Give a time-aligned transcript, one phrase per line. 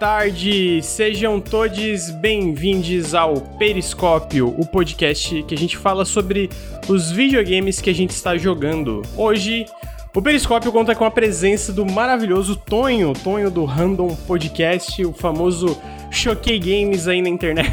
[0.00, 0.80] tarde, boa tarde.
[0.82, 6.48] Sejam todos bem-vindos ao Periscópio, o podcast que a gente fala sobre
[6.88, 9.02] os videogames que a gente está jogando.
[9.16, 9.66] Hoje,
[10.14, 15.76] o Periscópio conta com a presença do maravilhoso Tonho, Tonho do Random Podcast, o famoso
[16.10, 17.70] Choquei Games aí na internet.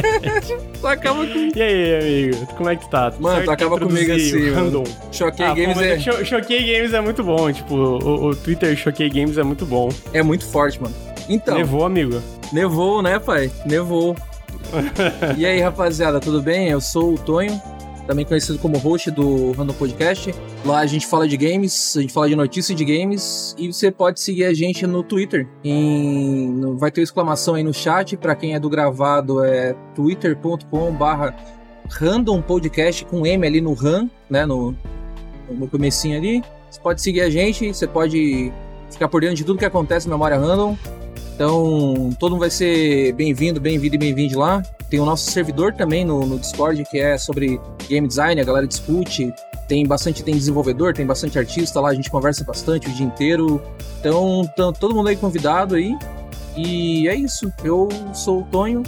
[0.80, 1.50] tu acaba com...
[1.54, 2.46] E aí, amigo?
[2.56, 3.12] Como é que tu tá?
[3.20, 4.84] Mano, tu acaba comigo assim, Random.
[5.12, 5.98] Choquei ah, Games pô, é...
[6.00, 9.90] Cho Choquei Games é muito bom, tipo, o, o Twitter Choquei Games é muito bom.
[10.12, 11.09] É muito forte, mano.
[11.28, 11.56] Então...
[11.56, 12.22] Nevou, amigo?
[12.52, 13.50] Nevou, né, pai?
[13.66, 14.16] Nevou.
[15.36, 16.68] e aí, rapaziada, tudo bem?
[16.68, 17.60] Eu sou o Tonho,
[18.06, 20.34] também conhecido como host do Random Podcast.
[20.64, 23.90] Lá a gente fala de games, a gente fala de notícias de games e você
[23.90, 25.48] pode seguir a gente no Twitter.
[25.64, 31.34] Em, vai ter exclamação aí no chat, para quem é do gravado é twitter.com/barra
[31.88, 34.74] Random Podcast com M ali no RAM, né, no,
[35.48, 36.42] no comecinho ali.
[36.70, 38.52] Você pode seguir a gente, você pode
[38.90, 40.76] ficar por dentro de tudo que acontece na Memória Random.
[41.40, 44.62] Então, todo mundo vai ser bem-vindo, bem-vindo e bem-vindo lá.
[44.90, 48.66] Tem o nosso servidor também no, no Discord, que é sobre game design, a galera
[48.66, 49.32] discute.
[49.66, 53.58] Tem bastante, tem desenvolvedor, tem bastante artista lá, a gente conversa bastante o dia inteiro.
[53.98, 54.42] Então,
[54.78, 55.96] todo mundo aí convidado aí.
[56.54, 57.50] E é isso.
[57.64, 58.82] Eu sou o Tonho,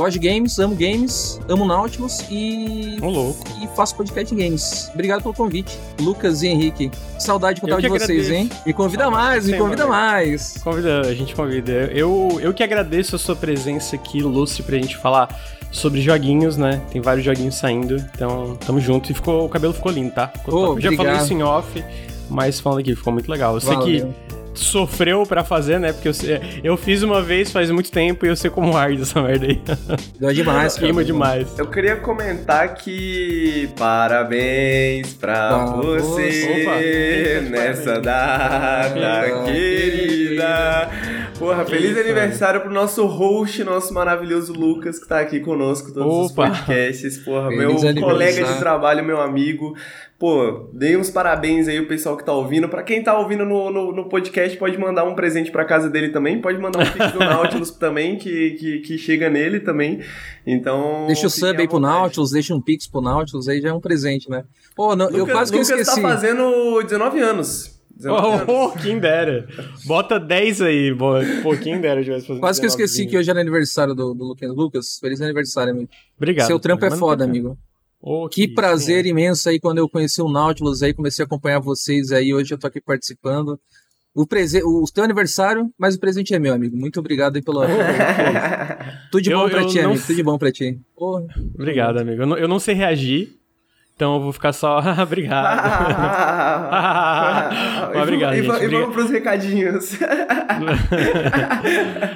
[0.00, 2.96] gosto de games, amo games, amo Nautilus e.
[3.02, 3.44] Ô, louco.
[3.62, 4.90] E faço podcast de games.
[4.94, 5.78] Obrigado pelo convite.
[6.00, 6.90] Lucas e Henrique.
[7.18, 8.32] Saudade de contar de vocês, agradeço.
[8.32, 8.50] hein?
[8.64, 10.56] Me convida mais, me convida mais.
[10.64, 11.72] Convida, a gente convida.
[11.92, 15.38] Eu, eu que agradeço a sua presença aqui, Lúcio, pra gente falar
[15.70, 16.80] sobre joguinhos, né?
[16.90, 19.12] Tem vários joguinhos saindo, então tamo junto.
[19.12, 20.28] E ficou, o cabelo ficou lindo, tá?
[20.28, 21.84] Ficou oh, Já falei isso em off,
[22.30, 23.54] mas falando aqui, ficou muito legal.
[23.54, 25.92] Eu sei que sofreu para fazer, né?
[25.92, 26.12] Porque eu,
[26.62, 29.60] eu fiz uma vez faz muito tempo e eu sei como arde essa merda aí.
[30.18, 30.86] Deu demais, cara.
[30.86, 31.58] Queima demais.
[31.58, 40.90] Eu queria comentar que parabéns pra você Opa, nessa data querida.
[41.38, 46.30] Porra, feliz Isso, aniversário pro nosso host, nosso maravilhoso Lucas, que tá aqui conosco todos
[46.30, 46.50] Opa.
[46.50, 47.16] os podcasts.
[47.18, 49.74] Porra, feliz meu colega de trabalho, meu amigo.
[50.20, 52.68] Pô, dei uns parabéns aí o pessoal que tá ouvindo.
[52.68, 56.10] Pra quem tá ouvindo no, no, no podcast, pode mandar um presente pra casa dele
[56.10, 56.42] também.
[56.42, 60.02] Pode mandar um pix do Nautilus também, que, que, que, chega nele também.
[60.46, 61.06] Então.
[61.06, 63.80] Deixa o sub aí pro Nautilus, deixa um pix pro Nautilus, aí já é um
[63.80, 64.44] presente, né?
[64.76, 66.00] Pô, não, Lucas, eu quase que Lucas tá esqueci.
[66.02, 67.80] Lucas tá fazendo 19 anos.
[68.04, 69.48] Oh, quem dera.
[69.86, 73.40] Bota 10 aí, pô, quem dera tivesse fazendo Quase que eu esqueci que hoje era
[73.40, 74.98] aniversário do, do Lucas.
[75.00, 75.88] Feliz aniversário, amigo.
[76.14, 76.46] Obrigado.
[76.46, 77.56] Seu trampo é foda, amigo.
[78.02, 79.10] Oh, que, que, prazer sim.
[79.10, 82.58] imenso aí quando eu conheci o Nautilus aí, comecei a acompanhar vocês aí, hoje eu
[82.58, 83.60] tô aqui participando.
[84.14, 86.76] O, prese o teu aniversário, mas o presente é meu, amigo.
[86.76, 87.62] Muito obrigado aí pelo.
[89.12, 90.00] tudo de bom eu, pra eu ti, amigo.
[90.00, 90.80] Tudo de bom pra ti.
[91.54, 92.22] Obrigado, amigo.
[92.22, 93.38] Eu não, eu não sei reagir,
[93.94, 94.80] então eu vou ficar só.
[95.00, 95.60] obrigado.
[98.02, 98.34] obrigado.
[98.34, 98.64] E, gente.
[98.64, 99.98] e vamos pros recadinhos.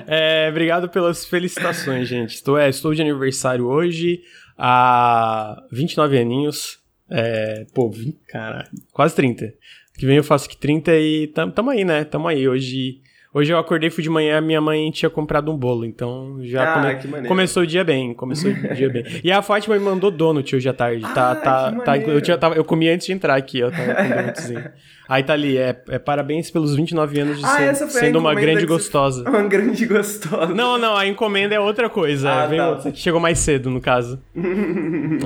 [0.08, 2.36] é, obrigado pelas felicitações, gente.
[2.36, 4.22] Estou, é, estou de aniversário hoje
[4.56, 6.78] há 29 aninhos.
[7.10, 9.52] É, pô, 20, cara, quase 30.
[9.96, 12.04] Que vem eu faço que 30 e tam, tamo aí, né?
[12.04, 12.48] Tamo aí.
[12.48, 13.00] Hoje,
[13.34, 16.94] hoje eu acordei, fui de manhã, minha mãe tinha comprado um bolo, então já ah,
[16.94, 19.04] come, começou o dia bem, começou o dia bem.
[19.24, 22.38] E a Fátima me mandou donut hoje à tarde, tá, ah, tá, tá, eu, tinha,
[22.38, 24.64] tava, eu comi antes de entrar aqui, ó, tava com donutzinho.
[25.06, 28.64] Aí tá ali, é, é parabéns pelos 29 anos de ah, ser, sendo uma grande
[28.64, 29.24] gostosa.
[29.28, 30.54] Uma grande gostosa.
[30.54, 32.30] Não, não, a encomenda é outra coisa.
[32.30, 32.70] Ah, é, tá.
[32.70, 34.18] outra, que chegou mais cedo, no caso.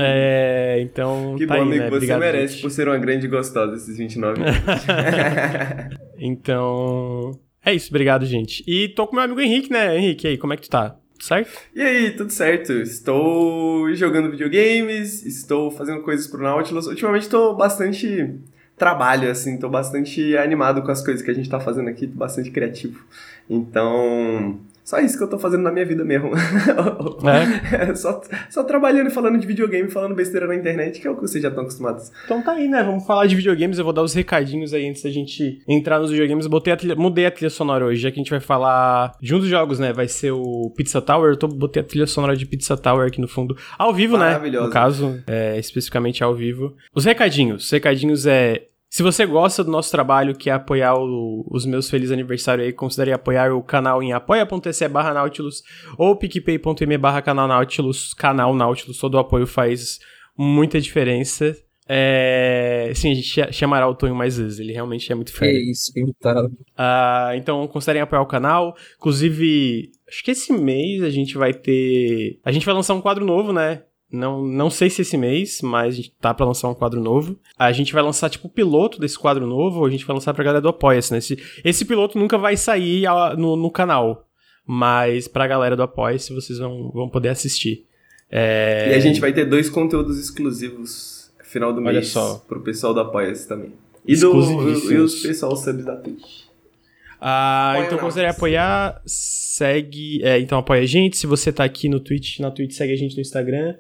[0.01, 1.37] é, então.
[1.39, 1.83] Que tá bom, aí, amigo.
[1.85, 1.91] Né?
[1.91, 2.63] Você Obrigado, merece gente.
[2.63, 4.57] por ser uma grande gostosa esses 29 anos.
[6.19, 7.39] então.
[7.69, 8.65] É isso, obrigado, gente.
[8.67, 9.95] E tô com meu amigo Henrique, né?
[9.95, 10.97] Henrique, aí, como é que tu tá?
[11.21, 11.51] certo?
[11.75, 12.73] E aí, tudo certo?
[12.73, 16.87] Estou jogando videogames, estou fazendo coisas pro Nautilus.
[16.87, 18.37] Ultimamente estou bastante
[18.75, 22.17] trabalho, assim, tô bastante animado com as coisas que a gente tá fazendo aqui, tô
[22.17, 23.05] bastante criativo.
[23.51, 24.59] Então,
[24.89, 26.31] só isso que eu tô fazendo na minha vida mesmo.
[27.73, 27.95] É?
[27.95, 31.21] só, só trabalhando e falando de videogame, falando besteira na internet, que é o que
[31.21, 32.11] vocês já estão acostumados.
[32.25, 32.83] Então tá aí, né?
[32.83, 33.79] Vamos falar de videogames.
[33.79, 36.47] Eu vou dar os recadinhos aí antes da gente entrar nos videogames.
[36.47, 39.15] Eu botei a trilha, mudei a trilha sonora hoje, já que a gente vai falar
[39.21, 39.93] de um dos jogos, né?
[39.93, 41.33] Vai ser o Pizza Tower.
[41.33, 43.57] Eu tô, botei a trilha sonora de Pizza Tower aqui no fundo.
[43.77, 44.39] Ao vivo, né?
[44.39, 46.75] No caso, é, especificamente ao vivo.
[46.95, 47.65] Os recadinhos.
[47.65, 51.91] Os recadinhos é se você gosta do nosso trabalho, que é apoiar o, os meus
[51.91, 55.63] felizes aniversários aí, considere apoiar o canal em apoia.se barra Nautilus
[55.99, 59.99] ou picpay.me barra canal Nautilus, canal Nautilus, todo o apoio faz
[60.37, 61.55] muita diferença.
[61.87, 62.91] É...
[62.95, 65.53] Sim, a gente chamará o Tonho mais vezes, ele realmente é muito fera.
[65.53, 66.49] É isso, pintado.
[66.49, 68.75] Uh, então, considerem apoiar o canal.
[68.97, 72.39] Inclusive, acho que esse mês a gente vai ter...
[72.45, 73.83] A gente vai lançar um quadro novo, né?
[74.11, 77.39] Não, não sei se esse mês, mas a gente tá pra lançar um quadro novo.
[77.59, 80.45] A gente vai lançar, tipo, o piloto desse quadro novo, a gente vai lançar pra
[80.45, 81.19] galera do Apoia-se, né?
[81.19, 83.05] Esse, esse piloto nunca vai sair
[83.37, 84.27] no, no canal.
[84.67, 87.87] Mas pra galera do Apoia-se, vocês vão, vão poder assistir.
[88.31, 88.93] É...
[88.93, 92.43] E a gente vai ter dois conteúdos exclusivos final do Olha mês só.
[92.47, 93.73] pro pessoal do Apoia-se também.
[94.07, 96.47] E, do, e os pessoal subs da Twitch.
[97.21, 100.23] Ah, apoia então considere apoiar, segue.
[100.23, 101.17] É, então apoia a gente.
[101.17, 103.75] Se você tá aqui no Twitch, na Twitch, segue a gente no Instagram.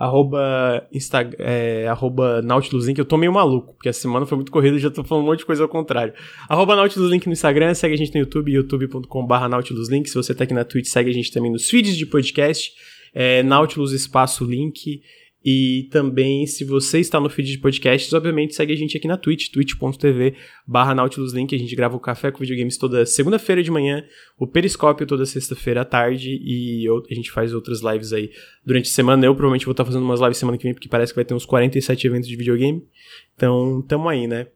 [0.00, 2.98] Arroba, Insta, é, arroba Nautilus Link.
[2.98, 5.26] Eu tô meio maluco, porque a semana foi muito corrida e já tô falando um
[5.26, 6.14] monte de coisa ao contrário.
[6.48, 10.08] Arroba Nautilus Link no Instagram, segue a gente no YouTube, youtube.com.br Nautilus Link.
[10.08, 12.72] Se você tá aqui na Twitch, segue a gente também nos feeds de podcast.
[13.12, 15.02] É, Nautilus Espaço Link.
[15.42, 19.16] E também, se você está no feed de podcasts, obviamente segue a gente aqui na
[19.16, 20.34] Twitch, twitch.tv
[20.66, 21.54] barra nautiluslink.
[21.54, 24.04] A gente grava o Café com Videogames toda segunda-feira de manhã,
[24.38, 28.30] o Periscópio toda sexta-feira à tarde e a gente faz outras lives aí
[28.64, 29.24] durante a semana.
[29.24, 31.32] Eu provavelmente vou estar fazendo umas lives semana que vem, porque parece que vai ter
[31.32, 32.86] uns 47 eventos de videogame.
[33.34, 34.46] Então, tamo aí, né?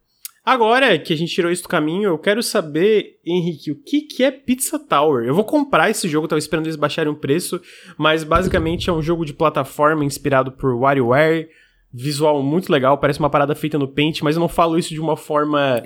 [0.45, 4.23] Agora que a gente tirou isso do caminho, eu quero saber, Henrique, o que, que
[4.23, 5.25] é Pizza Tower?
[5.25, 7.59] Eu vou comprar esse jogo, tava esperando eles baixarem o preço,
[7.97, 11.49] mas basicamente é um jogo de plataforma inspirado por WarioWare,
[11.91, 15.01] visual muito legal, parece uma parada feita no Paint, mas eu não falo isso de
[15.01, 15.81] uma forma...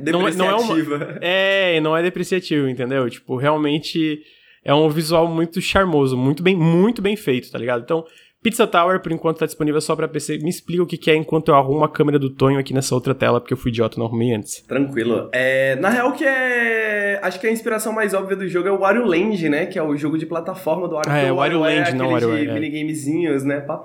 [0.00, 0.08] depreciativa.
[0.10, 1.18] Não, não é, uma...
[1.22, 3.08] é, não é depreciativo, entendeu?
[3.08, 4.20] Tipo, realmente
[4.64, 7.82] é um visual muito charmoso, muito bem, muito bem feito, tá ligado?
[7.84, 8.04] Então,
[8.46, 10.38] Pizza Tower, por enquanto, tá disponível só pra PC.
[10.38, 12.94] Me explica o que, que é enquanto eu arrumo a câmera do Tonho aqui nessa
[12.94, 14.60] outra tela, porque eu fui idiota, não arrumei antes.
[14.60, 15.28] Tranquilo.
[15.32, 17.18] É, na real, que é.
[17.24, 19.66] Acho que a inspiração mais óbvia do jogo é o Wario Land, né?
[19.66, 21.10] Que é o jogo de plataforma do Wario.
[21.10, 22.54] Ah, é, o Wario Land, é não Wario de é.
[22.54, 23.58] minigamezinhos, né?
[23.58, 23.82] Pá.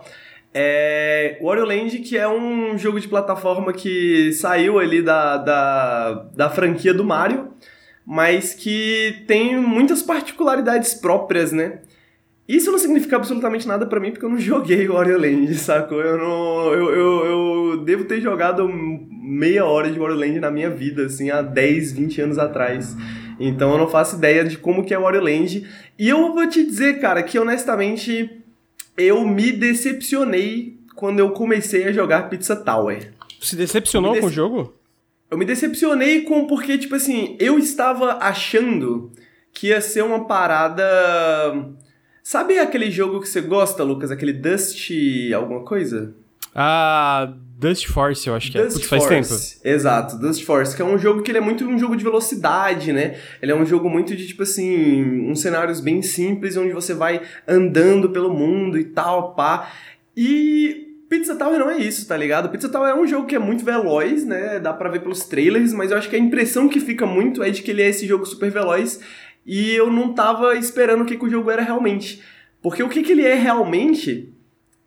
[0.54, 6.50] É, Wario Land, que é um jogo de plataforma que saiu ali da, da, da
[6.52, 7.48] franquia do Mario,
[8.06, 11.80] mas que tem muitas particularidades próprias, né?
[12.52, 16.02] Isso não significa absolutamente nada para mim porque eu não joguei Wario Land, sacou?
[16.02, 16.74] Eu não.
[16.74, 21.30] Eu, eu, eu devo ter jogado meia hora de Wario Land na minha vida, assim,
[21.30, 22.94] há 10, 20 anos atrás.
[23.40, 25.66] Então eu não faço ideia de como que é Wario Land.
[25.98, 28.30] E eu vou te dizer, cara, que honestamente
[28.98, 33.14] eu me decepcionei quando eu comecei a jogar Pizza Tower.
[33.40, 34.22] Se decepcionou dece...
[34.22, 34.74] com o jogo?
[35.32, 39.10] Eu me decepcionei com porque, tipo assim, eu estava achando
[39.54, 40.84] que ia ser uma parada
[42.24, 44.12] Sabe aquele jogo que você gosta, Lucas?
[44.12, 44.90] Aquele Dust
[45.36, 46.14] alguma coisa?
[46.54, 48.64] Ah, Dust Force, eu acho que é.
[48.64, 48.80] Dust é.
[48.80, 49.56] Putz, faz Force.
[49.56, 49.68] tempo.
[49.68, 52.92] Exato, Dust Force, que é um jogo que ele é muito um jogo de velocidade,
[52.92, 53.18] né?
[53.42, 57.22] Ele é um jogo muito de, tipo assim, uns cenários bem simples, onde você vai
[57.48, 59.72] andando pelo mundo e tal, pá.
[60.16, 62.50] E Pizza Tower não é isso, tá ligado?
[62.50, 64.60] Pizza Tower é um jogo que é muito veloz, né?
[64.60, 67.50] Dá pra ver pelos trailers, mas eu acho que a impressão que fica muito é
[67.50, 69.00] de que ele é esse jogo super veloz
[69.46, 72.22] e eu não tava esperando o que, que o jogo era realmente.
[72.62, 74.32] Porque o que, que ele é realmente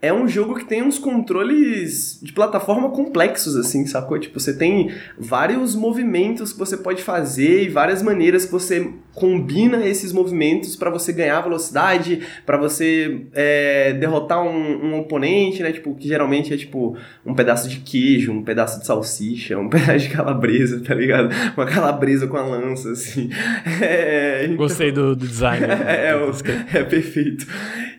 [0.01, 4.19] é um jogo que tem uns controles de plataforma complexos, assim, sacou?
[4.19, 9.87] Tipo, você tem vários movimentos que você pode fazer e várias maneiras que você combina
[9.87, 15.73] esses movimentos para você ganhar velocidade, para você é, derrotar um, um, oponente, né?
[15.73, 20.01] Tipo, que geralmente é tipo um pedaço de queijo, um pedaço de salsicha, um pedaço
[20.01, 21.31] de calabresa, tá ligado?
[21.57, 23.31] Uma calabresa com a lança, assim.
[23.81, 24.57] É, então...
[24.57, 25.65] Gostei do, do design.
[25.67, 27.47] é, é, é perfeito.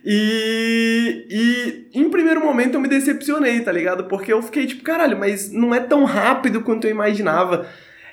[0.03, 4.05] E, e em primeiro momento eu me decepcionei, tá ligado?
[4.05, 7.67] Porque eu fiquei tipo, caralho, mas não é tão rápido quanto eu imaginava.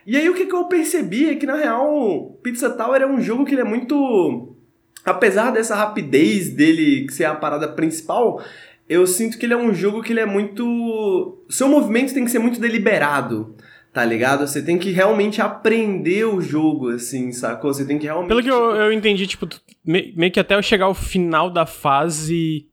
[0.06, 3.20] E aí o que, que eu percebi é que na real Pizza Tower é um
[3.20, 4.56] jogo que ele é muito.
[5.04, 8.42] Apesar dessa rapidez dele ser a parada principal,
[8.88, 11.44] eu sinto que ele é um jogo que ele é muito.
[11.48, 13.56] Seu movimento tem que ser muito deliberado
[13.92, 14.46] tá ligado?
[14.46, 17.72] Você tem que realmente aprender o jogo, assim, sacou?
[17.72, 18.28] Você tem que realmente.
[18.28, 19.46] Pelo que eu, eu entendi, tipo,
[19.84, 22.66] meio que até eu chegar ao final da fase.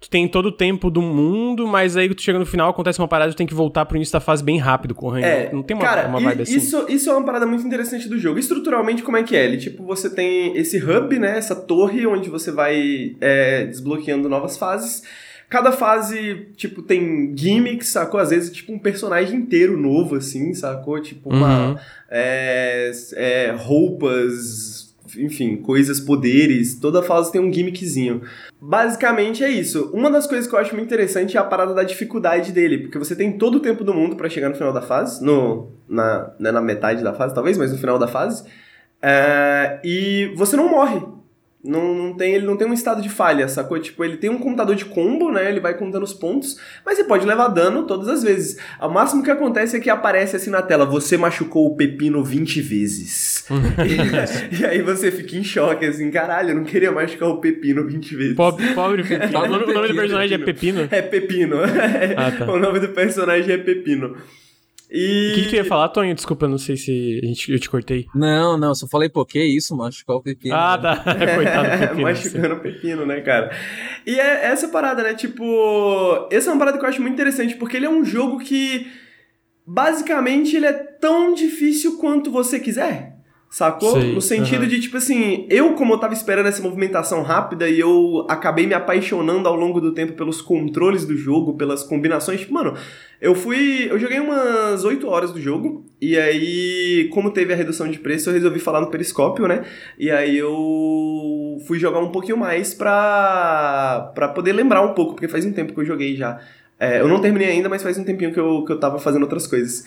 [0.00, 3.06] Tu tem todo o tempo do mundo, mas aí tu chega no final, acontece uma
[3.06, 5.26] parada, tu tem que voltar pro início da fase bem rápido, correndo.
[5.26, 6.56] É, não tem uma, cara, uma vibe assim.
[6.56, 8.38] Isso, isso é uma parada muito interessante do jogo.
[8.38, 9.44] Estruturalmente, como é que é?
[9.44, 11.36] Ele, tipo, você tem esse hub, né?
[11.36, 15.02] Essa torre onde você vai é, desbloqueando novas fases.
[15.50, 18.20] Cada fase, tipo, tem gimmicks, sacou?
[18.20, 20.98] Às vezes, tipo, um personagem inteiro novo, assim, sacou?
[21.00, 21.72] Tipo, uma...
[21.72, 21.76] Uhum.
[22.08, 26.78] É, é, roupas, enfim, coisas, poderes.
[26.78, 28.22] Toda fase tem um gimmickzinho.
[28.60, 29.90] Basicamente é isso.
[29.92, 32.98] Uma das coisas que eu acho muito interessante é a parada da dificuldade dele, porque
[32.98, 36.32] você tem todo o tempo do mundo para chegar no final da fase, no, na,
[36.38, 38.44] né, na metade da fase, talvez, mas no final da fase.
[39.02, 41.00] É, e você não morre
[41.62, 43.78] Não, não tem, ele não tem um estado de falha, sacou?
[43.78, 45.46] Tipo, ele tem um contador de combo, né?
[45.46, 48.56] Ele vai contando os pontos, mas você pode levar dano todas as vezes.
[48.80, 52.62] O máximo que acontece é que aparece assim na tela: você machucou o pepino 20
[52.62, 53.44] vezes.
[53.86, 57.86] e, e, aí você fica em choque, assim, caralho, eu não queria machucar o pepino
[57.86, 58.36] 20 vezes.
[58.36, 59.38] Pobre, pobre pepino.
[59.38, 60.88] o, nome, do personagem é Pepino?
[60.90, 61.56] É Pepino.
[62.16, 62.50] Ah, tá.
[62.50, 64.16] o nome do personagem é Pepino.
[64.90, 65.30] E...
[65.30, 66.14] O que, que tu ia falar, Tonho?
[66.14, 68.06] Desculpa, não sei se a gente, eu te cortei.
[68.14, 70.54] Não, não, só falei, pô, que isso, machucar o pepino.
[70.54, 70.82] Ah, né?
[70.82, 71.14] tá.
[71.36, 72.02] Coitado do pepino.
[72.02, 73.56] Machucando o pepino, né, cara?
[74.04, 75.14] E é essa parada, né?
[75.14, 78.40] Tipo, essa é uma parada que eu acho muito interessante, porque ele é um jogo
[78.40, 78.88] que,
[79.64, 83.09] basicamente, ele é tão difícil quanto você quiser.
[83.50, 84.00] Sacou?
[84.00, 87.80] Sei, no sentido de, tipo assim, eu, como eu tava esperando essa movimentação rápida e
[87.80, 92.54] eu acabei me apaixonando ao longo do tempo pelos controles do jogo, pelas combinações, tipo,
[92.54, 92.76] mano,
[93.20, 93.88] eu fui.
[93.90, 98.30] Eu joguei umas 8 horas do jogo, e aí, como teve a redução de preço,
[98.30, 99.64] eu resolvi falar no Periscópio, né?
[99.98, 105.26] E aí eu fui jogar um pouquinho mais pra, pra poder lembrar um pouco, porque
[105.26, 106.38] faz um tempo que eu joguei já.
[106.78, 109.22] É, eu não terminei ainda, mas faz um tempinho que eu, que eu tava fazendo
[109.22, 109.84] outras coisas.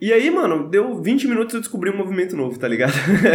[0.00, 2.92] E aí, mano, deu 20 minutos eu descobri um movimento novo, tá ligado?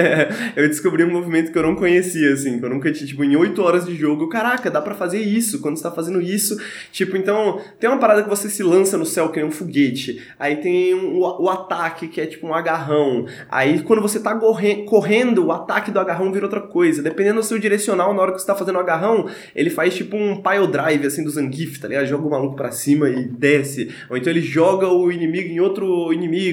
[0.55, 3.35] eu descobri um movimento que eu não conhecia, assim, que eu nunca tinha, tipo, em
[3.35, 6.59] 8 horas de jogo, caraca, dá para fazer isso, quando você tá fazendo isso,
[6.91, 10.21] tipo, então, tem uma parada que você se lança no céu que é um foguete,
[10.37, 14.35] aí tem um, o, o, ataque, que é tipo um agarrão, aí quando você tá
[14.35, 18.33] corre correndo, o ataque do agarrão vira outra coisa, dependendo do seu direcional, na hora
[18.33, 21.79] que você tá fazendo o agarrão, ele faz tipo um pile drive, assim, do Zangief,
[21.79, 22.05] tá ligado?
[22.05, 26.11] Joga o maluco pra cima e desce, ou então ele joga o inimigo em outro
[26.11, 26.48] inimigo,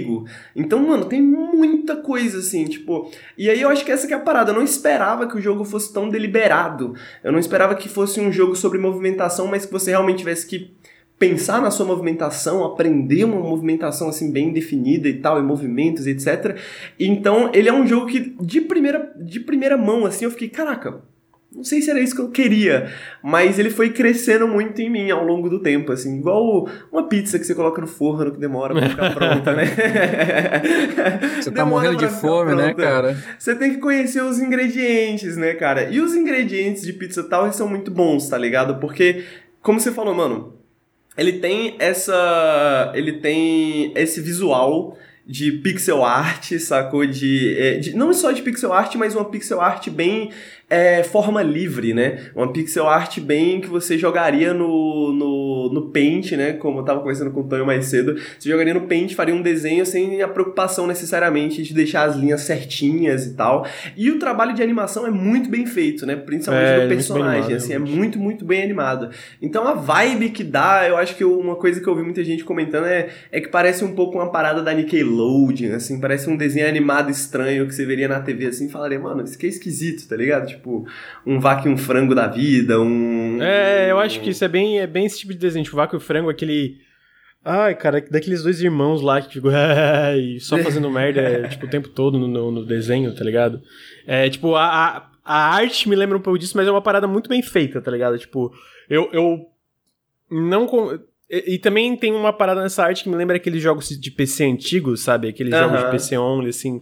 [0.55, 3.11] então, mano, tem muita coisa assim, tipo.
[3.37, 4.50] E aí eu acho que essa que é a parada.
[4.50, 6.95] Eu não esperava que o jogo fosse tão deliberado.
[7.23, 10.75] Eu não esperava que fosse um jogo sobre movimentação, mas que você realmente tivesse que
[11.19, 16.59] pensar na sua movimentação, aprender uma movimentação assim bem definida e tal, e movimentos, etc.
[16.99, 21.00] Então, ele é um jogo que de primeira de primeira mão assim, eu fiquei, caraca,
[21.57, 25.11] não sei se era isso que eu queria, mas ele foi crescendo muito em mim
[25.11, 28.75] ao longo do tempo, assim, igual uma pizza que você coloca no forno que demora
[28.75, 29.65] pra ficar pronta, né?
[31.41, 33.17] Você tá morrendo de fome, né, cara?
[33.39, 35.89] Você tem que conhecer os ingredientes, né, cara?
[35.91, 38.79] E os ingredientes de pizza tal são muito bons, tá ligado?
[38.79, 39.25] Porque,
[39.63, 40.55] como você falou, mano,
[41.17, 42.93] ele tem essa.
[42.95, 47.05] Ele tem esse visual de pixel art, sacou?
[47.05, 50.31] De, é, de, não só de pixel art, mas uma pixel art bem
[50.69, 52.31] é, forma livre, né?
[52.35, 56.55] Uma pixel art bem que você jogaria no, no, no Paint, né?
[56.55, 58.17] Como eu tava conversando com o Tonho mais cedo.
[58.39, 62.41] Você jogaria no Paint, faria um desenho sem a preocupação necessariamente de deixar as linhas
[62.41, 63.65] certinhas e tal.
[63.97, 66.17] E o trabalho de animação é muito bem feito, né?
[66.17, 69.11] Principalmente é, do personagem, animado, assim, é muito, muito bem animado.
[69.41, 72.45] Então a vibe que dá, eu acho que uma coisa que eu vi muita gente
[72.45, 76.69] comentando é, é que parece um pouco uma parada da Nickelodeon, assim, parece um desenho
[76.69, 80.09] animado estranho que você veria na TV assim e falaria, mano, isso aqui é esquisito,
[80.09, 80.56] tá ligado?
[80.57, 80.87] Tipo,
[81.25, 83.41] um vaca e um frango da vida, um...
[83.41, 85.95] É, eu acho que isso é bem, é bem esse tipo de desenho, tipo, vaca
[85.95, 86.85] e o frango, aquele...
[87.49, 89.49] Ai, cara, daqueles dois irmãos lá que, tipo,
[90.19, 93.63] e só fazendo merda, tipo, o tempo todo no, no, desenho, tá ligado?
[94.05, 97.07] É, tipo, a, a, a, arte me lembra um pouco disso, mas é uma parada
[97.07, 98.19] muito bem feita, tá ligado?
[98.19, 98.53] Tipo,
[98.91, 99.47] eu, eu
[100.29, 100.67] não...
[101.31, 104.45] E, e, também tem uma parada nessa arte que me lembra aqueles jogos de PC
[104.45, 105.29] antigos, sabe?
[105.29, 105.69] Aqueles uh -huh.
[105.69, 106.81] jogos de PC only, assim,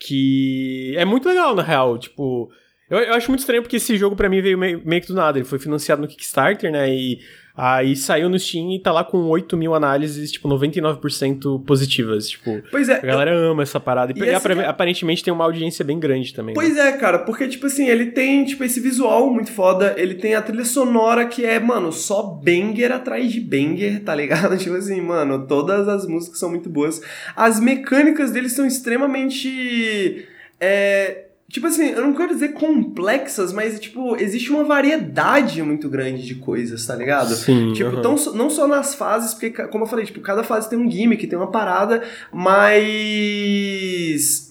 [0.00, 2.50] que é muito legal, na real, tipo...
[2.90, 5.14] Eu, eu, acho muito estranho porque esse jogo para mim veio meio, meio, que do
[5.14, 5.38] nada.
[5.38, 6.90] Ele foi financiado no Kickstarter, né?
[6.90, 7.20] E
[7.54, 12.30] aí saiu no Steam e tá lá com 8 mil análises, tipo, 99% positivas.
[12.30, 13.50] Tipo, pois é, a galera eu...
[13.50, 14.14] ama essa parada.
[14.16, 16.54] E, e aparentemente tem uma audiência bem grande também.
[16.54, 16.88] Pois né?
[16.88, 19.94] é, cara, porque, tipo assim, ele tem, tipo, esse visual muito foda.
[19.98, 24.56] Ele tem a trilha sonora que é, mano, só banger atrás de banger, tá ligado?
[24.68, 27.02] Tipo assim, mano, todas as músicas são muito boas.
[27.36, 30.26] As mecânicas deles são extremamente.
[30.60, 36.26] É, Tipo assim, eu não quero dizer complexas, mas, tipo, existe uma variedade muito grande
[36.26, 37.34] de coisas, tá ligado?
[37.34, 37.72] Sim.
[37.72, 40.90] Tipo, tão, não só nas fases, porque, como eu falei, tipo, cada fase tem um
[40.90, 42.58] gimmick, tem uma parada, mas.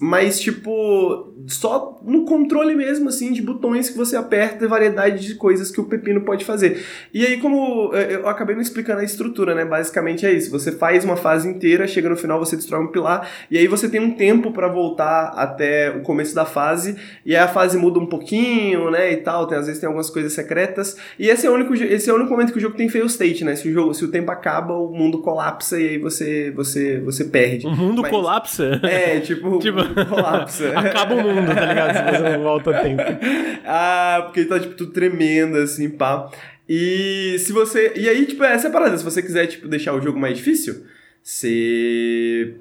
[0.00, 5.36] Mas, tipo, só no controle mesmo, assim, de botões que você aperta e variedade de
[5.36, 6.84] coisas que o pepino pode fazer.
[7.14, 9.64] E aí, como eu acabei não explicando a estrutura, né?
[9.64, 10.50] Basicamente é isso.
[10.50, 13.88] Você faz uma fase inteira, chega no final, você destrói um pilar, e aí você
[13.88, 17.76] tem um tempo para voltar até o começo da fase fase, e aí a fase
[17.76, 21.46] muda um pouquinho, né, e tal, tem, às vezes tem algumas coisas secretas, e esse
[21.46, 23.56] é o único, esse é o único momento que o jogo tem fail state, né,
[23.56, 27.24] se o, jogo, se o tempo acaba, o mundo colapsa e aí você, você, você
[27.24, 27.66] perde.
[27.66, 28.80] O mundo Mas, colapsa?
[28.82, 30.70] É, tipo, tipo colapsa.
[30.78, 33.02] acaba o mundo, tá ligado, se você não volta a tempo.
[33.66, 36.30] ah, porque tá, tipo, tudo tremendo, assim, pá.
[36.68, 37.94] E se você.
[37.96, 38.96] E aí, tipo, essa é a parada.
[38.98, 40.84] Se você quiser, tipo, deixar o jogo mais difícil,
[41.22, 42.56] você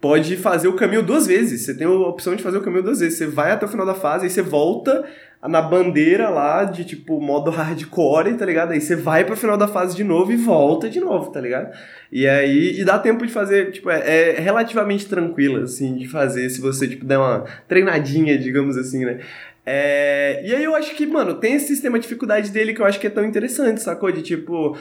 [0.00, 1.62] pode fazer o caminho duas vezes.
[1.62, 3.18] Você tem a opção de fazer o caminho duas vezes.
[3.18, 5.04] Você vai até o final da fase, aí você volta,
[5.46, 8.72] na bandeira lá de tipo modo hardcore, tá ligado?
[8.72, 11.72] Aí você vai pro final da fase de novo e volta de novo, tá ligado?
[12.10, 16.48] E aí, e dá tempo de fazer, tipo, é, é relativamente tranquila, assim, de fazer
[16.50, 19.20] se você, tipo, der uma treinadinha, digamos assim, né?
[19.70, 22.86] É, e aí eu acho que, mano, tem esse sistema de dificuldade dele que eu
[22.86, 24.10] acho que é tão interessante, sacou?
[24.10, 24.78] De tipo,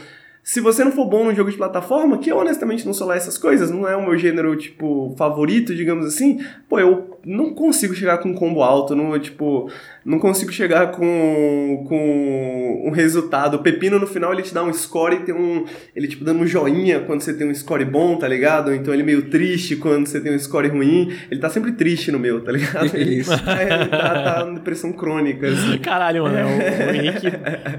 [0.47, 3.17] se você não for bom no jogo de plataforma, que eu honestamente não sou lá
[3.17, 6.39] essas coisas, não é o meu gênero, tipo, favorito, digamos assim,
[6.69, 9.69] pô, eu não consigo chegar com um combo alto, não, tipo,
[10.05, 13.55] não consigo chegar com, com um resultado.
[13.55, 15.65] O Pepino no final ele te dá um score e tem um.
[15.95, 18.73] Ele tipo dando um joinha quando você tem um score bom, tá ligado?
[18.73, 21.13] Então ele meio triste quando você tem um score ruim.
[21.29, 22.95] Ele tá sempre triste no meu, tá ligado?
[22.95, 23.33] Ele, Isso.
[23.33, 25.47] ele tá, tá depressão crônica.
[25.47, 25.77] Assim.
[25.79, 26.37] Caralho, mano.
[26.47, 27.27] O, o Henrique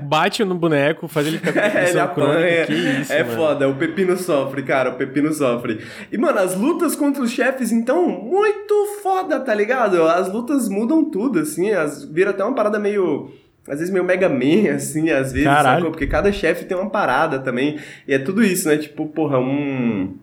[0.02, 2.66] bate no boneco, faz ele ficar com É, ele depressão crônica.
[2.66, 3.36] Que isso, é mano.
[3.36, 5.80] foda, o Pepino sofre, cara, o Pepino sofre.
[6.10, 10.02] E, mano, as lutas contra os chefes, então, muito foda, tá ligado?
[10.02, 13.30] As lutas mudam tudo, assim, as, vira até uma parada meio.
[13.68, 15.76] Às vezes meio Mega Man, assim, às vezes, Caralho.
[15.78, 15.90] sacou?
[15.90, 17.78] Porque cada chefe tem uma parada também.
[18.06, 18.76] E é tudo isso, né?
[18.78, 20.16] Tipo, porra, um.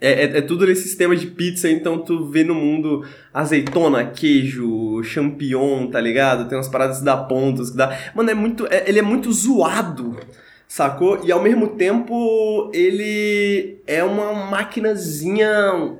[0.00, 5.02] É, é, é tudo nesse sistema de pizza, então tu vê no mundo azeitona, queijo,
[5.02, 6.46] champignon, tá ligado?
[6.48, 7.96] Tem umas paradas que dá pontos, que dá.
[8.14, 8.66] Mano, é muito.
[8.70, 10.16] é- ele é muito zoado,
[10.68, 11.20] sacou?
[11.24, 15.50] E ao mesmo tempo ele é uma maquinazinha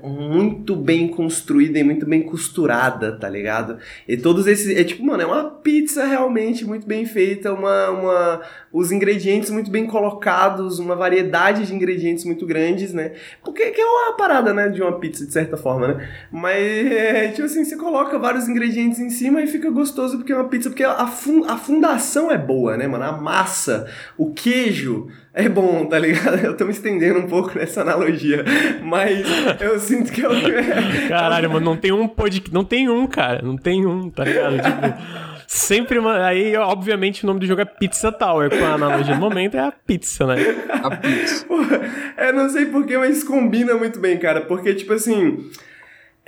[0.02, 3.78] muito bem construída e muito bem costurada, tá ligado?
[4.08, 4.76] E todos esses.
[4.76, 7.90] É tipo, mano, é uma pizza realmente muito bem feita, uma.
[7.90, 8.42] uma
[8.72, 13.12] os ingredientes muito bem colocados, uma variedade de ingredientes muito grandes, né?
[13.42, 16.08] Porque que é uma parada, né, de uma pizza, de certa forma, né?
[16.30, 20.36] Mas, é, tipo assim, você coloca vários ingredientes em cima e fica gostoso porque é
[20.36, 23.04] uma pizza, porque a, fun a fundação é boa, né, mano?
[23.04, 23.86] A massa,
[24.18, 26.36] o queijo é bom, tá ligado?
[26.44, 28.44] Eu tô me estendendo um pouco nessa analogia,
[28.82, 29.26] mas
[29.60, 30.30] eu sinto que eu...
[31.08, 32.52] Caralho, mano, não tem um podcast.
[32.54, 33.42] Não tem um, cara.
[33.42, 34.56] Não tem um, tá ligado?
[34.56, 35.26] Tipo.
[35.46, 35.98] Sempre.
[35.98, 38.48] uma- Aí, obviamente, o nome do jogo é Pizza Tower.
[38.50, 40.36] Com a analogia do momento é a pizza, né?
[40.70, 41.46] A pizza.
[42.16, 44.40] É, não sei porquê, mas combina muito bem, cara.
[44.40, 45.50] Porque, tipo assim.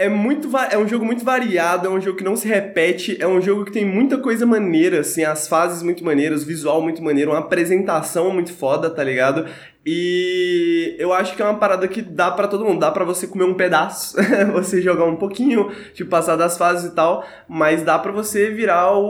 [0.00, 3.26] É muito é um jogo muito variado, é um jogo que não se repete, é
[3.26, 7.02] um jogo que tem muita coisa maneira, assim, as fases muito maneiras, o visual muito
[7.02, 9.46] maneiro, uma apresentação muito foda, tá ligado?
[9.84, 13.26] E eu acho que é uma parada que dá pra todo mundo, dá pra você
[13.26, 14.16] comer um pedaço,
[14.52, 18.96] você jogar um pouquinho, tipo, passar das fases e tal, mas dá pra você virar
[18.96, 19.02] o,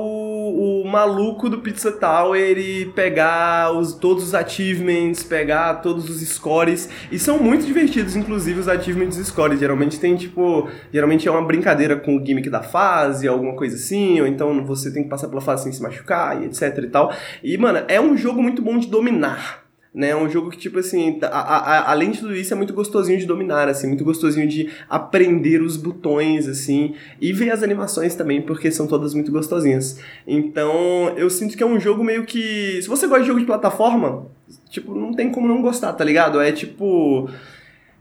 [0.48, 6.88] o maluco do Pizza Tower e pegar os, todos os achievements, pegar todos os scores,
[7.10, 11.42] e são muito divertidos, inclusive, os achievements e scores, geralmente tem, tipo, geralmente é uma
[11.42, 15.28] brincadeira com o gimmick da fase, alguma coisa assim, ou então você tem que passar
[15.28, 18.62] pela fase sem se machucar, e etc e tal, e, mano, é um jogo muito
[18.62, 19.67] bom de dominar,
[19.98, 20.10] né?
[20.10, 23.18] É um jogo que, tipo assim, a- a- além de tudo isso, é muito gostosinho
[23.18, 28.40] de dominar, assim, muito gostosinho de aprender os botões, assim, e ver as animações também,
[28.40, 29.98] porque são todas muito gostosinhas.
[30.26, 32.80] Então, eu sinto que é um jogo meio que.
[32.80, 34.26] Se você gosta de jogo de plataforma,
[34.70, 36.40] tipo, não tem como não gostar, tá ligado?
[36.40, 37.28] É tipo.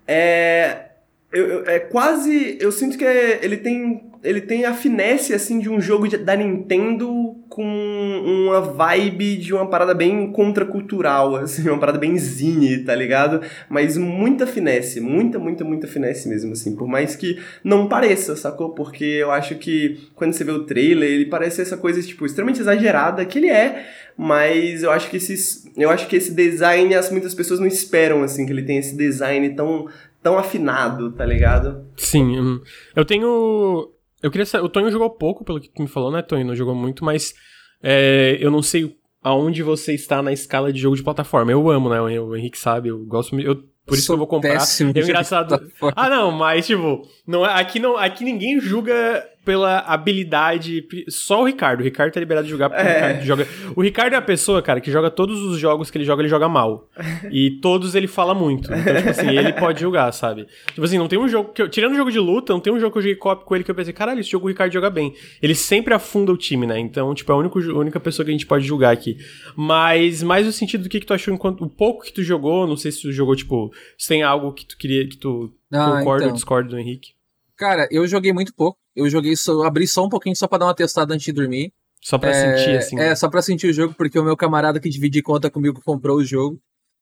[0.07, 0.86] É.
[1.45, 2.57] eu- é quase.
[2.59, 4.05] Eu sinto que é- ele tem.
[4.23, 7.63] Ele tem a finesse, assim, de um jogo de- da Nintendo com
[8.25, 13.41] uma vibe de uma parada bem contracultural, assim, uma parada bem zine, tá ligado?
[13.69, 16.75] Mas muita finesse, muita, muita, muita finesse mesmo, assim.
[16.75, 18.71] Por mais que não pareça, sacou?
[18.71, 22.59] Porque eu acho que quando você vê o trailer, ele parece essa coisa, tipo, extremamente
[22.59, 23.85] exagerada, que ele é,
[24.17, 28.23] mas eu acho que esses, eu acho que esse design as muitas pessoas não esperam
[28.23, 29.87] assim que ele tem esse design tão
[30.21, 31.85] tão afinado, tá ligado?
[31.97, 32.39] Sim.
[32.39, 32.61] hum.
[32.95, 33.91] Eu tenho.
[34.21, 34.65] Eu queria saber.
[34.65, 36.45] O Tonho jogou pouco, pelo que tu me falou, né, Tonho?
[36.45, 37.33] Não jogou muito, mas.
[37.81, 41.51] é, eu não sei aonde você está na escala de jogo de plataforma.
[41.51, 41.99] Eu amo, né?
[42.19, 43.37] O Henrique sabe, eu gosto.
[43.39, 44.53] Eu, por isso que eu vou comprar.
[44.53, 45.49] Péssimo É engraçado.
[45.49, 45.93] de plataforma.
[45.95, 50.85] Ah, não, mas, tipo, não, é- aqui, não, aqui ninguém julga pela habilidade.
[51.07, 51.79] Só o Ricardo.
[51.79, 52.93] O Ricardo tá liberado de jogar porque o É.
[53.13, 53.47] Ricardo joga.
[53.77, 56.29] O Ricardo é a pessoa, cara, que joga todos os jogos que ele joga, ele
[56.29, 56.89] joga mal.
[57.31, 58.71] E todos ele fala muito.
[58.73, 60.45] Então, tipo assim, ele pode jogar, sabe?
[60.67, 61.69] Tipo assim, não tem um jogo que eu.
[61.69, 63.63] Tirando o jogo de luta, não tem um jogo que eu joguei cop com ele
[63.63, 65.13] que eu pensei, caralho, esse jogo o Ricardo joga bem.
[65.41, 66.77] Ele sempre afunda o time, né?
[66.79, 69.17] Então, tipo, é a única, a única pessoa que a gente pode julgar aqui.
[69.55, 71.63] Mas mais no sentido do que, que tu achou enquanto.
[71.63, 74.65] O pouco que tu jogou, não sei se tu jogou, tipo, se tem algo que
[74.65, 75.07] tu queria.
[75.07, 76.33] que tu Ah, concorda ou então.
[76.35, 77.16] discorda do Henrique.
[77.57, 78.77] Cara, eu joguei muito pouco.
[78.95, 81.73] Eu joguei só, abri só um pouquinho só pra dar uma testada antes de dormir.
[82.01, 82.99] Só pra é, sentir, assim.
[82.99, 86.17] É, só pra sentir o jogo, porque o meu camarada que divide conta comigo comprou
[86.17, 86.59] o jogo.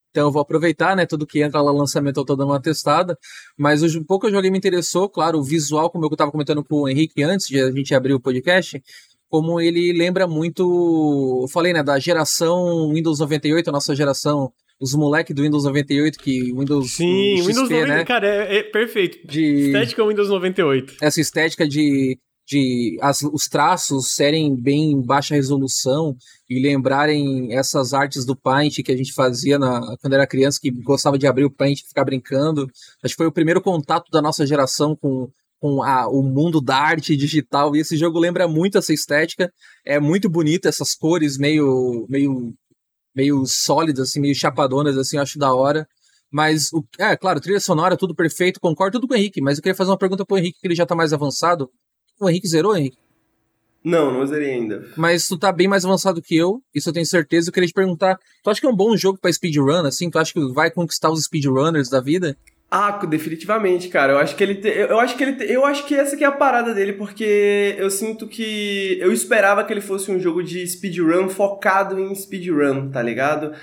[0.09, 1.05] Então eu vou aproveitar, né?
[1.05, 3.17] Tudo que entra lá no lançamento eu tô dando uma testada.
[3.57, 6.63] Mas o pouco que eu joguei me interessou, claro, o visual, como eu tava comentando
[6.63, 8.81] com o Henrique antes de a gente abrir o podcast,
[9.29, 11.41] como ele lembra muito.
[11.43, 16.19] Eu falei, né, da geração Windows 98, a nossa geração, os moleques do Windows 98,
[16.19, 17.95] que Windows Sim, XP, Windows 98, né?
[17.97, 18.05] né?
[18.05, 19.27] cara, é, é perfeito.
[19.27, 20.95] De Estética Windows 98.
[21.01, 26.15] essa estética de de as, os traços serem bem em baixa resolução
[26.49, 30.69] e lembrarem essas artes do Paint que a gente fazia na, quando era criança, que
[30.69, 32.69] gostava de abrir o Paint e ficar brincando.
[33.03, 35.27] Acho que foi o primeiro contato da nossa geração com,
[35.59, 37.75] com a, o mundo da arte digital.
[37.75, 39.51] E esse jogo lembra muito essa estética.
[39.83, 42.53] É muito bonito, essas cores meio, meio,
[43.15, 45.87] meio sólidas, assim, meio chapadonas, assim, eu acho da hora.
[46.29, 49.63] Mas, o, é, claro, trilha sonora, tudo perfeito, concordo tudo com o Henrique, mas eu
[49.63, 51.69] queria fazer uma pergunta pro Henrique, que ele já tá mais avançado.
[52.19, 52.97] O Henrique zerou, Henrique?
[53.85, 54.89] Não, não zerei ainda.
[54.97, 57.49] Mas tu tá bem mais avançado que eu, isso eu tenho certeza.
[57.49, 60.09] Eu queria te perguntar, tu acha que é um bom jogo pra speedrun, assim?
[60.09, 62.35] Tu acha que vai conquistar os speedrunners da vida?
[62.69, 64.13] Ah, definitivamente, cara.
[64.13, 64.67] Eu acho que ele te...
[64.67, 65.51] eu acho que ele te...
[65.51, 69.63] eu acho que essa que é a parada dele, porque eu sinto que eu esperava
[69.63, 73.53] que ele fosse um jogo de speedrun focado em speedrun, tá ligado?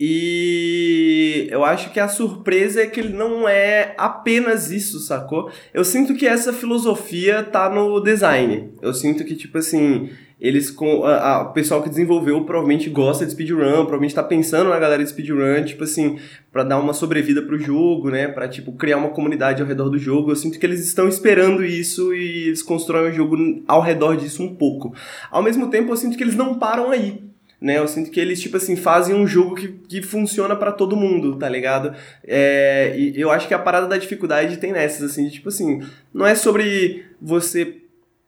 [0.00, 5.50] E eu acho que a surpresa é que ele não é apenas isso, sacou?
[5.74, 8.70] Eu sinto que essa filosofia tá no design.
[8.80, 10.08] Eu sinto que, tipo assim,
[10.40, 11.04] eles com.
[11.04, 15.02] A, a, o pessoal que desenvolveu provavelmente gosta de speedrun, provavelmente tá pensando na galera
[15.02, 16.16] de speedrun, tipo assim,
[16.52, 18.28] para dar uma sobrevida pro jogo, né?
[18.28, 20.30] Pra, tipo, criar uma comunidade ao redor do jogo.
[20.30, 24.44] Eu sinto que eles estão esperando isso e eles constroem o jogo ao redor disso
[24.44, 24.94] um pouco.
[25.28, 27.27] Ao mesmo tempo, eu sinto que eles não param aí
[27.60, 27.78] né?
[27.78, 31.36] Eu sinto que eles, tipo assim, fazem um jogo que, que funciona para todo mundo,
[31.36, 31.94] tá ligado?
[32.24, 35.82] É, e eu acho que a parada da dificuldade tem nessas, assim, de, tipo assim,
[36.12, 37.76] não é sobre você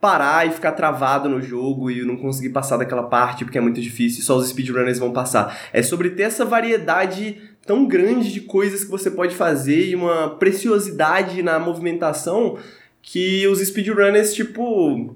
[0.01, 3.81] parar e ficar travado no jogo e não conseguir passar daquela parte porque é muito
[3.81, 5.61] difícil, só os speedrunners vão passar.
[5.73, 10.31] É sobre ter essa variedade tão grande de coisas que você pode fazer e uma
[10.31, 12.59] preciosidade na movimentação
[13.03, 15.15] que os speedrunners, tipo,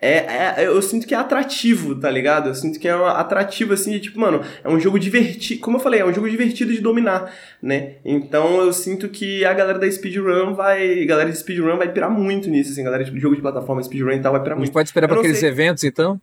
[0.00, 2.48] é, é, eu sinto que é atrativo, tá ligado?
[2.48, 5.80] Eu sinto que é atrativo, assim, de tipo, mano, é um jogo divertido, como eu
[5.80, 7.94] falei, é um jogo divertido de dominar, né?
[8.04, 12.10] Então eu sinto que a galera da speedrun vai, a galera de speedrun vai pirar
[12.10, 14.64] muito nisso, assim, galera de jogo de plataforma, speedrun e tal, vai pirar muito.
[14.64, 15.48] A gente pode esperar pra aqueles sei...
[15.48, 16.20] eventos, então?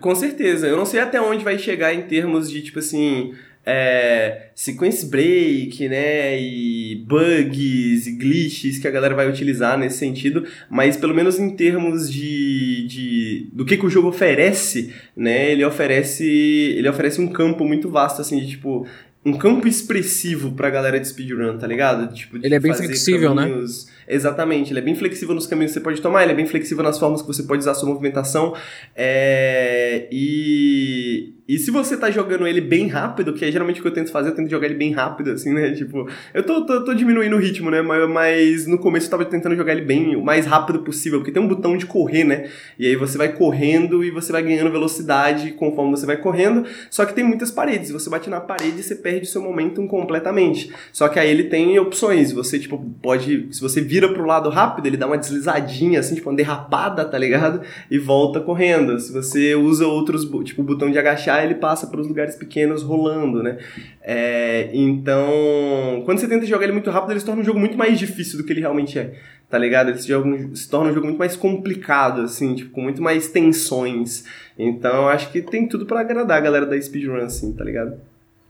[0.00, 3.32] Com certeza, eu não sei até onde vai chegar em termos de, tipo assim,
[3.70, 10.46] é, sequence break, né, e bugs e glitches que a galera vai utilizar nesse sentido,
[10.70, 15.62] mas pelo menos em termos de, de do que, que o jogo oferece, né, ele
[15.66, 18.86] oferece ele oferece um campo muito vasto assim de tipo
[19.26, 22.14] um campo expressivo pra galera de speedrun, tá ligado?
[22.14, 23.42] Tipo, ele é bem flexível, né?
[23.42, 23.86] caminhos...
[23.86, 23.92] né?
[24.08, 26.82] Exatamente, ele é bem flexível nos caminhos que você pode tomar, ele é bem flexível
[26.82, 28.54] nas formas que você pode usar a sua movimentação.
[28.96, 30.08] É...
[30.10, 33.94] E e se você tá jogando ele bem rápido, que é geralmente o que eu
[33.94, 35.72] tento fazer, eu tento jogar ele bem rápido, assim, né?
[35.72, 37.80] Tipo, eu tô, tô, tô diminuindo o ritmo, né?
[37.80, 41.32] Mas, mas, no começo eu tava tentando jogar ele bem, o mais rápido possível, porque
[41.32, 42.50] tem um botão de correr, né?
[42.78, 46.66] E aí você vai correndo e você vai ganhando velocidade conforme você vai correndo.
[46.90, 47.90] Só que tem muitas paredes.
[47.92, 50.70] Você bate na parede e você perde o seu momentum completamente.
[50.92, 52.30] Só que aí ele tem opções.
[52.30, 53.48] Você, tipo, pode.
[53.52, 57.16] Se você vira pro lado rápido, ele dá uma deslizadinha, assim, tipo, uma derrapada, tá
[57.16, 57.62] ligado?
[57.90, 59.00] E volta correndo.
[59.00, 62.82] Se você usa outros, tipo, o botão de agachar ele passa para os lugares pequenos
[62.82, 63.58] rolando, né?
[64.02, 67.76] É, então, quando você tenta jogar ele muito rápido, ele se torna um jogo muito
[67.76, 69.14] mais difícil do que ele realmente é,
[69.48, 69.90] tá ligado?
[69.90, 73.28] Ele se, joga, se torna um jogo muito mais complicado, assim, tipo, com muito mais
[73.28, 74.24] tensões.
[74.58, 77.98] Então, eu acho que tem tudo para agradar a galera da speedrun, assim, tá ligado?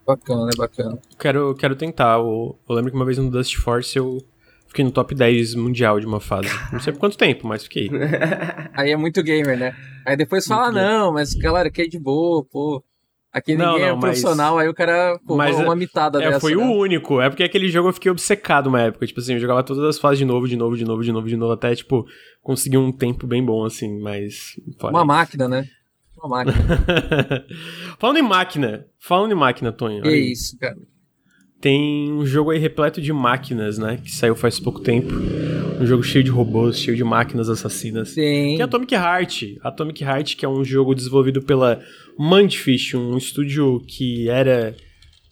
[0.07, 0.99] Bacana, é bacana.
[1.19, 2.19] Quero, quero tentar.
[2.19, 4.23] Eu, eu lembro que uma vez no Dust Force eu
[4.69, 6.49] Fiquei no top 10 mundial de uma fase.
[6.71, 7.91] Não sei por quanto tempo, mas fiquei.
[8.75, 9.75] Aí é muito gamer, né?
[10.07, 12.85] Aí depois fala, não, mas galera, que é de boa, pô.
[13.33, 14.65] Aqui ninguém não, não, é profissional, mas...
[14.65, 16.41] aí o cara pô, mas, uma mitada é, dessa.
[16.41, 16.63] Foi né?
[16.65, 17.21] o único.
[17.21, 19.07] É porque aquele jogo eu fiquei obcecado uma época.
[19.07, 21.29] Tipo assim, eu jogava todas as fases de novo, de novo, de novo, de novo,
[21.29, 22.07] de novo, até, tipo,
[22.41, 24.59] conseguir um tempo bem bom, assim, mas.
[24.83, 25.67] Uma máquina, né?
[26.17, 26.57] Uma máquina.
[27.99, 30.03] falando em máquina, falando em máquina, Tonho.
[30.03, 30.77] Que isso, cara
[31.61, 33.99] tem um jogo aí repleto de máquinas, né?
[34.03, 35.13] Que saiu faz pouco tempo.
[35.81, 38.11] Um jogo cheio de robôs, cheio de máquinas assassinas.
[38.11, 38.55] Sim.
[38.57, 39.43] Que é Atomic Heart.
[39.63, 41.81] Atomic Heart, que é um jogo desenvolvido pela
[42.19, 44.75] Mindfish, um estúdio que era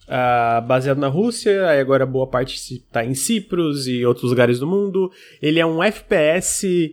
[0.07, 4.67] uh, baseado na Rússia, aí agora boa parte está em Cipros e outros lugares do
[4.67, 5.11] mundo.
[5.41, 6.93] Ele é um FPS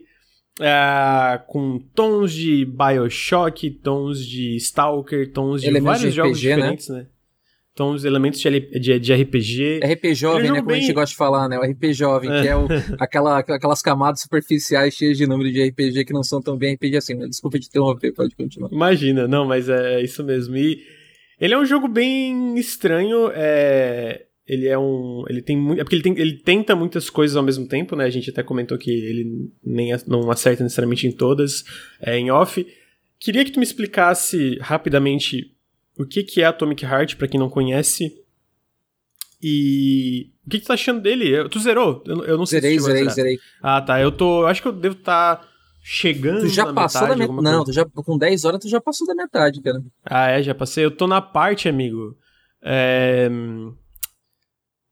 [0.60, 6.28] uh, ah, com tons de Bioshock, tons de Stalker, tons de Elementos vários de RPG,
[6.28, 7.00] jogos diferentes, né?
[7.00, 7.08] né?
[7.74, 9.80] Então, os elementos de, de, de RPG.
[9.84, 10.58] RP jovem, né?
[10.60, 10.78] Como bem...
[10.78, 11.58] a gente gosta de falar, né?
[11.58, 12.42] O RP jovem, é.
[12.44, 12.68] que é o,
[13.00, 16.98] aquela, aquelas camadas superficiais cheias de número de RPG que não são tão bem RPG
[16.98, 17.16] assim.
[17.16, 17.26] Né?
[17.26, 18.70] Desculpa te interromper, pode continuar.
[18.72, 20.56] Imagina, não, mas é isso mesmo.
[20.56, 20.84] E
[21.42, 23.32] ele é um jogo bem estranho.
[23.34, 24.28] É...
[24.46, 25.24] Ele é um.
[25.28, 25.80] Ele tem muito.
[25.80, 28.04] É porque ele, tem, ele tenta muitas coisas ao mesmo tempo, né?
[28.04, 31.64] A gente até comentou que ele nem não acerta necessariamente em todas,
[32.02, 32.68] é, em off.
[33.20, 35.53] Queria que tu me explicasse rapidamente
[35.98, 38.22] o que, que é Atomic Heart, para quem não conhece.
[39.42, 41.48] E o que, que tu tá achando dele?
[41.50, 42.04] Tu zerou?
[42.06, 43.40] Eu, eu não sei zerei, se zerei, zerei.
[43.62, 44.00] Ah, tá.
[44.02, 44.44] Eu tô.
[44.44, 45.38] Eu acho que eu devo estar.
[45.38, 45.54] Tá
[45.84, 47.44] chegando Tu já passou metade, da metade.
[47.44, 49.84] Não, tu já, com 10 horas tu já passou da metade, cara.
[50.06, 50.86] Ah, é, já passei.
[50.86, 52.18] Eu tô na parte, amigo.
[52.62, 53.30] É...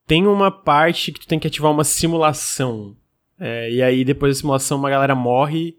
[0.06, 2.98] Tem uma parte que tu tem que ativar uma simulação.
[3.40, 5.76] É, e aí, depois da simulação, uma galera morre.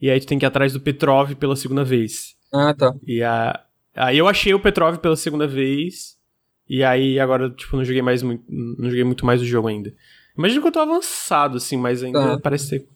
[0.00, 2.34] E aí tu tem que ir atrás do Petrov pela segunda vez.
[2.52, 2.92] Ah, tá.
[3.06, 3.64] E a...
[3.96, 6.16] aí eu achei o Petrov pela segunda vez.
[6.68, 8.44] E aí agora, tipo, não joguei mais muito.
[8.48, 9.92] Não joguei muito mais o jogo ainda.
[10.36, 12.40] Imagino que eu tô avançado, assim, mas ainda Tá.
[12.40, 12.88] parece ter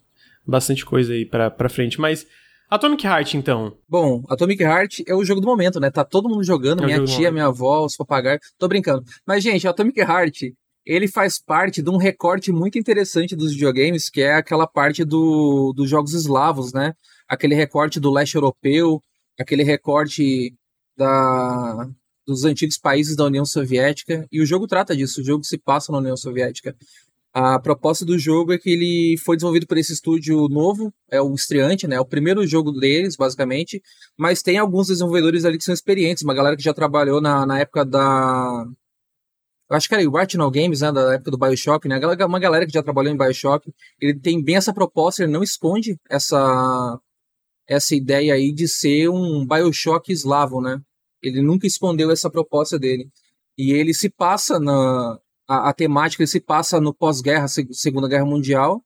[0.46, 2.00] bastante coisa aí pra, pra frente.
[2.00, 2.26] Mas.
[2.68, 3.76] Atomic Heart, então.
[3.88, 5.90] Bom, Atomic Heart é o jogo do momento, né?
[5.90, 8.40] Tá todo mundo jogando, É minha tia, minha avó, os papagaios.
[8.58, 9.02] Tô brincando.
[9.26, 10.42] Mas, gente, Atomic Heart,
[10.86, 15.72] ele faz parte de um recorte muito interessante dos videogames, que é aquela parte do,
[15.74, 16.94] dos jogos eslavos, né?
[17.28, 19.02] Aquele recorte do leste europeu,
[19.38, 20.54] aquele recorte
[21.00, 21.88] da,
[22.26, 24.26] dos antigos países da União Soviética.
[24.30, 26.76] E o jogo trata disso, o jogo se passa na União Soviética.
[27.32, 31.32] A proposta do jogo é que ele foi desenvolvido por esse estúdio novo, é o
[31.32, 31.94] estreante, né?
[31.96, 33.80] É o primeiro jogo deles, basicamente.
[34.18, 37.60] Mas tem alguns desenvolvedores ali que são experientes, uma galera que já trabalhou na, na
[37.60, 38.66] época da.
[39.70, 40.90] Eu acho que era o Rational Games, né?
[40.90, 42.00] Da época do Bioshock, né?
[42.26, 43.72] Uma galera que já trabalhou em Bioshock.
[44.00, 46.98] Ele tem bem essa proposta, ele não esconde essa,
[47.68, 50.80] essa ideia aí de ser um Bioshock eslavo, né?
[51.22, 53.08] Ele nunca escondeu essa proposta dele.
[53.58, 55.18] E ele se passa na.
[55.48, 58.82] A, a temática ele se passa no pós-guerra, se- Segunda Guerra Mundial.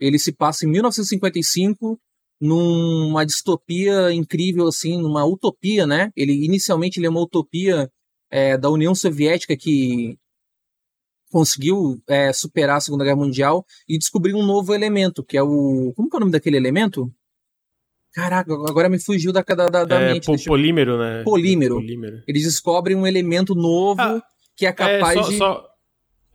[0.00, 1.98] Ele se passa em 1955,
[2.40, 6.12] numa distopia incrível, assim, numa utopia, né?
[6.16, 7.90] Ele inicialmente ele é uma utopia
[8.30, 10.16] é, da União Soviética que
[11.30, 15.92] conseguiu é, superar a Segunda Guerra Mundial e descobrir um novo elemento, que é o.
[15.94, 17.12] Como que é o nome daquele elemento?
[18.14, 20.26] Caraca, agora me fugiu da, da, da, é, mente.
[20.26, 21.22] po- eu- polímero, né?
[21.24, 21.74] Polímero.
[21.76, 22.22] Polímero.
[22.26, 24.20] Eles descobrem um elemento novo Ah,
[24.56, 25.36] que é capaz é, só, de.
[25.36, 25.64] só,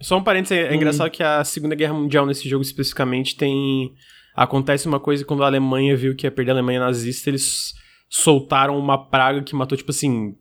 [0.02, 0.76] só um parênteses, é Hum.
[0.76, 3.92] engraçado que a Segunda Guerra Mundial nesse jogo especificamente tem...
[4.36, 7.74] Acontece uma coisa quando a Alemanha viu que ia perder a Alemanha nazista, eles
[8.10, 10.36] soltaram uma praga que matou, tipo assim,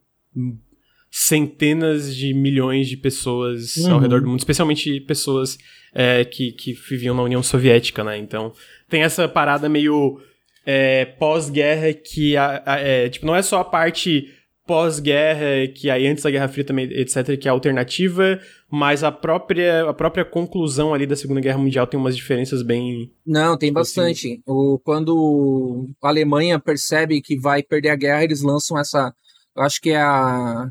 [1.10, 3.98] centenas de milhões de pessoas ao Uhum.
[3.98, 5.58] redor do mundo, especialmente pessoas
[5.94, 8.16] é, que, que viviam na União Soviética, né?
[8.16, 8.52] Então,
[8.88, 10.18] tem essa parada meio
[10.66, 14.29] é, pós-guerra que, a- a- é, tipo, não é só a parte
[14.66, 19.11] pós-guerra, que aí antes da Guerra Fria também, etc., que é a alternativa, mas a
[19.12, 23.12] própria, a própria conclusão ali da Segunda Guerra Mundial tem umas diferenças bem...
[23.27, 24.01] Não, tem Tipo assim.
[24.01, 24.42] bastante.
[24.46, 29.12] O, quando a Alemanha percebe que vai perder a guerra, eles lançam essa.
[29.55, 30.68] Eu acho que é a.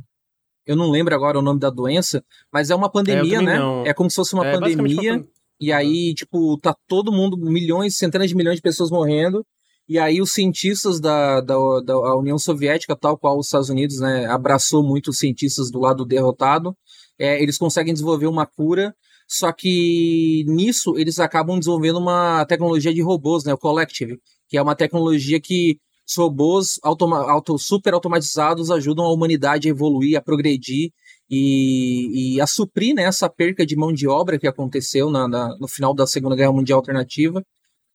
[0.66, 3.60] Eu não lembro agora o nome da doença, mas é uma pandemia, também né?
[3.60, 3.86] não.
[3.86, 5.14] É como se fosse uma é, pandemia.
[5.16, 5.26] uma
[5.60, 9.46] E aí, tipo, tá todo mundo, milhões, centenas de milhões de pessoas morrendo.
[9.88, 14.26] E aí os cientistas da, da, da União Soviética, tal qual os Estados Unidos, né,
[14.28, 16.76] abraçou muito os cientistas do lado derrotado,
[17.20, 18.94] é, eles conseguem desenvolver uma cura,
[19.28, 24.18] só que nisso eles acabam desenvolvendo uma tecnologia de robôs, né, o Collective,
[24.48, 29.72] que é uma tecnologia que os robôs automa auto, super automatizados ajudam a humanidade a
[29.72, 30.92] evoluir, a progredir
[31.30, 35.56] e, e a suprir né, essa perca de mão de obra que aconteceu na, na-
[35.60, 37.44] no final da Segunda Guerra Mundial Alternativa.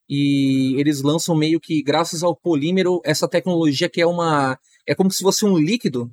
[0.09, 4.57] E eles lançam meio que, graças ao polímero, essa tecnologia que é uma.
[4.87, 6.09] É como se fosse um líquido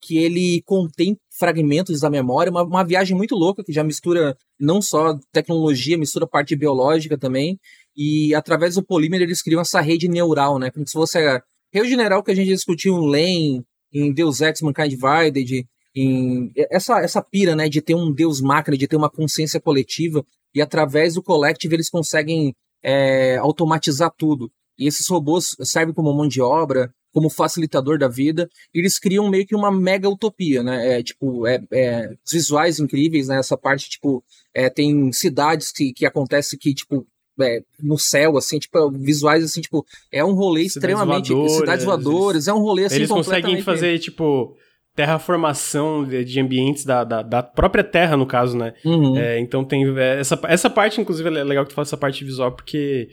[0.00, 4.82] que ele contém fragmentos da memória, uma, uma viagem muito louca que já mistura não
[4.82, 7.58] só tecnologia, mistura parte biológica também.
[7.96, 10.70] E através do polímero eles criam essa rede neural, né?
[10.70, 14.60] Como se fosse a rede general que a gente discutiu em Lane, em Deus Ex
[14.60, 19.10] Mankind Divided, em essa, essa pira, né, de ter um Deus máquina, de ter uma
[19.10, 20.24] consciência coletiva,
[20.54, 24.50] e através do Collective eles conseguem é, automatizar tudo.
[24.78, 29.28] E esses robôs servem como mão de obra, como facilitador da vida, e eles criam
[29.28, 30.98] meio que uma mega utopia, né?
[30.98, 33.38] É, tipo, é, é, os visuais incríveis, né?
[33.38, 37.06] Essa parte, tipo, é, tem cidades que, que acontece que, tipo,
[37.40, 41.32] é, no céu, assim, tipo, visuais, assim, tipo, é um rolê Cidades extremamente...
[41.32, 44.56] voadoras, cidades voadoras, é um rolê, assim, Eles conseguem fazer, tipo,
[44.94, 48.74] terraformação de, de ambientes da, da, da própria Terra, no caso, né?
[48.84, 49.16] Uhum.
[49.16, 52.24] É, então tem é, essa, essa parte, inclusive, é legal que tu fala essa parte
[52.24, 53.08] visual, porque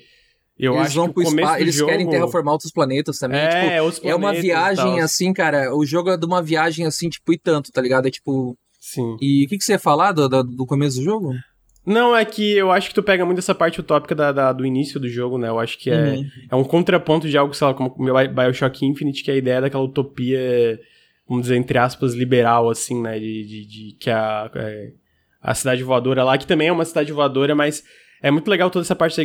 [0.58, 1.92] eu eles acho vão que pro começo spa, eles jogo...
[1.92, 5.74] querem terraformar outros planetas também, tipo, é, outros É uma planetas viagem assim, cara.
[5.76, 8.08] O jogo é de uma viagem assim, tipo, e tanto, tá ligado?
[8.08, 8.58] É tipo.
[8.80, 9.16] Sim.
[9.22, 11.34] E o que, que você ia falar do, do, do começo do jogo?
[11.86, 14.66] Não, é que eu acho que tu pega muito essa parte utópica da, da- do
[14.66, 15.48] início do jogo, né?
[15.50, 16.26] Eu acho que é, Uhum.
[16.52, 19.84] é um contraponto de algo, sei lá, como Bioshock Infinite, que é a ideia daquela
[19.84, 20.78] utopia,
[21.30, 23.20] vamos dizer, entre aspas, liberal, assim, né?
[23.20, 24.92] De, de, de- que a, é,
[25.42, 27.84] a cidade voadora lá, que também é uma cidade voadora, mas
[28.22, 29.22] é muito legal toda essa parte,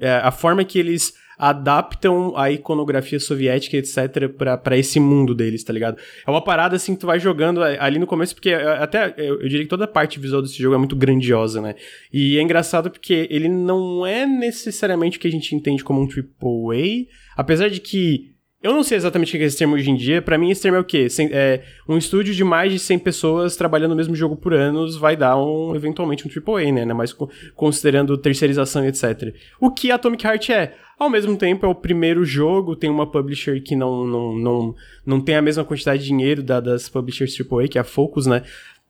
[0.00, 4.28] é, a forma que eles adaptam a iconografia soviética, etc,
[4.62, 5.98] para esse mundo deles, tá ligado?
[6.26, 9.38] É uma parada assim que tu vai jogando ali no começo, porque é, até eu,
[9.40, 11.74] diria que toda a parte visual desse jogo é muito grandiosa, né?
[12.12, 16.08] E é engraçado porque ele não é necessariamente o que a gente entende como um
[16.08, 18.34] AAA, apesar de que
[18.66, 20.20] eu não sei exatamente o que é esse termo hoje em dia.
[20.20, 21.06] Para mim, esse termo é o quê?
[21.30, 25.16] é, um estúdio de mais de 100 pessoas trabalhando no mesmo jogo por anos vai
[25.16, 26.92] dar um, eventualmente um AAA, né?
[26.92, 27.16] Mas
[27.54, 29.34] considerando terceirização e etc.
[29.60, 30.74] O que Atomic Heart é?
[30.98, 34.74] Ao mesmo tempo, é o primeiro jogo, tem uma publisher que não, não, não,
[35.04, 38.26] não tem a mesma quantidade de dinheiro da, das publishers AAA, que é a Focus,
[38.26, 38.42] né?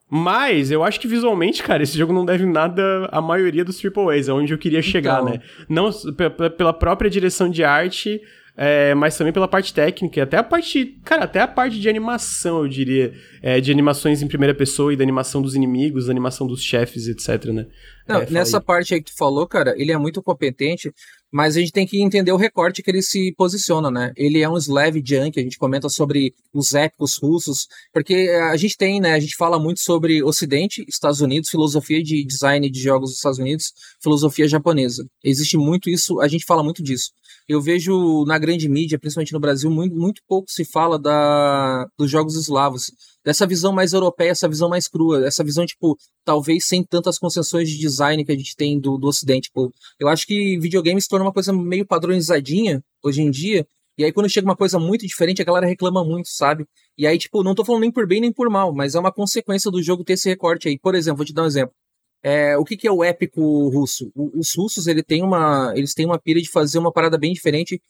[0.08, 4.28] Mas eu acho que visualmente, cara, esse jogo não deve nada à maioria dos AAAs,
[4.28, 5.34] é onde eu queria chegar, então...
[5.34, 5.40] né?
[5.68, 5.90] Não
[6.56, 8.22] pela própria direção de arte,
[8.57, 12.62] é, mas também pela parte técnica, até a parte, cara, até a parte de animação,
[12.62, 16.47] eu diria, é, de animações em primeira pessoa e da animação dos inimigos, da animação
[16.47, 17.66] dos chefes, etc, né?
[18.09, 18.64] Não, é, nessa aí.
[18.64, 20.90] parte aí que tu falou, cara, ele é muito competente,
[21.31, 24.12] mas a gente tem que entender o recorte que ele se posiciona, né?
[24.16, 28.77] Ele é um Slav junk, a gente comenta sobre os épicos russos, porque a gente
[28.79, 33.11] tem, né, a gente fala muito sobre Ocidente, Estados Unidos, filosofia de design de jogos
[33.11, 35.07] dos Estados Unidos, filosofia japonesa.
[35.23, 37.11] Existe muito isso, a gente fala muito disso
[37.48, 42.11] eu vejo na grande mídia, principalmente no Brasil, muito, muito pouco se fala da, dos
[42.11, 42.90] jogos eslavos.
[43.24, 47.68] Dessa visão mais europeia, essa visão mais crua, essa visão, tipo, talvez sem tantas concessões
[47.68, 49.48] de design que a gente tem do, do Ocidente.
[49.48, 53.66] Tipo, eu acho que videogame se torna uma coisa meio padronizadinha hoje em dia.
[53.98, 56.66] E aí, quando chega uma coisa muito diferente, a galera reclama muito, sabe?
[56.98, 59.12] E aí, tipo, não tô falando nem por bem nem por mal, mas é uma
[59.12, 60.78] consequência do jogo ter esse recorte aí.
[60.78, 61.74] Por exemplo, vou te dar um exemplo.
[62.28, 64.10] É, o que, que, é o épico russo?
[64.16, 67.80] Os russos ele tem uma, eles têm uma pira de fazer uma parada bem diferente,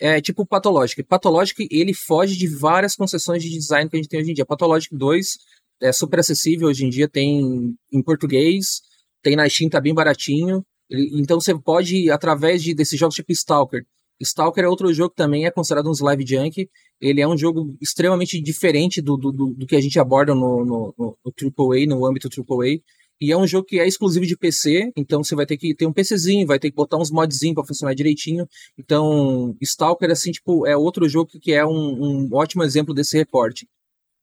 [0.00, 1.02] é, tipo Pathologic.
[1.02, 4.46] Pathologic ele foge de várias concessões de design que a gente tem hoje em dia.
[4.46, 5.36] Pathologic 2
[5.82, 8.80] é super acessível hoje em dia, tem em português,
[9.22, 10.64] tem na Steam, tá bem baratinho.
[10.90, 13.84] Então você pode, através de, desses jogos tipo Stalker.
[14.18, 16.66] Stalker é outro jogo que também é considerado um live junk.
[16.98, 20.94] Ele é um jogo extremamente diferente do, do, do que a gente aborda no, no,
[20.96, 21.32] no, no
[21.68, 22.80] AAA, no âmbito AAA.
[23.20, 25.86] E é um jogo que é exclusivo de PC, então você vai ter que ter
[25.86, 28.46] um PCzinho, vai ter que botar uns modzinhos para funcionar direitinho.
[28.76, 33.68] Então, Stalker, assim, tipo, é outro jogo que é um, um ótimo exemplo desse recorte.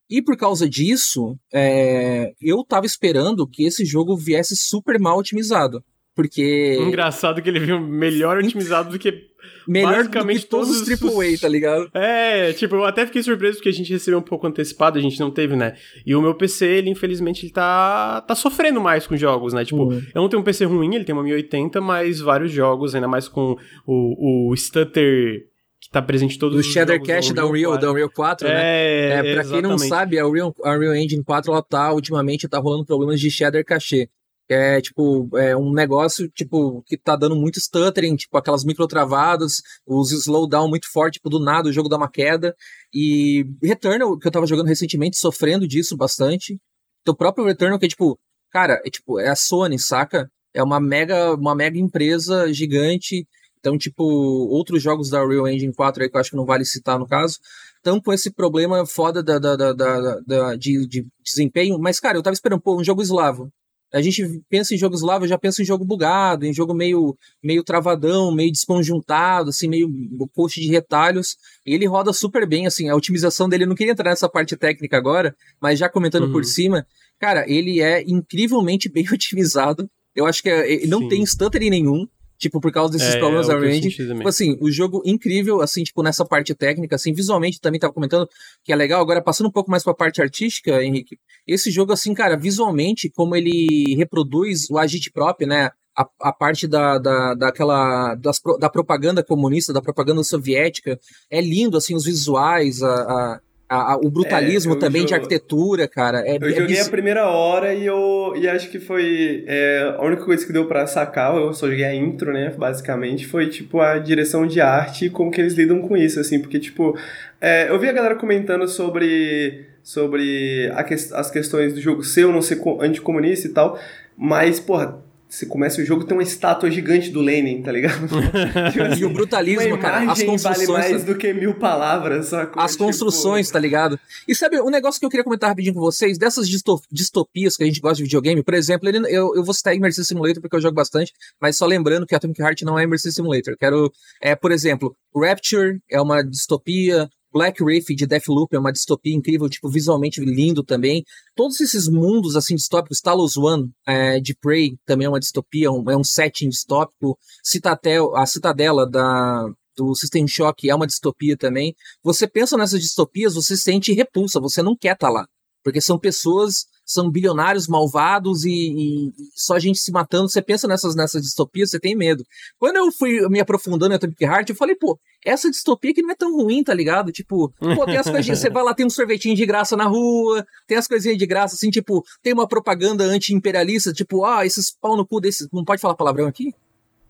[0.10, 5.84] E por causa disso, é, eu tava esperando que esse jogo viesse super mal otimizado.
[6.20, 6.78] Porque.
[6.82, 9.30] Engraçado que ele veio melhor otimizado do que
[9.66, 11.90] melhor Basicamente, do que todos os AAA, tá ligado?
[11.94, 15.18] É, tipo, eu até fiquei surpreso porque a gente recebeu um pouco antecipado, a gente
[15.18, 15.78] não teve, né?
[16.06, 19.64] E o meu PC, ele infelizmente, ele tá, tá sofrendo mais com jogos, né?
[19.64, 20.04] Tipo, uhum.
[20.14, 23.30] eu não tenho um PC ruim, ele tem uma 1080, mas vários jogos, ainda mais
[23.30, 23.56] com
[23.88, 25.46] o, o stutter
[25.80, 28.52] que tá presente em todos o os Shader Cache da Unreal, da Unreal 4, é,
[28.52, 28.60] né?
[28.60, 29.52] É, pra exatamente.
[29.52, 33.22] quem não sabe, a Unreal, a Unreal Engine 4, ela tá, ultimamente, tá rolando problemas
[33.22, 34.10] de Shader Cache
[34.50, 40.12] é tipo é um negócio tipo que tá dando muito stuttering, tipo aquelas microtravadas, os
[40.12, 42.56] slowdown muito forte, tipo do nada o jogo dá uma queda.
[42.94, 46.60] E Returnal, que eu tava jogando recentemente, sofrendo disso bastante.
[47.02, 48.20] Então, o próprio Returnal que é tipo,
[48.52, 50.30] cara, é tipo, é a Sony, saca?
[50.54, 53.28] É uma mega uma mega empresa gigante.
[53.60, 56.66] Então, tipo, outros jogos da Real Engine 4 aí que eu acho que não vale
[56.66, 57.40] citar no caso,
[57.78, 61.78] estão com esse problema foda da, da, da, da, da de, de, desempenho.
[61.80, 63.52] Mas, cara, eu tava esperando, pô, um jogo eslavo.
[63.92, 67.64] A gente pensa em jogo eslavo, já pensa em jogo bugado, em jogo meio, meio
[67.64, 69.90] travadão, meio desconjuntado, assim, meio
[70.34, 71.38] post de retalhos.
[71.66, 74.56] E ele roda super bem, assim, a otimização dele, eu não queria entrar nessa parte
[74.56, 76.32] técnica agora, mas já comentando uhum.
[76.32, 76.86] por cima,
[77.20, 79.90] cara, ele é incrivelmente bem otimizado.
[80.16, 81.10] Eu acho que é, não Sim.
[81.10, 82.08] tem stuttering nenhum.
[82.40, 83.90] Tipo, por causa desses é, problemas é da range.
[83.90, 88.30] Tipo assim, o jogo incrível, assim, tipo, nessa parte técnica, assim, visualmente também tava comentando
[88.64, 89.02] que é legal.
[89.02, 93.36] Agora, passando um pouco mais pra parte artística, Henrique, esse jogo, assim, cara, visualmente, como
[93.36, 95.70] ele reproduz o agite próprio, né?
[95.98, 100.98] A, a, parte da, da, daquela das, da propaganda comunista, da propaganda soviética,
[101.30, 105.88] é lindo, assim, os visuais, a, a a, a, o brutalismo é, também de arquitetura,
[105.88, 106.28] cara.
[106.28, 106.88] É, eu é joguei bis...
[106.88, 110.66] a primeira hora e eu e acho que foi é, a única coisa que deu
[110.66, 115.06] para sacar, eu só joguei a intro, né, basicamente, foi tipo a direção de arte
[115.06, 116.98] e como que eles lidam com isso, assim, porque tipo,
[117.40, 122.34] é, eu vi a galera comentando sobre sobre que, as questões do jogo ser ou
[122.34, 123.80] não ser anticomunista e tal,
[124.18, 128.08] mas, porra, você começa o jogo tem uma estátua gigante do Lenin, tá ligado?
[128.74, 132.62] tipo assim, e o brutalismo, cara, as construções vale mais do que mil palavras, sacou?
[132.62, 132.86] As tipo...
[132.86, 134.00] construções, tá ligado?
[134.28, 137.68] E sabe, um negócio que eu queria comentar rapidinho com vocês, dessas distopias que a
[137.68, 140.62] gente gosta de videogame, por exemplo, ele, eu, eu vou citar Immersive Simulator porque eu
[140.62, 143.56] jogo bastante, mas só lembrando que Atomic Heart não é Immersive Simulator.
[143.56, 149.16] Quero, é, por exemplo, Rapture é uma distopia, Black Wraith de Deathloop é uma distopia
[149.16, 151.04] incrível, tipo, visualmente lindo também.
[151.36, 155.90] Todos esses mundos, assim, distópicos, Talos One é, de Prey também é uma distopia, um,
[155.90, 157.18] é um setting distópico.
[157.44, 161.76] Citadel, a Citadela da, do System Shock é uma distopia também.
[162.04, 165.28] Você pensa nessas distopias, você sente repulsa, você não quer estar tá lá.
[165.70, 170.28] Porque são pessoas, são bilionários malvados e, e, só gente se matando.
[170.28, 172.24] Você pensa nessas, nessas distopias, você tem medo.
[172.58, 176.10] Quando eu fui me aprofundando em Atomic Heart, eu falei, pô, essa distopia que não
[176.10, 177.12] é tão ruim, tá ligado?
[177.12, 180.44] Tipo, pô, tem as coisinhas, você vai lá, tem um sorvetinho de graça na rua,
[180.68, 184.98] tem as coisinhas de graça, assim, tipo, tem uma propaganda anti-imperialista, tipo, ah, esses pau
[184.98, 185.48] no cu desses.
[185.54, 186.52] Não pode falar palavrão aqui?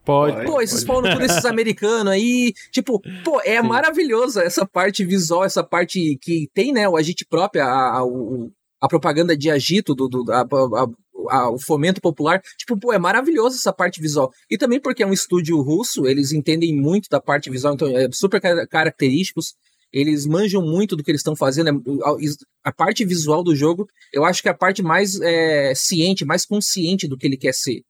[0.10, 0.44] Pode.
[0.44, 2.52] Pô, esses pau no cu desses americanos aí.
[2.72, 3.68] Tipo, pô, é Sim.
[3.68, 8.04] maravilhosa essa parte visual, essa parte que tem, né, o agite própria, a, a,
[8.82, 10.48] a propaganda de agito, do, do a,
[11.30, 12.42] a, o fomento popular.
[12.58, 14.32] Tipo, pô, é maravilhoso essa parte visual.
[14.50, 18.10] E também porque é um estúdio russo, eles entendem muito da parte visual, então é
[18.12, 19.54] super característicos.
[19.94, 21.70] Eles manjam muito do que eles estão fazendo.
[21.70, 21.74] É,
[22.64, 26.48] a parte visual do jogo, eu acho que é a parte mais é, ciente, mais
[26.48, 27.84] consciente do que ele quer ser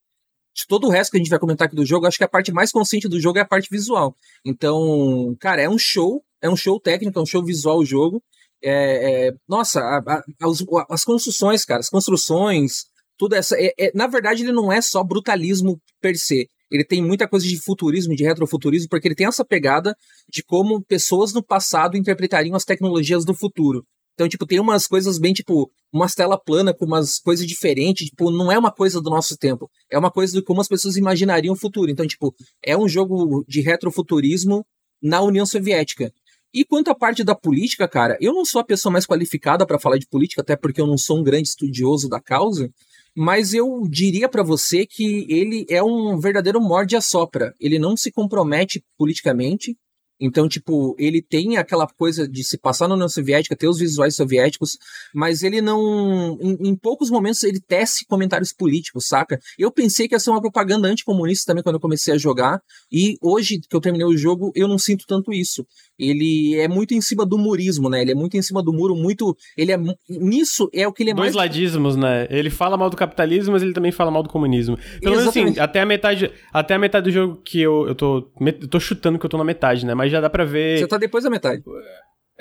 [0.59, 2.27] de todo o resto que a gente vai comentar aqui do jogo, acho que a
[2.27, 4.15] parte mais consciente do jogo é a parte visual.
[4.45, 8.21] Então, cara, é um show, é um show técnico, é um show visual o jogo.
[8.61, 12.87] É, é, nossa, a, a, as, as, construções, cara, as construções,
[13.17, 13.55] tudo essa.
[13.57, 16.49] É, é, na verdade, ele não é só brutalismo per se.
[16.69, 19.95] Ele tem muita coisa de futurismo, de retrofuturismo, porque ele tem essa pegada
[20.29, 23.85] de como pessoas no passado interpretariam as tecnologias do futuro.
[24.19, 28.29] Então, tipo, tem umas coisas bem, tipo, umas tela plana com umas coisas diferentes, tipo,
[28.29, 29.71] não é uma coisa do nosso tempo.
[29.89, 31.89] É uma coisa de como as pessoas imaginariam o futuro.
[31.89, 34.65] Então, tipo, é um jogo de retrofuturismo
[35.01, 36.11] na União Soviética.
[36.53, 39.79] E quanto à parte da política, cara, eu não sou a pessoa mais qualificada para
[39.79, 42.69] falar de política, até porque eu não sou um grande estudioso da causa,
[43.15, 47.53] mas eu diria para você que ele é um verdadeiro morde a sopra.
[47.57, 49.77] Ele não se compromete politicamente,
[50.19, 54.15] então, tipo, ele tem aquela coisa de se passar na União Soviética, ter os visuais
[54.15, 54.77] soviéticos,
[55.13, 56.37] mas ele não.
[56.41, 59.39] Em, em, poucos momentos ele tece comentários políticos, saca?
[59.57, 62.61] Eu pensei que ia ser uma propaganda anticomunista também quando eu comecei a jogar,
[62.91, 65.65] e hoje que eu terminei o jogo, eu não sinto tanto isso.
[65.99, 68.01] Ele é muito em cima do murismo, né?
[68.01, 69.35] Ele é muito em cima do muro, muito.
[69.57, 69.77] Ele é.
[70.09, 71.35] Nisso é o que ele é Dois mais.
[71.35, 72.27] Dois ladismos, né?
[72.29, 74.77] Ele fala mal do capitalismo, mas ele também fala mal do comunismo.
[75.01, 76.31] Pelo menos assim, até a metade.
[76.53, 78.29] Até a metade do jogo que eu, eu tô.
[78.39, 79.93] Eu tô chutando que eu tô na metade, né?
[79.93, 80.79] Mas já dá pra ver.
[80.79, 81.61] Você tá depois da metade.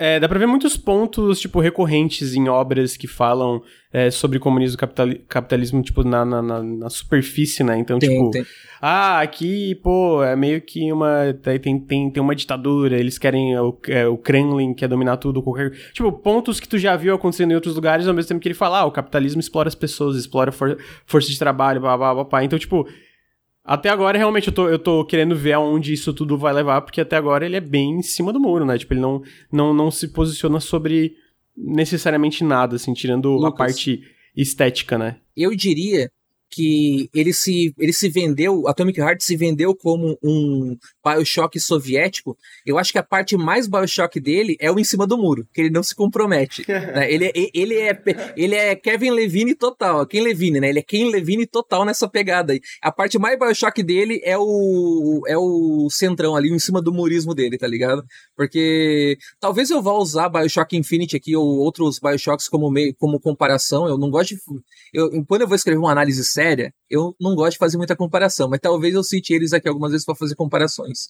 [0.00, 3.60] É, dá pra ver muitos pontos, tipo, recorrentes em obras que falam
[3.92, 7.76] é, sobre comunismo e capital, capitalismo, tipo, na, na, na, superfície, né?
[7.76, 8.46] Então, tem, tipo, tem.
[8.80, 11.34] ah, aqui, pô, é meio que uma.
[11.42, 15.72] Tem, tem, tem uma ditadura, eles querem o, é, o Kremlin, quer dominar tudo, qualquer.
[15.92, 18.54] Tipo, pontos que tu já viu acontecendo em outros lugares, ao mesmo tempo que ele
[18.54, 22.22] fala, ah, o capitalismo explora as pessoas, explora for, força de trabalho, blá, blá, blá,
[22.22, 22.44] blá.
[22.44, 22.86] Então, tipo,
[23.68, 27.02] até agora, realmente, eu tô, eu tô querendo ver aonde isso tudo vai levar, porque
[27.02, 28.78] até agora ele é bem em cima do muro, né?
[28.78, 31.14] Tipo, ele não, não, não se posiciona sobre
[31.54, 34.00] necessariamente nada, assim, tirando Lucas, a parte
[34.34, 35.16] estética, né?
[35.36, 36.10] Eu diria
[36.50, 42.78] que ele se, ele se vendeu, Atomic Heart se vendeu como um Bioshock soviético, eu
[42.78, 45.70] acho que a parte mais Bioshock dele é o em cima do muro, que ele
[45.70, 46.64] não se compromete.
[46.68, 47.12] né?
[47.12, 48.02] ele, ele, é,
[48.36, 50.68] ele é Kevin Levine total, Ken Levine, né?
[50.68, 52.60] Ele é Ken Levine total nessa pegada aí.
[52.82, 56.92] A parte mais Bioshock dele é o, é o centrão ali, o em cima do
[56.92, 58.02] murismo dele, tá ligado?
[58.38, 63.88] Porque talvez eu vá usar Bioshock Infinite aqui ou outros Bioshocks como, meio, como comparação,
[63.88, 64.40] eu não gosto de...
[64.94, 68.48] Eu, quando eu vou escrever uma análise séria, eu não gosto de fazer muita comparação,
[68.48, 71.08] mas talvez eu cite eles aqui algumas vezes para fazer comparações.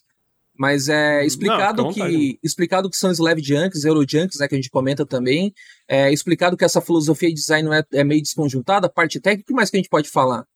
[0.56, 4.58] Mas é explicado não, que explicado que são Slave Junks, Euro Junks, né, que a
[4.58, 5.52] gente comenta também.
[5.86, 9.46] É explicado que essa filosofia de design é, é meio desconjuntada, a parte técnica, o
[9.48, 10.46] que mais que a gente pode falar?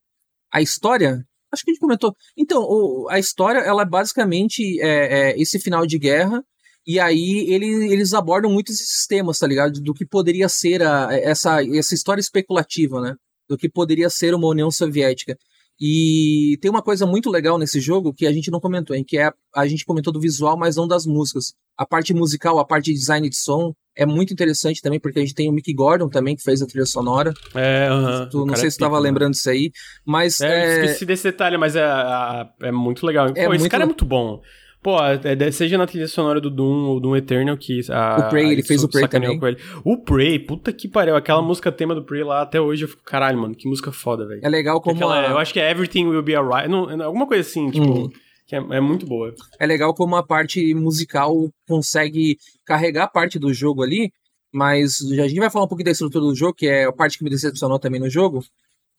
[0.50, 1.22] A história?
[1.52, 2.16] Acho que a gente comentou.
[2.34, 6.42] Então, o, a história, ela é basicamente é, é, esse final de guerra,
[6.86, 9.80] e aí ele, eles abordam muitos sistemas, tá ligado?
[9.80, 13.14] Do que poderia ser a, essa, essa história especulativa, né?
[13.52, 15.36] do que poderia ser uma União Soviética.
[15.80, 19.18] E tem uma coisa muito legal nesse jogo que a gente não comentou, em que
[19.18, 21.54] é a gente comentou do visual, mas não das músicas.
[21.76, 25.22] A parte musical, a parte de design de som é muito interessante também, porque a
[25.22, 27.34] gente tem o Mick Gordon também, que fez a trilha sonora.
[27.54, 28.30] É, uh -huh.
[28.30, 29.02] tu, não sei é se tu estava né?
[29.02, 29.70] lembrando disso aí,
[30.04, 30.40] mas...
[30.40, 30.84] É, é...
[30.84, 33.26] esqueci desse detalhe, mas é, é, é muito legal.
[33.28, 34.40] É Pô, muito esse cara é muito bom.
[34.82, 38.50] Pô, é, seja na trilha sonora do Doom ou Doom Eternal que a, O Prey,
[38.50, 39.38] ele fez o Prey também.
[39.38, 39.56] Com ele.
[39.84, 41.14] O Prey, puta que pariu.
[41.14, 44.26] Aquela música tema do Prey lá, até hoje eu fico, caralho, mano, que música foda,
[44.26, 44.40] velho.
[44.42, 44.96] É legal como...
[44.96, 45.30] Aquela, a...
[45.30, 46.68] Eu acho que é Everything Will Be Alright,
[47.00, 48.06] alguma coisa assim, tipo...
[48.06, 48.10] Hum.
[48.44, 49.32] Que é, é, muito boa.
[49.60, 54.12] É legal como a parte musical consegue carregar parte do jogo ali,
[54.52, 57.16] mas a gente vai falar um pouquinho da estrutura do jogo, que é a parte
[57.16, 58.44] que me decepcionou também no jogo,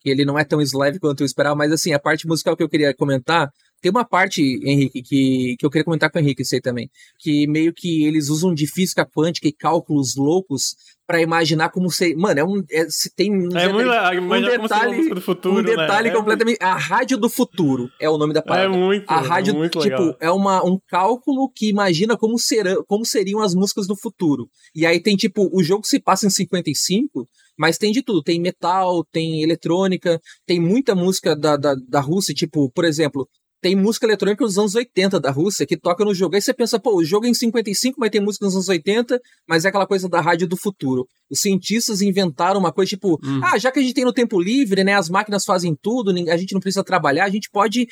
[0.00, 2.62] que ele não é tão slave quanto eu esperava, mas assim, a parte musical que
[2.62, 3.52] eu queria comentar
[3.84, 6.88] Tem uma parte, Henrique, que, que eu queria comentar com o Henrique, isso aí também.
[7.18, 10.74] Que meio que eles usam de física quântica e cálculos loucos
[11.06, 12.16] para imaginar como ser.
[12.16, 12.64] Mano, é um.
[12.70, 15.76] É, se tem um, é muito legal, um detalhe, do futuro, um né?
[15.76, 16.16] detalhe né?
[16.16, 16.56] completamente.
[16.62, 16.64] É...
[16.64, 18.74] A rádio do futuro é o nome da parada.
[18.74, 19.04] É muito.
[19.06, 20.16] A rádio, é muito tipo, legal.
[20.18, 24.48] é uma, um cálculo que imagina como, serão, como seriam as músicas do futuro.
[24.74, 27.28] E aí tem, tipo, o jogo se passa em 55,
[27.58, 28.22] mas tem de tudo.
[28.22, 33.28] Tem metal, tem eletrônica, tem muita música da, da, da Rússia, tipo, por exemplo,
[33.64, 36.34] tem música eletrônica dos anos 80 da Rússia que toca no jogo.
[36.34, 39.18] Aí você pensa, pô, o jogo é em 55, mas tem música nos anos 80,
[39.48, 41.08] mas é aquela coisa da rádio do futuro.
[41.30, 43.40] Os cientistas inventaram uma coisa tipo, hum.
[43.42, 46.36] ah, já que a gente tem no tempo livre, né, as máquinas fazem tudo, a
[46.36, 47.88] gente não precisa trabalhar, a gente pode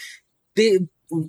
[0.55, 0.79] ter,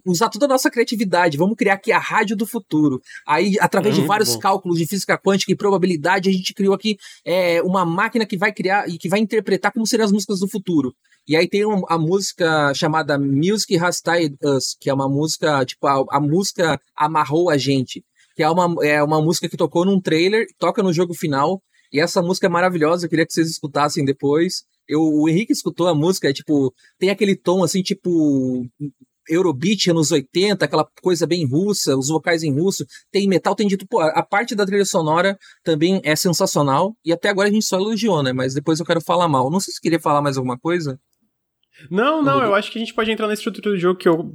[0.05, 1.37] usar toda a nossa criatividade.
[1.37, 3.01] Vamos criar aqui a rádio do futuro.
[3.25, 4.39] Aí, através de vários bom.
[4.39, 8.51] cálculos de física quântica e probabilidade, a gente criou aqui é, uma máquina que vai
[8.51, 10.93] criar e que vai interpretar como seriam as músicas do futuro.
[11.27, 15.87] E aí tem a música chamada Music Has Tied Us, que é uma música, tipo,
[15.87, 18.03] a, a música amarrou a gente.
[18.35, 21.61] Que é uma, é uma música que tocou num trailer, toca no jogo final.
[21.91, 24.63] E essa música é maravilhosa, eu queria que vocês escutassem depois.
[24.87, 28.67] Eu, o Henrique escutou a música, é tipo, tem aquele tom assim, tipo,
[29.29, 33.87] Eurobeat anos 80, aquela coisa bem russa, os vocais em russo, tem metal, tem dito,
[33.87, 37.77] pô, a parte da trilha sonora também é sensacional, e até agora a gente só
[37.77, 39.49] elogiou, né, mas depois eu quero falar mal.
[39.49, 40.99] Não sei se queria falar mais alguma coisa.
[41.89, 44.33] Não, não, eu acho que a gente pode entrar na estrutura do jogo que eu,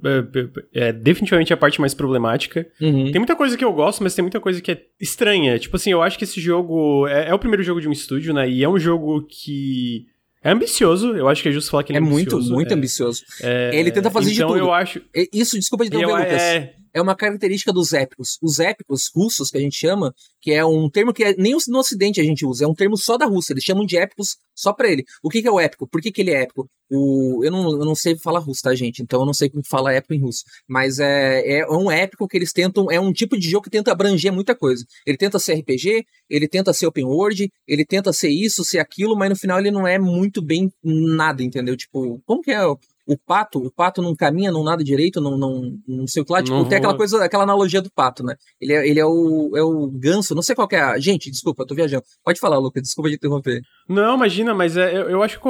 [0.74, 2.66] é, é definitivamente a parte mais problemática.
[2.80, 3.10] Uhum.
[3.10, 5.58] Tem muita coisa que eu gosto, mas tem muita coisa que é estranha.
[5.58, 8.34] Tipo assim, eu acho que esse jogo é, é o primeiro jogo de um estúdio,
[8.34, 8.48] né?
[8.48, 10.06] E é um jogo que
[10.42, 12.36] é ambicioso, eu acho que é justo falar que ele é, é ambicioso.
[12.36, 13.24] muito, muito é, ambiciooso.
[13.42, 14.64] É, ele tenta fazer então de tudo.
[14.64, 15.00] eu acho.
[15.32, 16.42] Isso, desculpa de interromper, Lucas.
[16.42, 18.38] É, é uma característica dos épicos.
[18.42, 21.78] Os épicos russos, que a gente chama, que é um termo que é, nem no
[21.78, 23.52] ocidente a gente usa, é um termo só da Rússia.
[23.52, 25.04] Eles chamam de épicos só pra ele.
[25.22, 25.86] O que, que é o épico?
[25.86, 26.68] Por que, que ele é épico?
[26.90, 29.02] O, eu, não, eu não sei falar russo, tá, gente?
[29.02, 30.42] Então eu não sei como fala épico em russo.
[30.66, 32.90] Mas é, é um épico que eles tentam.
[32.90, 34.84] É um tipo de jogo que tenta abranger muita coisa.
[35.06, 39.16] Ele tenta ser RPG, ele tenta ser open world, ele tenta ser isso, ser aquilo,
[39.16, 41.76] mas no final ele não é muito bem nada, entendeu?
[41.76, 42.60] Tipo, como que é
[43.08, 46.32] o pato, o pato não caminha, não nada direito, não, não, não sei o que
[46.32, 46.42] lá.
[46.42, 48.36] Tipo, tem aquela coisa, aquela analogia do pato, né?
[48.60, 50.80] Ele é, ele é, o, é o ganso, não sei qual que é.
[50.80, 50.98] A...
[50.98, 52.04] Gente, desculpa, eu tô viajando.
[52.22, 53.62] Pode falar, Lucas, desculpa de interromper.
[53.88, 55.48] Não, imagina, mas é, eu, eu acho que.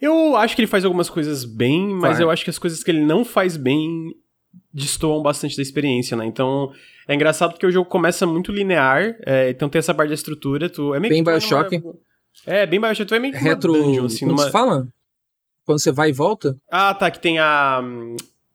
[0.00, 2.22] Eu acho que ele faz algumas coisas bem, mas Vai.
[2.22, 4.14] eu acho que as coisas que ele não faz bem
[4.72, 6.24] destoam bastante da experiência, né?
[6.24, 6.70] Então,
[7.06, 10.70] é engraçado porque o jogo começa muito linear, é, então tem essa parte da estrutura,
[10.70, 11.82] tu é meio bem Bioshock.
[12.46, 14.44] É, bem Bioshock, tu é meio que Retro, dungeon, assim, como numa...
[14.44, 14.88] se fala?
[15.66, 16.56] Quando você vai e volta?
[16.70, 17.82] Ah, tá, que tem a.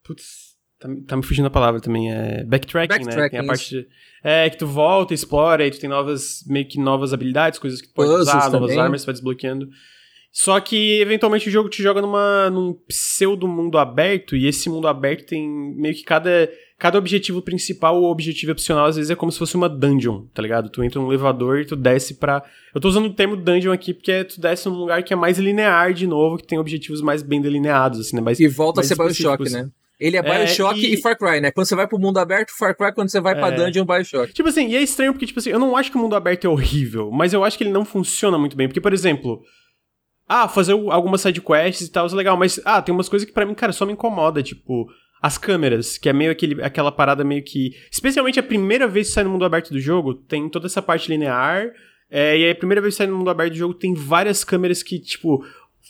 [0.02, 2.10] Putz, tá, tá me fugindo a palavra também.
[2.10, 3.28] É backtracking, né?
[3.28, 3.88] Tem a parte de,
[4.24, 7.88] É, que tu volta, explora, e tu tem novas, meio que novas habilidades, coisas que
[7.88, 8.60] tu pode Puzzles usar, também.
[8.60, 9.68] novas armas, tu vai desbloqueando.
[10.32, 14.88] Só que, eventualmente, o jogo te joga numa, num pseudo mundo aberto, e esse mundo
[14.88, 19.30] aberto tem meio que cada, cada objetivo principal ou objetivo opcional, às vezes é como
[19.30, 20.70] se fosse uma dungeon, tá ligado?
[20.70, 22.42] Tu entra num elevador e tu desce pra.
[22.74, 25.38] Eu tô usando o termo dungeon aqui porque tu desce num lugar que é mais
[25.38, 28.22] linear de novo, que tem objetivos mais bem delineados, assim, né?
[28.22, 29.68] Mais, e volta a ser Bioshock, né?
[30.00, 30.94] Ele é Bioshock é, e...
[30.94, 30.96] e...
[30.96, 31.50] Far Cry, né?
[31.50, 33.52] Quando você vai pro mundo aberto, Far Cry, quando você vai pra é.
[33.52, 34.32] dungeon, Bioshock.
[34.32, 36.46] Tipo assim, e é estranho porque, tipo assim, eu não acho que o mundo aberto
[36.46, 38.66] é horrível, mas eu acho que ele não funciona muito bem.
[38.66, 39.42] Porque, por exemplo,
[40.28, 43.46] ah, fazer algumas sidequests e tal, é legal, mas, ah, tem umas coisas que para
[43.46, 44.88] mim, cara, só me incomoda, tipo,
[45.22, 47.76] as câmeras, que é meio aquele, aquela parada meio que.
[47.90, 51.08] Especialmente a primeira vez que sai no mundo aberto do jogo, tem toda essa parte
[51.08, 51.70] linear.
[52.10, 54.42] É, e aí a primeira vez que sai no mundo aberto do jogo, tem várias
[54.42, 55.44] câmeras que, tipo,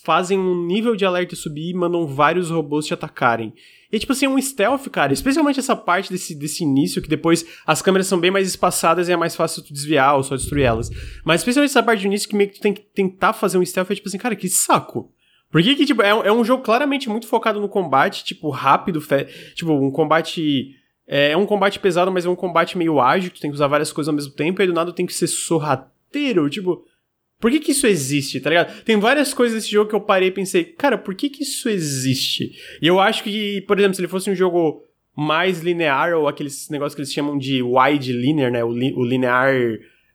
[0.04, 3.54] fazem um nível de alerta subir e mandam vários robôs te atacarem.
[3.92, 5.12] E, tipo assim, é um stealth, cara.
[5.12, 9.12] Especialmente essa parte desse, desse início, que depois as câmeras são bem mais espaçadas e
[9.12, 10.88] é mais fácil tu desviar ou só destruir elas.
[11.24, 13.64] Mas especialmente essa parte do início que meio que tu tem que tentar fazer um
[13.64, 15.12] stealth, é tipo assim, cara, que saco.
[15.50, 19.02] Porque que, tipo, é, é um jogo claramente muito focado no combate, tipo, rápido,
[19.54, 20.74] tipo, um combate...
[21.06, 23.66] É, é um combate pesado, mas é um combate meio ágil, tu tem que usar
[23.66, 26.82] várias coisas ao mesmo tempo, e aí do nada tem que ser sorrateiro, tipo...
[27.42, 28.84] Por que que isso existe, tá ligado?
[28.84, 31.68] Tem várias coisas desse jogo que eu parei e pensei, cara, por que que isso
[31.68, 32.52] existe?
[32.80, 34.80] E eu acho que, por exemplo, se ele fosse um jogo
[35.16, 38.62] mais linear, ou aqueles negócios que eles chamam de wide linear, né?
[38.62, 39.52] O, li, o linear...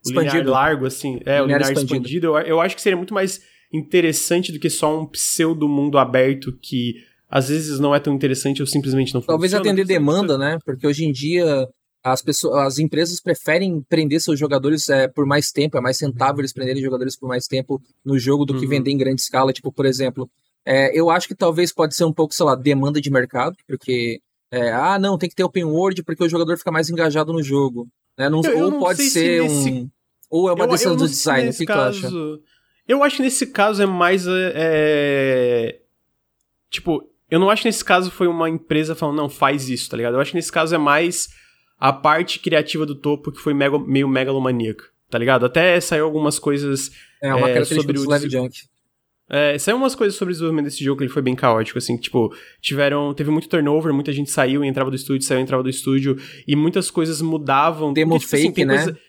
[0.06, 0.38] Expandido.
[0.38, 1.20] O linear largo, assim.
[1.26, 1.96] É, linear o linear expandido.
[1.96, 2.28] expandido.
[2.28, 3.42] Eu, eu acho que seria muito mais
[3.74, 6.96] interessante do que só um pseudo mundo aberto que
[7.30, 9.66] às vezes não é tão interessante ou simplesmente não Talvez funciona.
[9.66, 10.58] Talvez atender demanda, né?
[10.64, 11.68] Porque hoje em dia
[12.12, 16.40] as pessoas, as empresas preferem prender seus jogadores é, por mais tempo, é mais rentável
[16.40, 18.70] eles prenderem jogadores por mais tempo no jogo do que uhum.
[18.70, 19.52] vender em grande escala.
[19.52, 20.30] Tipo, por exemplo,
[20.66, 24.22] é, eu acho que talvez pode ser um pouco, sei lá, demanda de mercado, porque
[24.52, 27.44] é, ah, não, tem que ter open world porque o jogador fica mais engajado no
[27.44, 27.88] jogo.
[28.18, 28.30] Né?
[28.30, 29.70] Não, eu, eu ou pode ser se nesse...
[29.72, 29.90] um.
[30.30, 32.02] Ou é uma eu, decisão do design, o que, caso...
[32.02, 32.42] que tu acha?
[32.88, 34.26] Eu acho que nesse caso é mais.
[34.30, 35.80] É...
[36.70, 39.98] Tipo, eu não acho que nesse caso foi uma empresa falando, não, faz isso, tá
[39.98, 40.14] ligado?
[40.14, 41.30] Eu acho que nesse caso é mais
[41.80, 45.46] a parte criativa do topo que foi mega, meio megalomaníaca, tá ligado?
[45.46, 48.58] Até saiu algumas coisas é, uma é, sobre o Slave Junk.
[49.30, 51.98] É, saiu umas coisas sobre o desenvolvimento desse jogo que ele foi bem caótico, assim,
[51.98, 55.62] tipo, tiveram, teve muito turnover, muita gente saiu e entrava do estúdio, saiu e entrava
[55.62, 56.18] do estúdio,
[56.48, 57.92] e muitas coisas mudavam.
[57.92, 58.84] Demo porque, tipo, assim, fake, assim, né?
[58.84, 59.00] Coisa...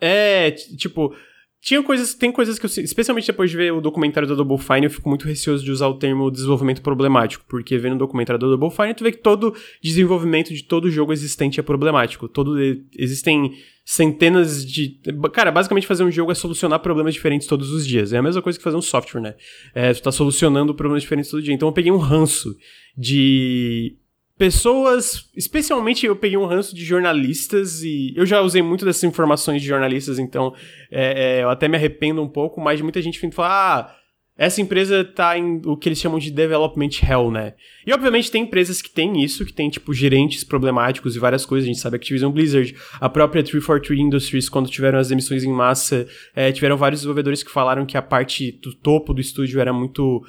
[0.00, 1.12] É, tipo,
[1.60, 4.84] tinha coisas, tem coisas que eu, especialmente depois de ver o documentário do Double Fine,
[4.84, 8.56] eu fico muito receoso de usar o termo desenvolvimento problemático, porque vendo o documentário do
[8.56, 12.28] Double Fine, tu vê que todo desenvolvimento de todo jogo existente é problemático.
[12.28, 12.56] Todo
[12.96, 13.52] existem
[13.84, 15.00] centenas de,
[15.32, 18.12] cara, basicamente fazer um jogo é solucionar problemas diferentes todos os dias.
[18.12, 19.34] É a mesma coisa que fazer um software, né?
[19.74, 21.54] É, tu tá solucionando problemas diferentes todo dia.
[21.54, 22.54] Então eu peguei um ranço
[22.96, 23.96] de
[24.38, 29.60] pessoas, especialmente eu peguei um ranço de jornalistas e eu já usei muito dessas informações
[29.60, 30.54] de jornalistas, então
[30.90, 33.94] é, é, eu até me arrependo um pouco, mas muita gente fala, ah,
[34.38, 37.54] essa empresa tá em o que eles chamam de development hell, né?
[37.84, 41.66] E obviamente tem empresas que têm isso, que tem tipo gerentes problemáticos e várias coisas,
[41.68, 46.06] a gente sabe Activision Blizzard, a própria 343 Industries, quando tiveram as emissões em massa,
[46.36, 50.22] é, tiveram vários desenvolvedores que falaram que a parte do topo do estúdio era muito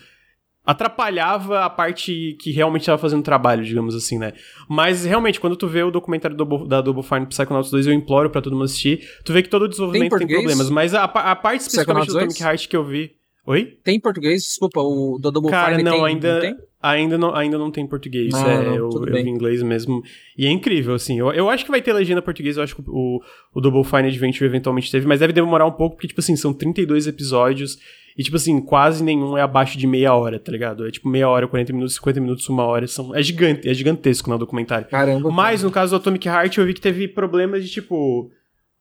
[0.65, 4.33] atrapalhava a parte que realmente estava fazendo trabalho, digamos assim, né?
[4.67, 8.29] Mas realmente, quando tu vê o documentário do, da Double Fine Psychonauts 2, eu imploro
[8.29, 11.03] para todo mundo assistir, tu vê que todo o desenvolvimento tem, tem problemas, mas a,
[11.03, 13.15] a parte especificamente do Atomic Heart que eu vi...
[13.47, 13.79] Oi?
[13.83, 14.43] Tem em português?
[14.43, 16.55] Desculpa, o do Double Cara, Fine não, tem, ainda, não tem?
[16.81, 18.33] Ainda não, ainda não tem português.
[18.35, 20.03] Ah, é, não, eu, eu vi inglês mesmo.
[20.37, 21.19] E é incrível, assim.
[21.19, 22.57] Eu, eu acho que vai ter legenda português.
[22.57, 23.19] Eu acho que o,
[23.53, 26.53] o Double Fine Adventure eventualmente teve, mas deve demorar um pouco, porque, tipo assim, são
[26.53, 27.79] 32 episódios.
[28.19, 30.85] E, tipo assim, quase nenhum é abaixo de meia hora, tá ligado?
[30.85, 32.85] É tipo meia hora, 40 minutos, 50 minutos, uma hora.
[32.85, 34.89] São, é gigante, é gigantesco no documentário.
[34.89, 35.31] Caramba.
[35.31, 38.29] Mas no caso do Atomic Heart, eu vi que teve problemas de, tipo.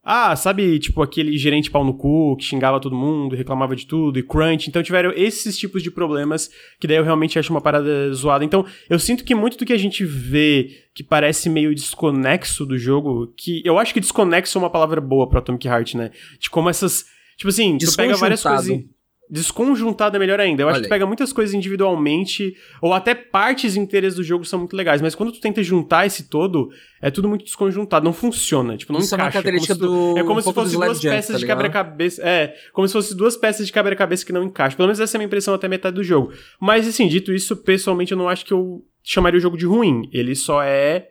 [0.03, 4.19] Ah, sabe, tipo, aquele gerente pau no cu que xingava todo mundo, reclamava de tudo,
[4.19, 4.67] e crunch.
[4.67, 8.43] Então tiveram esses tipos de problemas que daí eu realmente acho uma parada zoada.
[8.43, 12.77] Então, eu sinto que muito do que a gente vê que parece meio desconexo do
[12.77, 16.11] jogo, que eu acho que desconexo é uma palavra boa pro Atomic Heart, né?
[16.37, 17.05] De como essas.
[17.37, 18.98] Tipo assim, tu pega várias coisas.
[19.29, 20.63] Desconjuntado é melhor ainda.
[20.63, 24.59] Eu Olha acho que pega muitas coisas individualmente, ou até partes inteiras do jogo são
[24.59, 28.75] muito legais, mas quando tu tenta juntar esse todo, é tudo muito desconjuntado, não funciona,
[28.75, 29.29] tipo, não Isso encaixa.
[29.29, 31.45] É, característica é como se, tu, é como um se fosse duas peças tá de
[31.45, 32.21] quebra-cabeça.
[32.23, 34.77] É, como se fosse duas peças de quebra-cabeça que não encaixam.
[34.77, 36.31] Pelo menos essa é a minha impressão até metade do jogo.
[36.59, 40.09] Mas assim, dito isso, pessoalmente eu não acho que eu chamaria o jogo de ruim.
[40.11, 41.09] Ele só é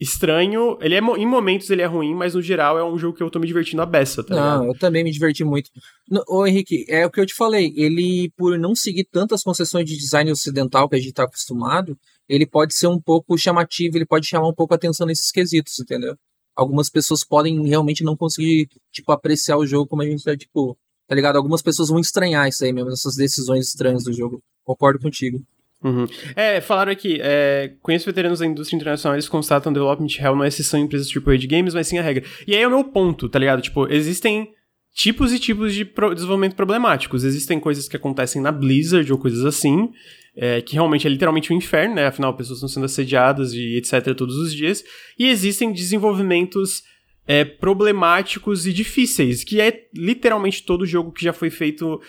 [0.00, 0.78] estranho.
[0.80, 3.30] Ele é em momentos ele é ruim, mas no geral é um jogo que eu
[3.30, 4.74] tô me divertindo a beça, tá Não, ligado?
[4.74, 5.70] eu também me diverti muito.
[6.08, 9.84] No, ô Henrique, é o que eu te falei, ele por não seguir tantas concessões
[9.84, 11.96] de design ocidental que a gente tá acostumado,
[12.26, 15.78] ele pode ser um pouco chamativo, ele pode chamar um pouco a atenção nesses quesitos,
[15.78, 16.16] entendeu?
[16.56, 20.76] Algumas pessoas podem realmente não conseguir, tipo, apreciar o jogo como a gente tá, tipo,
[21.06, 21.36] tá ligado?
[21.36, 24.42] Algumas pessoas vão estranhar isso aí mesmo, essas decisões estranhas do jogo.
[24.64, 25.42] Concordo contigo.
[25.82, 26.06] Uhum.
[26.36, 30.48] É, falaram aqui, é, conheço veteranos da indústria internacional, eles constatam development hell não é
[30.48, 32.22] exceção em empresas AAA de games, mas sim a regra.
[32.46, 33.62] E aí é o meu ponto, tá ligado?
[33.62, 34.52] Tipo, existem
[34.92, 37.24] tipos e tipos de pro desenvolvimento problemáticos.
[37.24, 39.90] Existem coisas que acontecem na Blizzard ou coisas assim,
[40.36, 42.06] é, que realmente é literalmente um inferno, né?
[42.06, 44.14] Afinal, pessoas estão sendo assediadas e etc.
[44.14, 44.84] todos os dias.
[45.18, 46.82] E existem desenvolvimentos
[47.26, 52.00] é, problemáticos e difíceis, que é literalmente todo jogo que já foi feito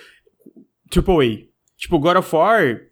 [0.93, 1.45] AAA.
[1.78, 2.90] Tipo, God of War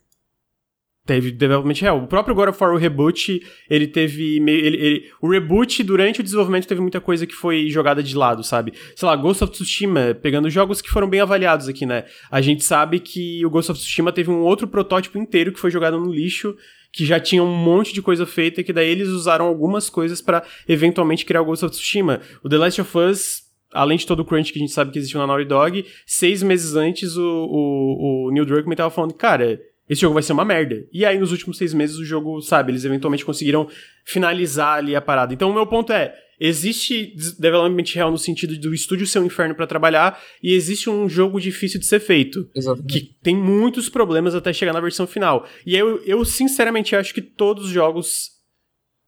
[1.09, 2.03] teve development real.
[2.03, 4.63] O próprio God of War, o reboot, ele teve meio.
[4.63, 8.43] Ele, ele, o reboot, durante o desenvolvimento, teve muita coisa que foi jogada de lado,
[8.43, 8.73] sabe?
[8.95, 12.05] Sei lá, Ghost of Tsushima, pegando jogos que foram bem avaliados aqui, né?
[12.29, 15.71] A gente sabe que o Ghost of Tsushima teve um outro protótipo inteiro que foi
[15.71, 16.55] jogado no lixo,
[16.91, 20.43] que já tinha um monte de coisa feita, que daí eles usaram algumas coisas para
[20.67, 22.21] eventualmente criar o Ghost of Tsushima.
[22.43, 24.97] O The Last of Us além de todo o crunch que a gente sabe que
[24.97, 29.59] existiu na Naughty Dog, seis meses antes o, o, o Neil Druckmann tava falando, cara,
[29.89, 30.85] esse jogo vai ser uma merda.
[30.93, 33.67] E aí, nos últimos seis meses, o jogo, sabe, eles eventualmente conseguiram
[34.05, 35.33] finalizar ali a parada.
[35.33, 39.55] Então, o meu ponto é: existe development real no sentido do estúdio ser um inferno
[39.55, 42.47] para trabalhar, e existe um jogo difícil de ser feito.
[42.55, 42.93] Exatamente.
[42.93, 45.47] Que tem muitos problemas até chegar na versão final.
[45.65, 48.37] E eu, eu sinceramente, acho que todos os jogos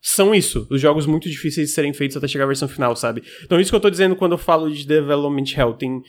[0.02, 0.66] são isso.
[0.72, 3.22] Os jogos muito difíceis de serem feitos até chegar à versão final, sabe?
[3.44, 5.76] Então, isso que eu tô dizendo quando eu falo de development hell.
[5.76, 6.02] Tem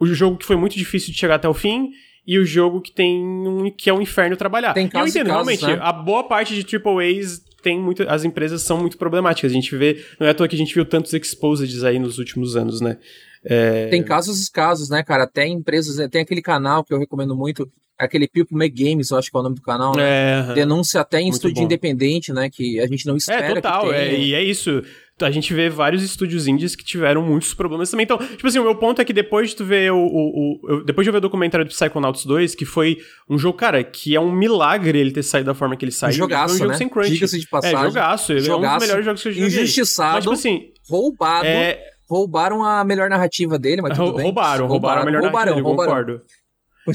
[0.00, 1.90] o jogo que foi muito difícil de chegar até o fim
[2.28, 4.74] e o jogo que tem um, que é um inferno trabalhar.
[4.74, 5.78] Tem casos eu entendo, realmente, né?
[5.80, 8.02] a boa parte de AAAs tem muito.
[8.06, 9.50] As empresas são muito problemáticas.
[9.50, 10.04] A gente vê.
[10.20, 12.98] Não é à toa que a gente viu tantos exposeds aí nos últimos anos, né?
[13.42, 13.86] É...
[13.86, 15.24] Tem casos e casos, né, cara?
[15.24, 16.06] Até empresas.
[16.10, 17.66] Tem aquele canal que eu recomendo muito,
[17.96, 20.50] aquele People Make Games, eu acho que é o nome do canal, né?
[20.50, 21.64] É, Denúncia até em muito estúdio bom.
[21.64, 22.50] independente, né?
[22.50, 23.46] Que a gente não espera.
[23.46, 23.90] É, total.
[23.90, 24.82] É, e é isso.
[25.24, 28.04] A gente vê vários estúdios indies que tiveram muitos problemas também.
[28.04, 29.98] Então, tipo assim, o meu ponto é que depois de tu ver o.
[29.98, 32.98] o, o depois de eu ver o documentário do Psychonauts 2, que foi
[33.28, 36.12] um jogo, cara, que é um milagre ele ter saído da forma que ele saiu.
[36.12, 36.76] Jogaço, foi um jogo né?
[36.78, 37.10] sem crunch.
[37.10, 37.78] Diga-se de passagem.
[37.78, 38.32] É, jogaço.
[38.32, 38.64] Ele Jogaço.
[38.64, 39.48] é um dos melhores jogos que eu joguei.
[39.48, 40.14] Injustiçado.
[40.14, 40.72] Mas, tipo assim.
[40.88, 41.46] Roubado.
[41.46, 44.24] É, Roubaram a melhor narrativa dele, mas tudo bem.
[44.24, 45.92] roubaram, roubaram a melhor roubaram, narrativa, roubaram.
[45.92, 46.22] concordo.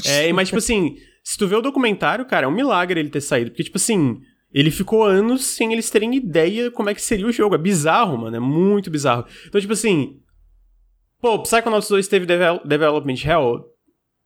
[0.06, 3.20] É, mas, tipo assim, se tu vê o documentário, cara, é um milagre ele ter
[3.20, 3.50] saído.
[3.50, 4.20] Porque, tipo assim,
[4.54, 7.56] ele ficou anos sem eles terem ideia como é que seria o jogo.
[7.56, 8.36] É bizarro, mano.
[8.36, 9.26] É muito bizarro.
[9.46, 10.20] Então, tipo assim.
[11.20, 13.73] Pô, Psychonauts 2 teve devel Development Hell?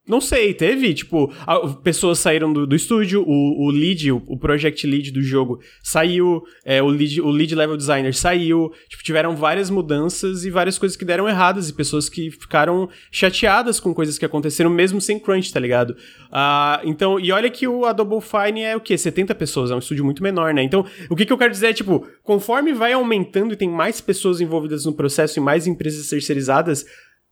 [0.08, 4.38] Não sei, teve, tipo, a- pessoas saíram do, do estúdio, o, o lead, o, o
[4.38, 9.36] project lead do jogo saiu, é, o, lead, o lead level designer saiu, tipo, tiveram
[9.36, 14.18] várias mudanças e várias coisas que deram erradas e pessoas que ficaram chateadas com coisas
[14.18, 15.94] que aconteceram mesmo sem crunch, tá ligado?
[16.32, 18.96] Ah, então, e olha que o a Double Fine é o quê?
[18.96, 20.62] 70 pessoas, é um estúdio muito menor, né?
[20.62, 24.00] Então, o que, que eu quero dizer é, tipo, conforme vai aumentando e tem mais
[24.00, 26.86] pessoas envolvidas no processo e mais empresas terceirizadas,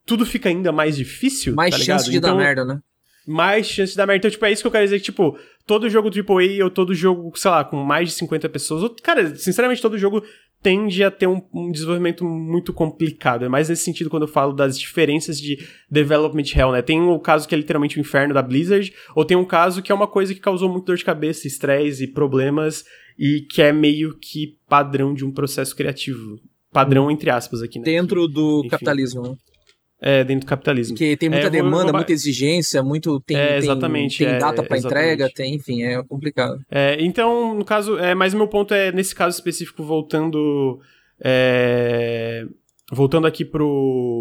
[0.07, 2.11] tudo fica ainda mais difícil, Mais tá chance ligado?
[2.13, 2.81] de Então, dar merda, né?
[3.27, 4.19] mais chance de dar merda.
[4.19, 5.37] Então, tipo, é isso que eu quero dizer, que, tipo,
[5.67, 9.35] todo jogo AAA ou todo jogo, sei lá, com mais de 50 pessoas, ou, cara,
[9.35, 10.23] sinceramente, todo jogo
[10.63, 13.45] tende a ter um, um desenvolvimento muito complicado.
[13.45, 15.59] É mais nesse sentido quando eu falo das diferenças de
[15.91, 16.83] development hell, né?
[16.83, 19.91] Tem o caso que é literalmente o inferno da Blizzard, ou tem um caso que
[19.91, 22.85] é uma coisa que causou muito dor de cabeça, estresse e problemas,
[23.19, 26.39] e que é meio que padrão de um processo criativo.
[26.73, 27.85] Padrão, entre aspas, aqui, né?
[27.85, 28.69] Dentro do enfim.
[28.69, 29.37] capitalismo, né?
[30.09, 30.95] É, dentro do capitalismo.
[30.95, 34.61] Porque tem muita É, demanda, muita exigência, muito tem, É, tem- exatamente, tem, é, data
[34.61, 34.87] exatamente.
[34.87, 36.61] entrega, tem, enfim, é complicado.
[36.71, 40.79] É, então, no caso, é, mas o meu ponto é, nesse caso específico, voltando.
[41.25, 42.45] é,
[42.93, 44.21] voltando aqui pro,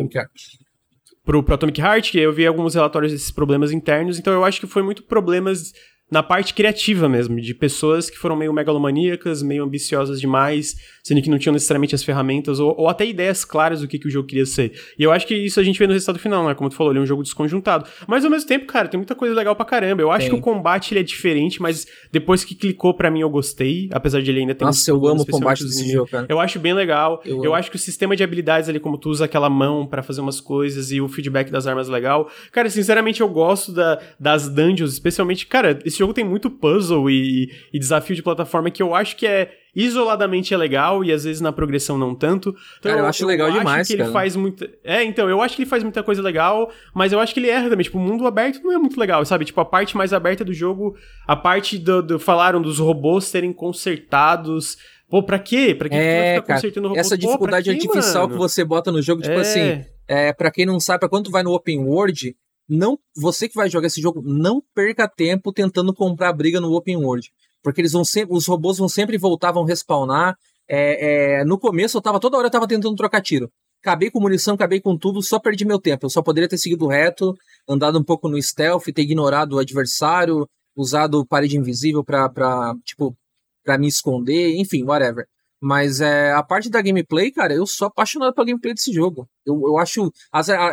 [1.24, 4.60] pro, pro Atomic Heart, que eu vi alguns relatórios desses problemas internos, então eu acho
[4.60, 5.72] que foi muito problemas
[6.10, 11.30] na parte criativa mesmo, de pessoas que foram meio megalomaníacas, meio ambiciosas demais, sendo que
[11.30, 14.28] não tinham necessariamente as ferramentas, ou, ou até ideias claras do que, que o jogo
[14.28, 14.72] queria ser.
[14.98, 16.54] E eu acho que isso a gente vê no resultado final, né?
[16.54, 17.90] Como tu falou, ele é um jogo desconjuntado.
[18.08, 20.02] Mas ao mesmo tempo, cara, tem muita coisa legal pra caramba.
[20.02, 20.30] Eu acho Tem.
[20.30, 24.22] que o combate ele é diferente, mas depois que clicou pra mim eu gostei, apesar
[24.22, 26.28] de ele ainda ter Nossa, eu amo o combate desse jogo, cara.
[26.30, 27.22] Eu acho bem legal.
[27.26, 30.04] Eu Eu, acho que o sistema de habilidades ali, como tu usa aquela mão pra
[30.04, 32.30] fazer umas coisas e o feedback das armas é legal.
[32.52, 35.48] Cara, sinceramente, eu gosto da, das dungeons, especialmente.
[35.48, 39.26] Cara, esse jogo tem muito puzzle e, e desafio de plataforma que eu acho que
[39.28, 42.50] é isoladamente é legal e às vezes na progressão não tanto.
[42.80, 44.14] Então, Cara, eu acho legal demais, que ele cara.
[44.14, 44.70] faz muita.
[44.84, 47.50] É, então, eu acho que ele faz muita coisa legal, mas eu acho que ele
[47.50, 47.84] erra também.
[47.84, 49.44] Tipo, o mundo aberto não é muito legal, sabe?
[49.44, 50.96] Tipo, a parte mais aberta do jogo,
[51.28, 52.02] a parte do.
[52.02, 53.52] do- falaram dos robôs serem
[54.00, 54.78] consertados.
[55.10, 55.76] Pô, pra quê?
[55.78, 57.00] Pra que, que tu vai É, ficar cara, consertando robô?
[57.00, 58.34] essa Pô, pra dificuldade quê, artificial mano?
[58.34, 59.42] que você bota no jogo, tipo É.
[59.42, 62.36] assim, é, para quem não sabe, pra quando tu vai no open world,
[62.68, 66.98] não, você que vai jogar esse jogo, não perca tempo tentando comprar briga no open
[66.98, 70.36] world, porque eles vão sempre, os robôs vão sempre voltar, vão respawnar.
[70.68, 73.52] É, é, no começo eu tava toda hora eu tava tentando trocar tiro.
[73.82, 76.08] Acabei com munição, acabei com tudo, só perdi meu tempo.
[76.08, 77.36] Eu só poderia ter seguido reto,
[77.70, 83.16] andado um pouco no stealth, ter ignorado o adversário, usado parede invisível pra tipo,
[83.64, 85.28] pra me esconder, enfim, whatever.
[85.68, 89.28] Mas é, a parte da gameplay, cara, eu sou apaixonado pela gameplay desse jogo.
[89.44, 90.12] Eu, eu acho.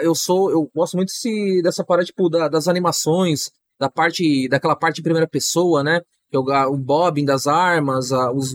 [0.03, 0.51] Eu sou.
[0.51, 4.47] Eu gosto muito desse, dessa parada, tipo, da- das animações, da parte.
[4.51, 6.03] daquela parte em primeira pessoa, né?
[6.30, 8.55] É o, bobbing das armas, a, os,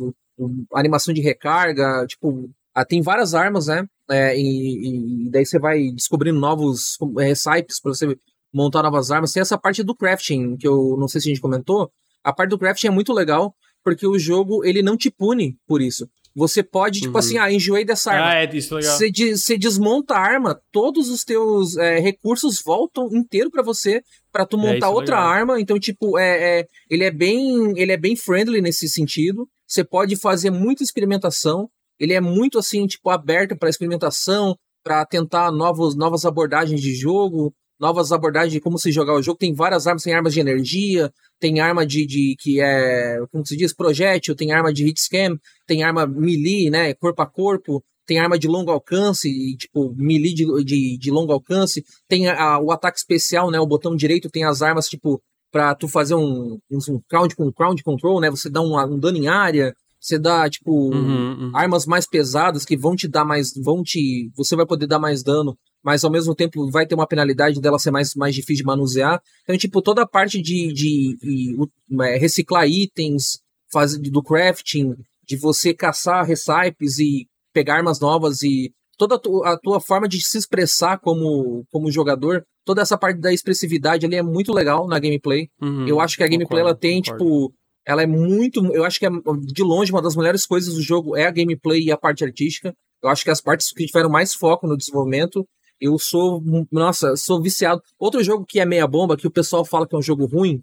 [0.72, 2.52] a animação de recarga, tipo.
[2.72, 3.88] ah, tem várias armas, né?
[4.08, 8.16] É, e, e daí você vai descobrindo novos é, recipes pra você
[8.54, 9.34] montar novas armas.
[9.34, 11.92] Tem essa parte do crafting, que eu não sei se a gente comentou.
[12.24, 15.82] A parte do crafting é muito legal, porque o jogo ele não te pune por
[15.82, 16.08] isso.
[16.38, 17.18] Você pode, tipo Uhum.
[17.20, 18.30] assim, ah, enjoei dessa arma.
[18.30, 18.96] Ah, é, isso é legal.
[18.96, 24.04] Você, de- você desmonta a arma, todos os teus é, recursos voltam inteiro pra você
[24.32, 25.32] pra tu É, montar é outra legal.
[25.32, 25.60] arma.
[25.60, 29.50] Então, tipo, é, é- ele é bem ele é bem friendly nesse sentido.
[29.68, 31.68] Você pode fazer muita experimentação.
[32.00, 37.52] Ele é muito assim, tipo, aberto pra experimentação, pra tentar novos, novas abordagens de jogo,
[37.80, 39.38] novas abordagens de como se jogar o jogo.
[39.38, 43.56] Tem várias armas, tem armas de energia, tem arma de, de que é, como se
[43.56, 48.20] diz, projétil, tem arma de hit scan, tem arma melee, né, corpo a corpo, tem
[48.20, 52.60] arma de longo alcance, e, tipo, melee de, de, de longo alcance, tem a- a-
[52.60, 55.22] o ataque especial, né, o botão direito tem as armas, tipo,
[55.52, 59.18] pra tu fazer um, um, crowd, com crowd control, né, você dá um, um dano
[59.18, 61.52] em área, você dá, tipo, Uhum, uhum.
[61.54, 65.22] armas mais pesadas que vão te dar mais, vão te, você vai poder dar mais
[65.22, 65.58] dano,
[65.88, 69.22] mas ao mesmo tempo vai ter uma penalidade dela ser mais, mais difícil de manusear.
[69.44, 71.58] Então, tipo, toda a parte de, de, de,
[72.04, 73.40] é, reciclar itens,
[73.72, 79.42] fazer do crafting, de você caçar recipes e pegar armas novas e toda a, tu-
[79.46, 84.18] a tua forma de se expressar como, como jogador, toda essa parte da expressividade ali
[84.18, 85.48] é muito legal na gameplay.
[85.62, 87.24] Uhum, Eu acho que a gameplay concordo, ela tem, concordo.
[87.24, 87.54] tipo,
[87.88, 89.10] ela é muito, eu acho que é
[89.56, 92.74] de longe uma das melhores coisas do jogo é a gameplay e a parte artística.
[93.02, 95.46] Eu acho que as partes que tiveram mais foco no desenvolvimento,
[95.80, 97.82] eu sou, nossa, sou viciado.
[98.00, 100.62] Outro jogo que é meia bomba, que o pessoal fala que é um jogo ruim,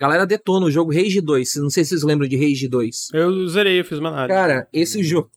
[0.00, 1.56] galera detona o jogo Rage 2.
[1.56, 3.08] Não sei se vocês lembram de Rage 2.
[3.12, 4.34] Eu zerei, eu fiz uma análise.
[4.38, 5.30] Cara, esse jogo,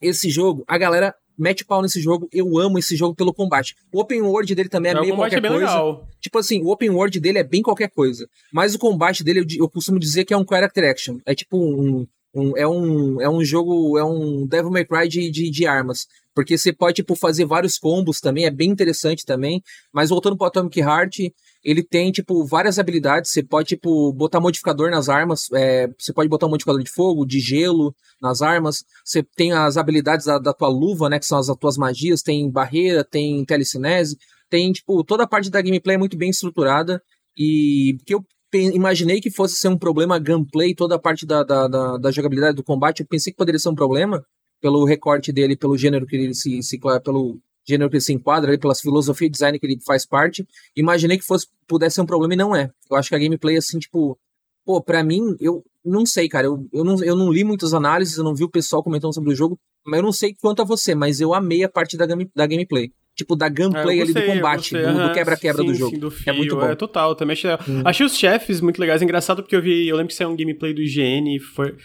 [0.00, 2.28] esse jogo, a galera mete pau nesse jogo.
[2.32, 3.74] Eu amo esse jogo pelo combate.
[3.92, 5.66] O open world dele também é, é meio qualquer é bem coisa.
[5.66, 6.08] Legal.
[6.20, 8.28] Tipo assim, o open world dele é bem qualquer coisa.
[8.52, 11.18] Mas o combate dele, eu, eu costumo dizer que é um character action.
[11.24, 15.30] É tipo um, um, é, um, é um jogo, é um Devil May Cry de,
[15.30, 16.06] de, de, armas.
[16.34, 19.62] Porque você pode, tipo, fazer vários combos também, é bem interessante também.
[19.92, 21.18] Mas voltando pro Atomic Heart,
[21.62, 23.30] ele tem, tipo, várias habilidades.
[23.30, 25.50] Você pode, tipo, botar modificador nas armas.
[25.52, 28.84] É, você pode botar um modificador de fogo, de gelo nas armas.
[29.04, 31.18] Você tem as habilidades da, da tua luva, né?
[31.18, 32.22] Que são as, as tuas magias.
[32.22, 34.16] Tem barreira, tem telecinese.
[34.48, 37.02] Tem, tipo, toda a parte da gameplay é muito bem estruturada.
[37.36, 41.68] E que eu imaginei que fosse ser um problema gameplay, toda a parte da, da,
[41.68, 43.00] da, da, jogabilidade do combate.
[43.00, 44.24] Eu pensei que poderia ser um problema
[44.60, 48.58] pelo recorte dele, pelo gênero que ele se, se pelo gênero que ele se enquadra,
[48.58, 50.46] pelas filosofias de design que ele faz parte.
[50.76, 52.70] Imaginei que fosse pudesse ser um problema e não é.
[52.90, 54.18] Eu acho que a gameplay assim, tipo,
[54.64, 58.18] pô, para mim, eu não sei, cara, eu, eu, não, eu não li muitas análises,
[58.18, 60.64] eu não vi o pessoal comentando sobre o jogo, mas eu não sei quanto a
[60.64, 64.22] você, mas eu amei a parte da, game, da gameplay tipo, da gameplay é, gostei,
[64.22, 65.98] ali do combate, do quebra-quebra do, jogo.
[65.98, 66.64] Do fio, é muito bom.
[66.64, 67.82] É total, também achei, hum.
[67.84, 69.02] achei os chefes muito legais.
[69.02, 71.76] É engraçado porque eu vi, eu lembro que saiu um gameplay do IGN e foi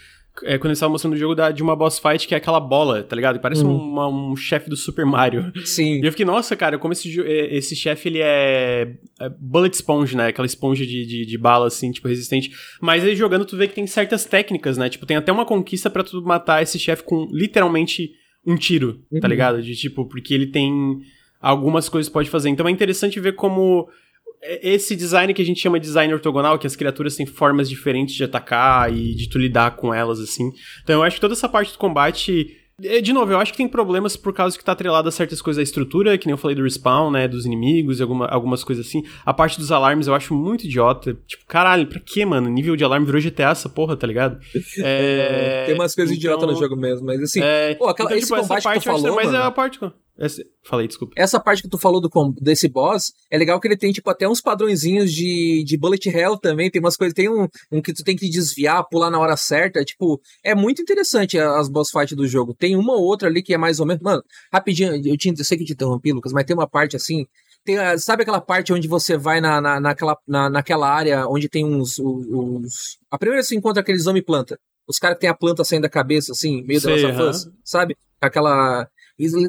[0.44, 2.60] é, quando eles estavam mostrando o jogo da, de uma boss fight que é aquela
[2.60, 3.40] bola, tá ligado?
[3.40, 3.76] Parece hum.
[3.76, 5.52] uma, um chefe do Super Mario.
[5.66, 6.02] Sim.
[6.02, 10.16] E eu fiquei, nossa, cara, como esse, é, esse chefe ele é, é bullet sponge,
[10.16, 10.28] né?
[10.28, 12.52] Aquela esponja de, de, de, bala, assim, tipo, resistente.
[12.82, 14.90] Mas aí jogando, tu vê que tem certas técnicas, né?
[14.90, 18.12] Tipo, tem até uma conquista para tu matar esse chefe com literalmente
[18.46, 19.20] um tiro, tá uhum.
[19.22, 19.62] tá ligado?
[19.62, 21.00] De tipo, porque ele tem
[21.42, 22.50] algumas coisas pode fazer.
[22.50, 23.88] Então é interessante ver como
[24.62, 28.16] esse design que a gente chama de design ortogonal, que as criaturas têm formas diferentes
[28.16, 30.52] de atacar e de tu lidar com elas, assim.
[30.84, 32.58] Então eu acho que toda essa parte do combate.
[32.84, 35.42] É, de novo, eu acho que tem problemas por causa que tá atrelado a certas
[35.42, 38.66] coisas da estrutura, que nem eu falei do respawn, né, dos inimigos e alguma, algumas
[38.66, 39.02] coisas assim.
[39.26, 41.18] A parte dos alarmes eu acho muito idiota.
[41.26, 42.50] Tipo, caralho, pra quê, mano?
[42.50, 44.40] Nível de alarme virou GTA essa porra, tá ligado?
[44.78, 45.64] É...
[45.68, 47.40] tem umas coisas então, idiotas no jogo mesmo, mas assim...
[47.42, 47.76] É...
[47.76, 49.80] Pô, aquela, então, tipo, combate essa parte que tu falou, mas mano, é a parte...
[50.18, 50.42] Essa...
[50.64, 51.14] Falei, desculpa.
[51.18, 52.10] Essa parte que tu falou do,
[52.42, 56.38] desse boss, é legal que ele tem, tipo, até uns padrõezinhos de, de bullet hell
[56.38, 56.72] também.
[56.72, 59.84] Tem umas coisas, tem um, um que tu tem que desviar, pular na hora certa.
[59.84, 62.54] Tipo, é muito interessante as boss fights do jogo.
[62.54, 64.02] Tem uma ou outra ali que é mais ou menos.
[64.02, 67.26] Mano, rapidinho, eu, te, eu sei que te interrompi, Lucas, mas tem uma parte assim.
[67.64, 71.66] Tem, sabe aquela parte onde você vai na, na, naquela, na, naquela área onde tem
[71.66, 72.98] uns, uns.
[73.12, 74.58] A primeira você encontra aqueles homem-planta.
[74.88, 77.98] Os caras que tem a planta saindo da cabeça, assim, meio das uh sabe?
[78.22, 78.88] Aquela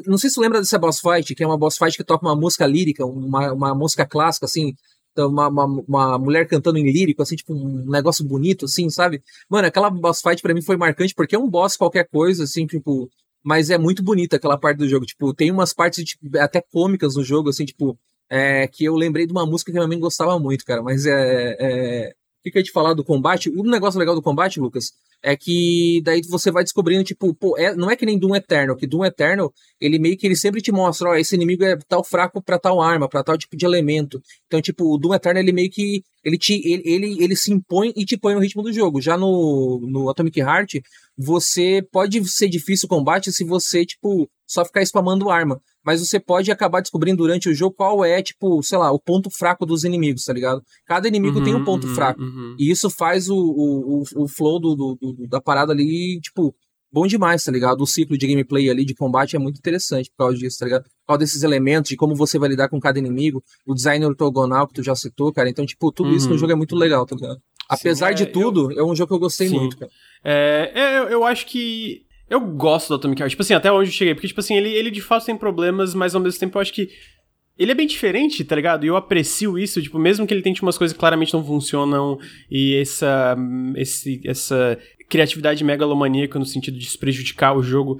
[0.05, 2.25] não sei se você lembra dessa boss fight, que é uma boss fight que toca
[2.25, 4.73] uma música lírica, uma, uma música clássica, assim,
[5.11, 9.21] então, uma, uma, uma, mulher cantando em lírico, assim, tipo, um negócio bonito, assim, sabe?
[9.49, 12.67] Mano, aquela boss fight para mim foi marcante, porque é um boss qualquer coisa, assim,
[12.67, 13.09] tipo,
[13.43, 17.15] mas é muito bonita aquela parte do jogo, tipo, tem umas partes tipo, até cômicas
[17.15, 17.97] no jogo, assim, tipo,
[18.29, 21.55] é, que eu lembrei de uma música que minha mãe gostava muito, cara, mas é,
[21.59, 22.13] é...
[22.51, 23.49] Que eu te falar do combate?
[23.49, 24.91] Um negócio legal do combate, Lucas,
[25.21, 28.75] é que daí você vai descobrindo, tipo, pô, é, não é que nem Doom Eternal,
[28.75, 32.03] que Doom Eternal, ele meio que ele sempre te mostra, ó, esse inimigo é tal
[32.03, 34.21] fraco para tal arma, para tal tipo de elemento.
[34.45, 37.91] Então, tipo, o Doom Eternal, ele meio que, ele, te, ele, ele, ele se impõe
[37.95, 39.01] e te põe no ritmo do jogo.
[39.01, 40.75] Já no, no Atomic Heart,
[41.17, 46.19] você pode ser difícil o combate se você, tipo, só ficar spamando arma mas você
[46.19, 49.85] pode acabar descobrindo durante o jogo qual é, tipo, sei lá, o ponto fraco dos
[49.85, 50.61] inimigos, tá ligado?
[50.85, 52.21] Cada inimigo uhum, tem um uhum, ponto uhum, fraco.
[52.21, 52.57] Uhum.
[52.59, 56.53] E isso faz o, o, o flow do, do, do, da parada ali, tipo,
[56.91, 57.79] bom demais, tá ligado?
[57.79, 60.83] O ciclo de gameplay ali, de combate, é muito interessante por causa disso, tá ligado?
[60.83, 64.67] Por causa desses elementos, de como você vai lidar com cada inimigo, o design ortogonal
[64.67, 65.49] que tu já citou, cara.
[65.49, 66.37] Então, tipo, tudo isso no uhum.
[66.37, 67.39] jogo é muito legal, tá ligado?
[67.69, 68.79] Apesar Sim, é, de tudo, eu...
[68.79, 69.57] é um jogo que eu gostei Sim.
[69.57, 69.91] muito, cara.
[70.21, 73.31] É, é, eu, eu acho que eu gosto do Atomic Heart.
[73.31, 74.13] Tipo assim, até onde eu cheguei.
[74.13, 76.73] Porque, tipo assim, ele, ele de fato tem problemas, mas ao mesmo tempo eu acho
[76.73, 76.89] que.
[77.57, 78.85] Ele é bem diferente, tá ligado?
[78.85, 82.19] E eu aprecio isso, tipo, mesmo que ele tente umas coisas que claramente não funcionam
[82.51, 83.35] e essa,
[83.75, 84.77] esse, essa
[85.09, 87.99] criatividade megalomaníaca no sentido de se prejudicar o jogo,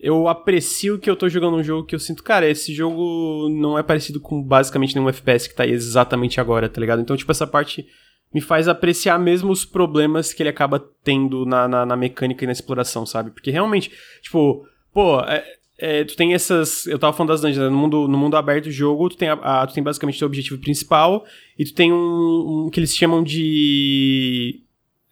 [0.00, 3.78] eu aprecio que eu tô jogando um jogo que eu sinto, cara, esse jogo não
[3.78, 7.00] é parecido com basicamente nenhum FPS que tá aí exatamente agora, tá ligado?
[7.00, 7.86] Então, tipo, essa parte
[8.34, 12.46] me faz apreciar mesmo os problemas que ele acaba tendo na, na, na mecânica e
[12.46, 13.30] na exploração, sabe?
[13.30, 15.44] Porque realmente, tipo, pô, é,
[15.78, 16.86] é, tu tem essas.
[16.86, 17.68] Eu tava falando das dungeons, né?
[17.68, 20.26] no, mundo, no mundo aberto do jogo, tu tem, a, a, tu tem basicamente o
[20.26, 21.24] objetivo principal
[21.58, 24.62] e tu tem um, um que eles chamam de.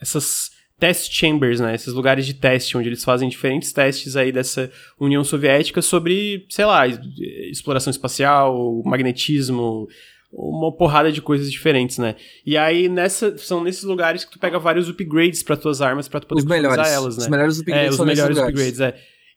[0.00, 0.50] essas
[0.82, 1.76] test chambers, né?
[1.76, 4.68] Esses lugares de teste, onde eles fazem diferentes testes aí dessa
[4.98, 9.86] União Soviética sobre, sei lá, exploração espacial, magnetismo,
[10.32, 12.16] uma porrada de coisas diferentes, né?
[12.44, 16.20] E aí nessa são nesses lugares que tu pega vários upgrades para tuas armas para
[16.20, 17.24] tu poder os melhores, elas, né?
[17.24, 18.96] Os melhores upgrades é, os melhores upgrades, é.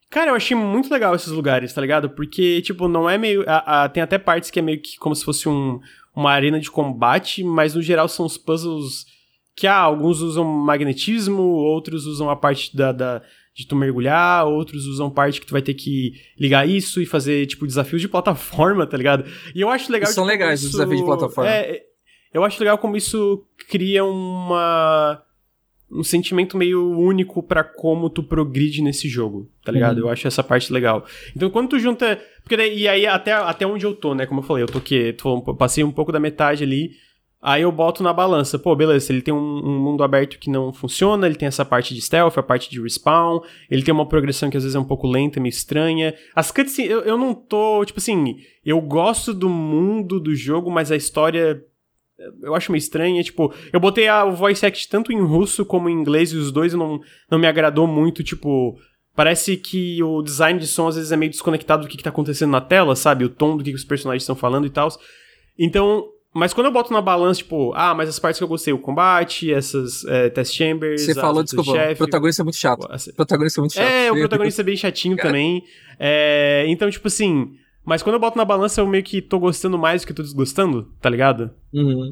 [0.10, 2.10] Cara, eu achei muito legal esses lugares, tá ligado?
[2.10, 3.44] Porque, tipo, não é meio.
[3.48, 5.80] A, a, tem até partes que é meio que como se fosse um,
[6.16, 9.06] uma arena de combate, mas no geral são os puzzles
[9.56, 13.22] que, ah, alguns usam magnetismo, outros usam a parte da, da
[13.56, 17.46] de tu mergulhar, outros usam parte que tu vai ter que ligar isso e fazer,
[17.46, 19.24] tipo, desafios de plataforma, tá ligado?
[19.56, 20.12] E eu acho legal...
[20.12, 21.50] são legais os desafios de plataforma.
[21.50, 21.84] É,
[22.34, 25.22] eu acho legal como isso cria uma
[25.90, 30.00] um sentimento meio único para como tu progride nesse jogo, tá ligado?
[30.00, 30.06] Uhum.
[30.06, 31.06] Eu acho essa parte legal.
[31.34, 34.42] Então quando tu junta, porque daí, e aí até, até onde eu tô, né, como
[34.42, 35.16] eu falei, eu tô que
[35.58, 36.92] passei um pouco da metade ali,
[37.46, 40.74] aí eu boto na balança, pô, beleza, ele tem um, um, mundo aberto que não
[40.74, 43.40] funciona, ele tem essa parte de stealth, a parte de respawn,
[43.70, 46.16] ele tem uma progressão que às vezes é um pouco lenta, meio estranha.
[46.36, 50.92] As cutscenes, eu, eu não tô, tipo assim, eu gosto do mundo do jogo, mas
[50.92, 51.64] a história
[52.42, 53.22] eu acho meio estranha.
[53.22, 56.52] Tipo, eu botei a, o voice act tanto em russo como em inglês e os
[56.52, 58.24] dois não, não me agradou muito.
[58.24, 58.76] Tipo,
[59.16, 62.10] parece que o design de som às vezes é meio desconectado do que, que tá
[62.10, 63.24] acontecendo na tela, sabe?
[63.24, 64.90] O tom do que, que os personagens estão falando e tal.
[65.60, 66.06] Então,
[66.36, 68.78] mas quando eu boto na balança, tipo, ah, mas as partes que eu gostei, o
[68.78, 71.02] combate, essas é, test chambers.
[71.04, 72.84] Você falou, desculpa, o protagonista é muito chato.
[72.84, 73.88] O protagonista é muito chato.
[73.88, 75.64] É, o protagonista é bem chatinho também.
[75.98, 77.54] É, então, tipo assim.
[77.86, 80.24] Mas quando eu boto na balança, eu meio que tô gostando mais do que tô
[80.24, 81.52] desgostando, tá ligado?
[81.74, 82.12] Uhum.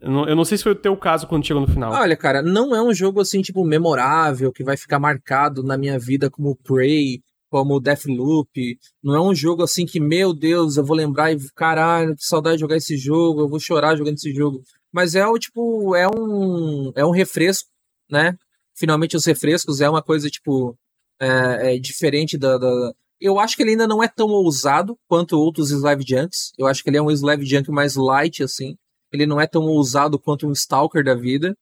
[0.00, 1.92] Eu não, eu não, sei se foi o teu caso quando chegou no final.
[1.92, 5.98] Olha, cara, não é um jogo assim, tipo, memorável, que vai ficar marcado na minha
[5.98, 7.20] vida como Prey,
[7.50, 8.78] como Deathloop.
[9.02, 12.56] Não é um jogo assim que, meu Deus, eu vou lembrar e caralho, que saudade
[12.56, 14.62] de jogar esse jogo, eu vou chorar jogando esse jogo.
[14.92, 17.68] Mas é o tipo, é um, é um refresco,
[18.10, 18.36] né?
[18.76, 20.76] Finalmente os refrescos é uma coisa, tipo,
[21.20, 25.38] é, é diferente da, da eu acho que ele ainda não é tão ousado quanto
[25.38, 26.52] outros Slave Junks.
[26.56, 28.76] Eu acho que ele é um Slave Junk mais light, assim.
[29.12, 31.56] Ele não é tão ousado quanto um Stalker da vida.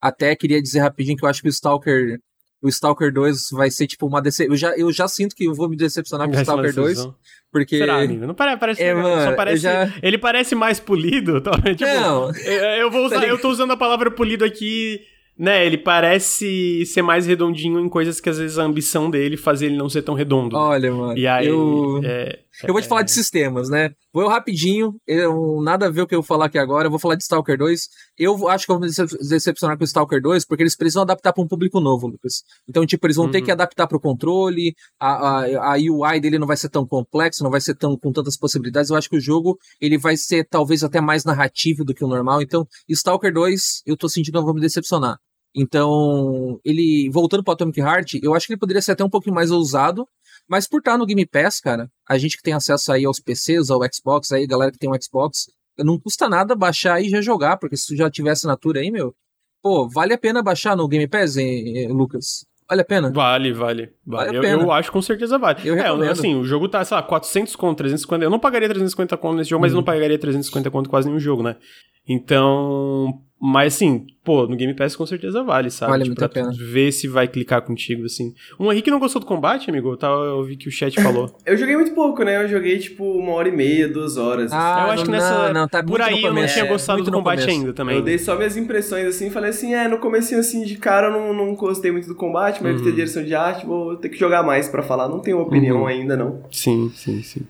[0.00, 2.18] Até queria dizer rapidinho que eu acho que o Stalker.
[2.62, 4.54] O Stalker 2 vai ser tipo uma decepção.
[4.54, 7.08] Eu já, eu já sinto que eu vou me decepcionar com o Stalker 2.
[7.50, 7.76] Porque.
[7.76, 8.26] Será, amigo?
[8.26, 8.58] Não parece.
[8.58, 9.62] parece é, mano, só parece.
[9.62, 9.92] Já...
[10.02, 11.42] Ele parece mais polido.
[11.42, 11.50] Tá?
[11.60, 12.30] Tipo, não.
[12.36, 13.20] Eu, eu vou usar.
[13.20, 15.00] Tá eu tô usando a palavra polido aqui
[15.36, 19.62] né, ele parece ser mais redondinho em coisas que às vezes a ambição dele faz
[19.62, 20.56] ele não ser tão redondo.
[20.56, 21.18] Olha, mano.
[21.18, 22.00] E aí, eu...
[22.04, 22.88] É, eu vou te é...
[22.88, 23.90] falar de sistemas, né?
[24.12, 26.98] Vou rapidinho, eu, nada a ver o que eu vou falar aqui agora, eu vou
[26.98, 27.88] falar de Stalker 2.
[28.18, 28.94] Eu acho que eu vou me
[29.28, 32.42] decepcionar com o Stalker 2, porque eles precisam adaptar para um público novo, Lucas.
[32.68, 33.32] Então, tipo, eles vão uhum.
[33.32, 36.86] ter que adaptar para o controle, a, a, a UI dele não vai ser tão
[36.86, 38.90] complexo, não vai ser tão com tantas possibilidades.
[38.90, 42.08] Eu acho que o jogo, ele vai ser talvez até mais narrativo do que o
[42.08, 42.42] normal.
[42.42, 45.18] Então, Stalker 2, eu tô sentindo que eu vou me decepcionar.
[45.54, 49.34] Então, ele, voltando pro Atomic Heart, eu acho que ele poderia ser até um pouquinho
[49.34, 50.08] mais ousado,
[50.52, 53.70] mas por estar no Game Pass, cara, a gente que tem acesso aí aos PCs,
[53.70, 55.46] ao Xbox, aí, galera que tem um Xbox,
[55.78, 59.14] não custa nada baixar e já jogar, porque se tu já tiver assinatura aí, meu,
[59.62, 62.44] pô, vale a pena baixar no Game Pass, hein, Lucas?
[62.68, 63.10] Vale a pena?
[63.10, 63.94] Vale, vale.
[64.04, 64.36] vale.
[64.36, 65.66] vale eu, eu, acho com certeza vale.
[65.66, 68.22] Eu é, assim, o jogo tá, sei lá, 400 conto, 350.
[68.22, 69.64] Eu não pagaria 350 conto nesse jogo, hum.
[69.64, 71.56] mas eu não pagaria 350 conto quase nenhum jogo, né?
[72.06, 75.90] Então, mas assim, pô, no Game Pass com certeza vale, sabe?
[75.90, 76.52] Vale tipo, muito a pena.
[76.56, 78.32] ver se vai clicar contigo, assim.
[78.56, 79.96] O Henrique não gostou do combate, amigo?
[79.96, 81.36] Tá, eu vi que o chat falou.
[81.44, 82.44] eu joguei muito pouco, né?
[82.44, 84.52] Eu joguei, tipo, uma hora e meia, duas horas.
[84.52, 85.48] Ah, eu acho que nessa...
[85.48, 87.96] Não, não, tá por aí eu não tinha gostado é, do combate ainda também.
[87.96, 91.12] Eu dei só minhas impressões, assim, falei assim, é, no começo assim, de cara eu
[91.12, 92.84] não, não gostei muito do combate, mas uhum.
[92.84, 95.08] ter direção de arte, vou ter que jogar mais para falar.
[95.08, 95.86] Não tenho opinião uhum.
[95.88, 96.44] ainda, não.
[96.48, 97.42] Sim, sim, sim.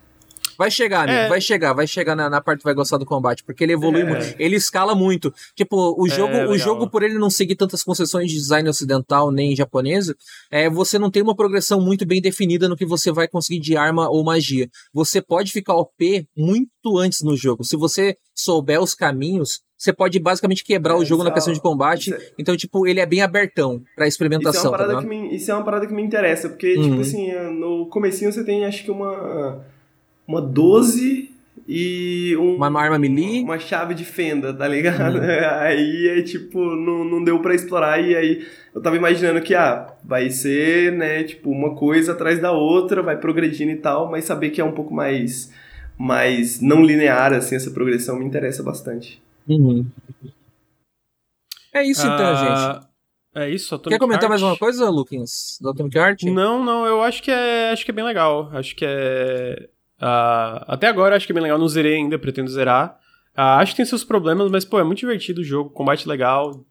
[0.58, 1.28] Vai chegar, amigo, é.
[1.28, 4.02] vai chegar, vai chegar na, na, parte que vai gostar do combate, porque ele evolui
[4.02, 4.04] é.
[4.04, 5.32] muito, ele escala muito.
[5.54, 8.68] Tipo, o é, jogo, é, o jogo por ele não seguir tantas concessões de design
[8.68, 10.16] ocidental nem japonesa,
[10.50, 13.76] é, você não tem uma progressão muito bem definida no que você vai conseguir de
[13.76, 14.68] arma ou magia.
[14.92, 17.64] Você pode ficar OP muito antes no jogo.
[17.64, 21.60] Se você souber os caminhos, você pode basicamente quebrar é, o jogo na questão de
[21.60, 22.14] combate.
[22.14, 22.32] É...
[22.38, 24.60] Então, tipo, ele é bem abertão pra experimentação.
[24.60, 26.74] Isso é uma parada, tá que, me, isso é uma parada que me interessa, porque,
[26.74, 26.90] tipo uhum.
[26.90, 29.64] tipo assim, no comecinho você tem, acho que uma
[30.26, 31.32] uma 12
[31.66, 35.16] e um, uma arma melee, uma chave de fenda, tá ligado?
[35.16, 35.22] Uhum.
[35.60, 39.94] Aí é tipo, não, não deu para explorar e aí eu tava imaginando que ah,
[40.02, 44.50] vai ser, né, tipo, uma coisa atrás da outra, vai progredindo e tal, mas saber
[44.50, 45.52] que é um pouco mais
[45.98, 49.22] mais não linear assim essa progressão me interessa bastante.
[49.48, 49.86] Uhum.
[51.72, 52.36] É isso então, uh...
[52.36, 52.92] gente.
[53.34, 54.30] É isso, Atomic Quer comentar Heart?
[54.30, 55.58] mais uma coisa, Lucas?
[55.58, 56.22] Do Atomic Heart?
[56.24, 58.50] Não, não, eu acho que é, acho que é bem legal.
[58.52, 59.70] Acho que é
[60.02, 62.98] Uh, até agora acho que é bem legal, não zerei ainda, pretendo zerar.
[63.36, 66.64] Uh, acho que tem seus problemas, mas, pô, é muito divertido o jogo, combate legal.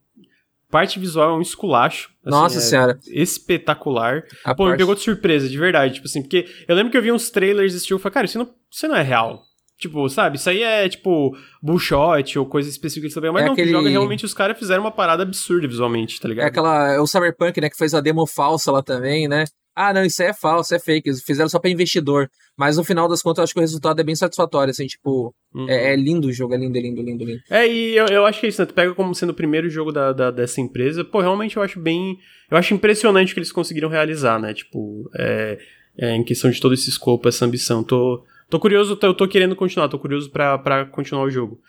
[0.69, 2.09] Parte visual é um esculacho.
[2.25, 2.99] Assim, Nossa é senhora.
[3.07, 4.23] Espetacular.
[4.43, 4.71] A pô, parte...
[4.71, 5.95] me pegou de surpresa, de verdade.
[5.95, 8.25] Tipo assim, porque eu lembro que eu vi uns trailers desse jogo e falei, cara,
[8.25, 9.43] isso não, isso não é real.
[9.77, 10.37] Tipo, sabe?
[10.37, 13.31] Isso aí é, tipo, bullshot ou coisa específica de saber.
[13.31, 13.69] Mas é não, aquele...
[13.69, 16.45] que joga realmente os caras fizeram uma parada absurda visualmente, tá ligado?
[16.45, 16.93] É aquela.
[16.93, 17.69] É o Cyberpunk, né?
[17.69, 19.45] Que fez a demo falsa lá também, né?
[19.75, 21.09] Ah, não, isso aí é falso, é fake.
[21.09, 22.29] Eles fizeram só pra investidor.
[22.57, 25.33] Mas no final das contas, eu acho que o resultado é bem satisfatório, assim, tipo.
[25.53, 25.69] Uhum.
[25.69, 27.41] É, é, lindo o jogo, é lindo, é lindo, lindo, lindo.
[27.49, 28.65] É, e eu, eu acho que é isso, né?
[28.65, 31.03] Tu pega como sendo o primeiro jogo da, da, dessa empresa.
[31.03, 32.17] Pô, realmente eu acho bem.
[32.49, 34.53] Eu acho impressionante o que eles conseguiram realizar, né?
[34.53, 35.57] Tipo, é,
[35.97, 37.83] é, em questão de todo esse escopo, essa ambição.
[37.83, 41.59] Tô, tô curioso, tô, eu tô querendo continuar, tô curioso pra, pra continuar o jogo.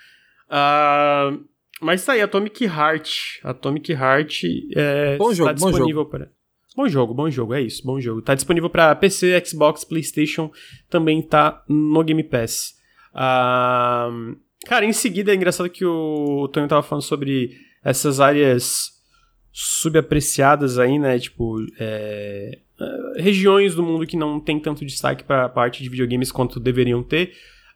[0.49, 1.45] Uh,
[1.81, 3.41] mas tá aí, Atomic Heart.
[3.43, 4.43] Atomic Heart
[4.77, 6.31] é, bom jogo, tá disponível para.
[6.77, 8.23] Bom jogo, bom jogo, é isso, bom jogo.
[8.23, 10.51] Tá disponível para PC, Xbox, PlayStation,
[10.89, 12.75] também tá no Game Pass.
[13.13, 17.51] Uh, cara, em seguida é engraçado que o, Tony tava falando sobre
[17.85, 18.93] essas áreas
[19.53, 21.19] subapreciadas aí, né?
[21.19, 22.59] Tipo, é,
[23.17, 27.03] regiões do mundo que não tem tanto destaque para a parte de videogames quanto deveriam
[27.03, 27.33] ter.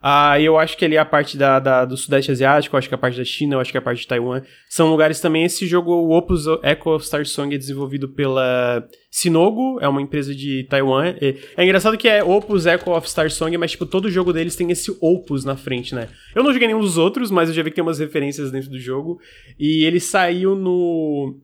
[0.09, 2.95] Ah, eu acho que ali a parte da, da, do Sudeste Asiático, eu acho que
[2.95, 5.43] a parte da China, eu acho que a parte de Taiwan, são lugares também.
[5.43, 10.63] Esse jogo, o Opus Echo Star Song, é desenvolvido pela Sinogo, é uma empresa de
[10.71, 11.17] Taiwan.
[11.21, 14.71] É, engraçado que é Opus Echo of Star Song, mas tipo, todo jogo deles tem
[14.71, 16.09] esse Opus na frente, né?
[16.37, 18.71] Eu não joguei nenhum dos outros, mas eu já vi que tem umas referências dentro
[18.71, 19.19] do jogo.
[19.59, 21.37] E ele saiu no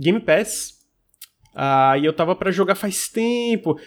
[0.00, 0.76] Game Pass.
[1.54, 3.78] Ah, e eu tava para jogar faz tempo.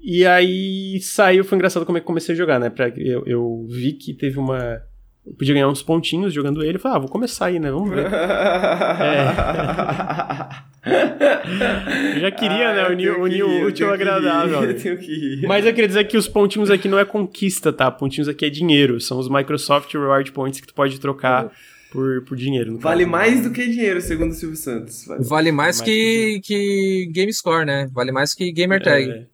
[0.00, 2.70] E aí saiu, foi engraçado como é que comecei a jogar, né?
[2.70, 4.82] Pra, eu, eu vi que teve uma.
[5.26, 6.76] Eu podia ganhar uns pontinhos jogando ele.
[6.76, 7.70] Eu falei, ah, vou começar aí, né?
[7.70, 8.06] Vamos ver.
[8.06, 8.14] é.
[12.14, 12.88] eu já queria, ah, né?
[13.18, 14.62] Unir, o útil ao agradável.
[14.62, 17.90] Eu Mas eu queria dizer que os pontinhos aqui não é conquista, tá?
[17.90, 19.00] Pontinhos aqui é dinheiro.
[19.00, 21.50] São os Microsoft Reward Points que tu pode trocar.
[21.90, 22.78] Por, por dinheiro.
[22.78, 23.10] Vale caso.
[23.10, 25.06] mais do que dinheiro, segundo o Silvio Santos.
[25.06, 27.88] Vale, vale mais, mais, que, que, que GameScore, né?
[27.92, 29.08] Vale mais que Gamertag.
[29.08, 29.26] É.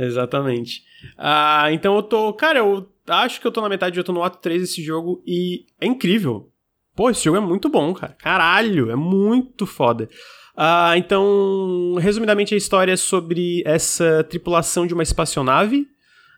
[0.00, 0.82] Exatamente.
[1.18, 2.32] Ah, então eu tô.
[2.32, 5.22] Cara, eu acho que eu tô na metade, eu tô no ato 3 desse jogo
[5.26, 6.50] e é incrível.
[6.96, 8.16] Pô, esse jogo é muito bom, cara.
[8.18, 10.08] Caralho, é muito foda.
[10.56, 15.86] Ah, então, resumidamente, a história é sobre essa tripulação de uma espaçonave.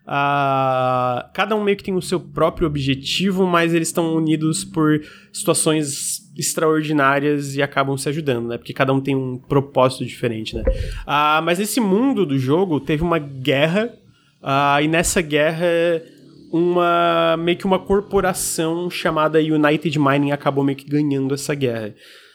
[0.04, 5.00] Ah, cada um meio que tem o seu próprio objetivo, mas eles estão unidos por
[5.32, 8.58] situações extraordinárias e acabam se ajudando, né?
[8.58, 10.62] Porque cada um tem um propósito diferente, né?
[11.06, 13.92] Ah, mas nesse mundo do jogo teve uma guerra
[14.42, 15.66] ah, e nessa guerra
[16.52, 21.94] uma meio que uma corporação chamada United Mining acabou meio que ganhando essa guerra.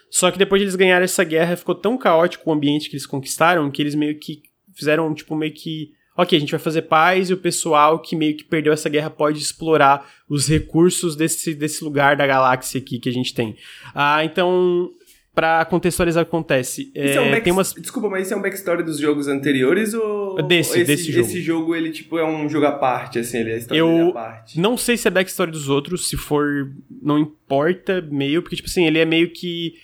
[0.09, 3.05] Só que depois de eles ganharem essa guerra, ficou tão caótico o ambiente que eles
[3.05, 4.41] conquistaram que eles meio que
[4.73, 8.35] fizeram tipo meio que ok, a gente vai fazer paz e o pessoal que meio
[8.35, 13.07] que perdeu essa guerra pode explorar os recursos desse, desse lugar da galáxia aqui que
[13.07, 13.55] a gente tem.
[13.93, 14.91] Ah, então,
[15.37, 16.91] para contextualizar o que acontece.
[16.95, 17.43] É, é um back...
[17.43, 17.71] tem umas...
[17.71, 20.41] Desculpa, mas isso é um backstory dos jogos anteriores ou.
[20.41, 21.27] Desse, esse, desse jogo.
[21.27, 24.09] Esse jogo, ele, tipo, é um jogo à parte, assim, ele é a história Eu
[24.09, 24.59] à parte.
[24.59, 26.71] Não sei se é backstory dos outros, se for.
[26.89, 29.75] Não importa meio, porque, tipo assim, ele é meio que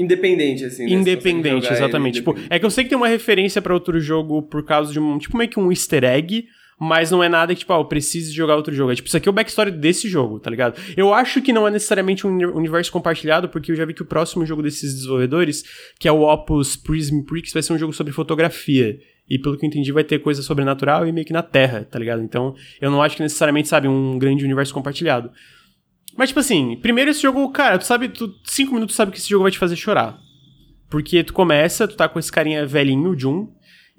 [0.00, 0.84] Independente, assim.
[0.84, 0.92] Né?
[0.92, 2.14] Independente, exatamente.
[2.14, 4.98] Tipo, é que eu sei que tem uma referência para outro jogo por causa de
[4.98, 5.18] um.
[5.18, 6.46] Tipo, meio que um easter egg.
[6.82, 8.90] Mas não é nada que, tipo, ah, eu preciso jogar outro jogo.
[8.90, 10.80] É tipo, isso aqui é o backstory desse jogo, tá ligado?
[10.96, 14.06] Eu acho que não é necessariamente um universo compartilhado, porque eu já vi que o
[14.06, 15.62] próximo jogo desses desenvolvedores,
[15.98, 18.98] que é o Opus Prism Prix, vai ser um jogo sobre fotografia.
[19.28, 21.98] E pelo que eu entendi, vai ter coisa sobrenatural e meio que na Terra, tá
[21.98, 22.22] ligado?
[22.22, 25.30] Então, eu não acho que necessariamente, sabe, um grande universo compartilhado.
[26.20, 29.30] Mas, tipo assim, primeiro esse jogo, cara, tu sabe, tu, cinco minutos sabe que esse
[29.30, 30.18] jogo vai te fazer chorar.
[30.90, 33.48] Porque tu começa, tu tá com esse carinha velhinho, Jun,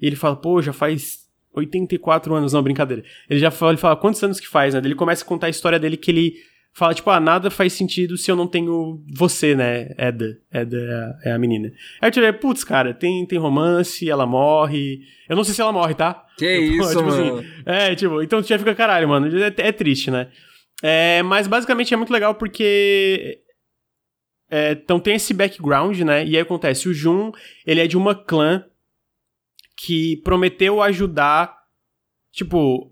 [0.00, 3.02] e ele fala, pô, já faz 84 anos, não, brincadeira.
[3.28, 4.80] Ele já fala, ele fala quantos anos que faz, né?
[4.84, 6.34] Ele começa a contar a história dele que ele
[6.72, 10.38] fala, tipo, ah, nada faz sentido se eu não tenho você, né, Eda.
[10.52, 11.72] Eda é a, é a menina.
[12.00, 15.00] Aí eu falei, putz, cara, tem, tem romance, ela morre.
[15.28, 16.24] Eu não sei se ela morre, tá?
[16.38, 17.38] Que isso, tipo, assim, mano.
[17.40, 19.26] Assim, é, tipo, então tu já fica caralho, mano.
[19.36, 20.28] É, é triste, né?
[20.82, 23.40] É, mas basicamente é muito legal porque.
[24.50, 26.24] É, então tem esse background, né?
[26.24, 27.32] E aí acontece: o Jun,
[27.66, 28.64] ele é de uma clã
[29.76, 31.56] que prometeu ajudar.
[32.32, 32.90] Tipo.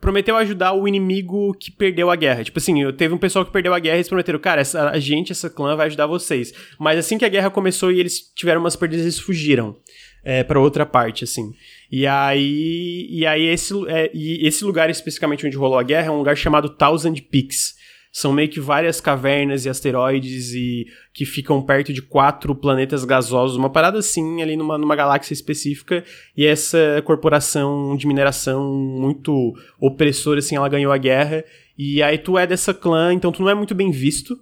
[0.00, 2.44] Prometeu ajudar o inimigo que perdeu a guerra.
[2.44, 5.00] Tipo assim, teve um pessoal que perdeu a guerra e eles prometeram, cara, essa, a
[5.00, 6.54] gente, essa clã, vai ajudar vocês.
[6.78, 9.76] Mas assim que a guerra começou e eles tiveram umas perdas, eles fugiram
[10.22, 11.52] é, para outra parte, assim.
[11.90, 16.10] E aí, e aí esse, é, e esse lugar especificamente onde rolou a guerra é
[16.10, 17.78] um lugar chamado Thousand Peaks.
[18.12, 23.56] São meio que várias cavernas e asteroides e que ficam perto de quatro planetas gasosos,
[23.56, 26.04] uma parada assim ali numa, numa galáxia específica.
[26.36, 31.44] E essa corporação de mineração muito opressora, assim, ela ganhou a guerra.
[31.76, 34.36] E aí tu é dessa clã, então tu não é muito bem visto,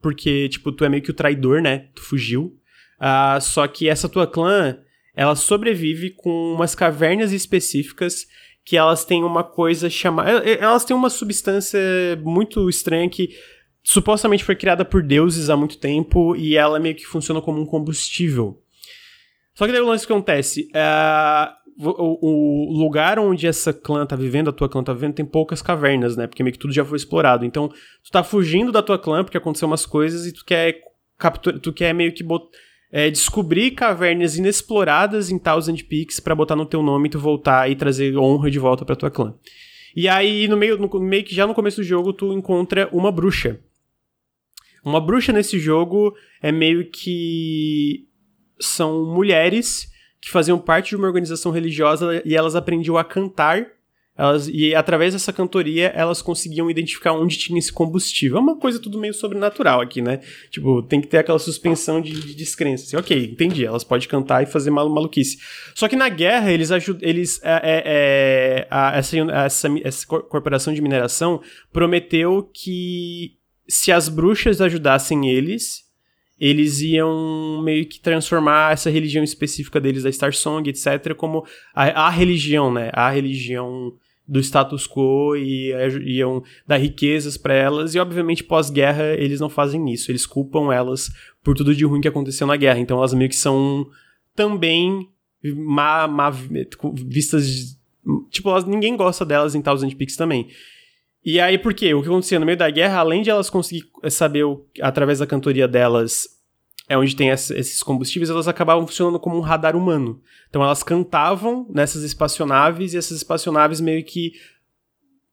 [0.00, 1.88] porque, tipo, tu é meio que o traidor, né?
[1.94, 2.54] Tu fugiu.
[3.00, 4.78] Uh, só que essa tua clã,
[5.16, 8.26] ela sobrevive com umas cavernas específicas
[8.62, 10.30] que elas têm uma coisa chamada.
[10.48, 11.80] Elas têm uma substância
[12.22, 13.30] muito estranha que
[13.82, 17.66] supostamente foi criada por deuses há muito tempo e ela meio que funciona como um
[17.66, 18.60] combustível.
[19.54, 20.68] Só que daí o lance que acontece.
[20.74, 25.24] Uh, o, o, lugar onde essa clã tá vivendo, a tua clã tá vivendo, tem
[25.24, 26.26] poucas cavernas, né?
[26.26, 27.44] Porque meio que tudo já foi explorado.
[27.44, 30.80] Então, tu tá fugindo da tua clã porque aconteceu umas coisas e tu quer
[31.18, 32.48] capturar, tu quer meio que bot,
[32.90, 37.70] é, descobrir cavernas inexploradas em Thousand Peaks para botar no teu nome e tu voltar
[37.70, 39.34] e trazer honra de volta pra tua clã.
[39.94, 43.10] E aí, no meio, no, meio que já no começo do jogo, tu encontra uma
[43.10, 43.58] bruxa.
[44.84, 48.06] Uma bruxa nesse jogo é meio que.
[48.60, 49.90] São mulheres
[50.20, 53.66] que faziam parte de uma organização religiosa e elas aprendiam a cantar.
[54.18, 58.38] Elas, e através dessa cantoria, elas conseguiam identificar onde tinha esse combustível.
[58.38, 60.20] É uma coisa tudo meio sobrenatural aqui, né?
[60.50, 62.84] Tipo, tem que ter aquela suspensão de, de descrença.
[62.84, 63.66] Assim, ok, entendi.
[63.66, 65.36] Elas podem cantar e fazer mal, maluquice.
[65.74, 67.06] Só que na guerra, eles ajudam.
[67.06, 73.36] Eles, é, é, é, essa, essa, essa corporação de mineração prometeu que
[73.68, 75.84] se as bruxas ajudassem eles,
[76.40, 81.44] eles iam meio que transformar essa religião específica deles, da Star Song, etc., como
[81.74, 82.90] a, a religião, né?
[82.94, 83.92] A religião
[84.26, 85.72] do status quo e
[86.04, 87.94] iam dar riquezas para elas.
[87.94, 90.10] E, obviamente, pós-guerra, eles não fazem isso.
[90.10, 91.10] Eles culpam elas
[91.42, 92.78] por tudo de ruim que aconteceu na guerra.
[92.78, 93.86] Então, elas meio que são
[94.34, 95.08] também
[95.54, 97.78] má, má vistas.
[98.30, 100.48] Tipo, elas, ninguém gosta delas em Thousand Peaks também.
[101.24, 101.92] E aí, por quê?
[101.92, 105.26] O que acontecia no meio da guerra, além de elas conseguir saber, o, através da
[105.26, 106.35] cantoria delas,
[106.88, 110.20] é onde tem esses combustíveis, elas acabavam funcionando como um radar humano.
[110.48, 114.32] Então elas cantavam nessas espaçonaves e essas espaçonaves meio que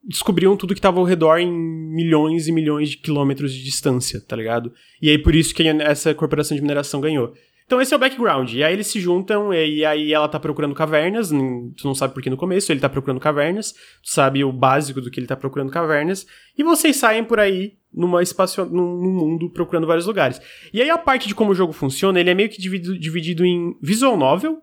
[0.03, 4.35] descobriam tudo que estava ao redor em milhões e milhões de quilômetros de distância, tá
[4.35, 4.73] ligado?
[5.01, 7.33] E aí por isso que essa corporação de mineração ganhou.
[7.65, 8.51] Então esse é o background.
[8.51, 11.29] E aí eles se juntam, e aí ela tá procurando cavernas.
[11.29, 13.71] Tu não sabe por que no começo, ele tá procurando cavernas.
[13.71, 16.27] Tu sabe o básico do que ele tá procurando cavernas.
[16.57, 20.41] E vocês saem por aí numa espaço, num, num mundo procurando vários lugares.
[20.73, 23.45] E aí a parte de como o jogo funciona, ele é meio que dividido, dividido
[23.45, 24.61] em visual novel,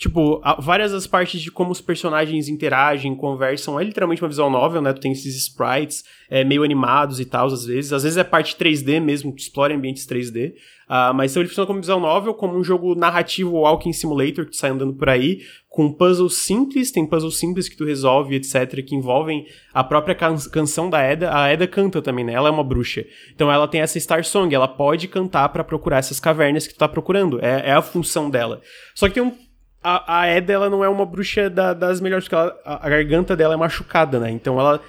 [0.00, 4.80] Tipo, várias das partes de como os personagens interagem, conversam, é literalmente uma visual novel,
[4.80, 4.94] né?
[4.94, 7.92] Tu tem esses sprites é, meio animados e tal, às vezes.
[7.92, 10.52] Às vezes é parte 3D mesmo, tu explora ambientes 3D.
[10.52, 10.54] Uh,
[10.88, 14.52] ah, mas então ele funciona como visual novel, como um jogo narrativo Walking Simulator, que
[14.52, 18.82] tu sai andando por aí, com puzzles simples, tem puzzles simples que tu resolve, etc.,
[18.82, 19.44] que envolvem
[19.74, 21.30] a própria can canção da Eda.
[21.36, 22.32] A Eda canta também, né?
[22.32, 23.04] Ela é uma bruxa.
[23.34, 26.78] Então ela tem essa Star Song, ela pode cantar para procurar essas cavernas que tu
[26.78, 27.38] tá procurando.
[27.44, 28.62] É, é a função dela.
[28.94, 29.49] Só que tem um
[29.82, 32.90] a, a Eda, ela não é uma bruxa da, das melhores, porque ela, a, a,
[32.90, 34.30] garganta dela é machucada, né?
[34.30, 34.80] Então ela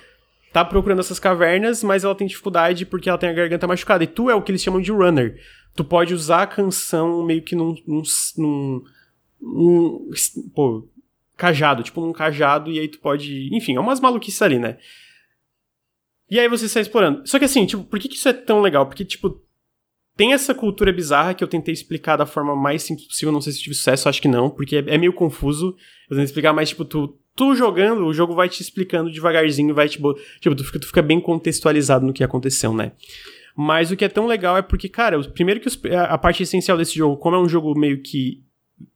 [0.51, 4.03] tá procurando essas cavernas, mas ela tem dificuldade porque ela tem a garganta machucada.
[4.03, 5.39] E tu é o que eles chamam de runner.
[5.75, 7.75] Tu pode usar a canção meio que num.
[7.87, 8.03] num,
[8.37, 8.83] num,
[9.41, 10.09] num
[10.53, 10.87] pô,
[11.37, 13.49] cajado, tipo num cajado, e aí tu pode.
[13.55, 14.77] Enfim, é umas maluquices ali, né?
[16.29, 17.27] E aí você sai explorando.
[17.27, 18.85] Só que assim, tipo, por que, que isso é tão legal?
[18.85, 19.41] Porque, tipo,
[20.15, 23.31] tem essa cultura bizarra que eu tentei explicar da forma mais simples possível.
[23.31, 25.75] Não sei se tive sucesso, acho que não, porque é, é meio confuso.
[26.09, 29.87] Eu tentei explicar, mas, tipo, tu, tu jogando, o jogo vai te explicando devagarzinho, vai
[29.87, 29.97] te.
[30.39, 32.91] Tipo, tu fica, tu fica bem contextualizado no que aconteceu, né?
[33.55, 35.79] Mas o que é tão legal é porque, cara, primeiro que os,
[36.09, 38.43] a parte essencial desse jogo, como é um jogo meio que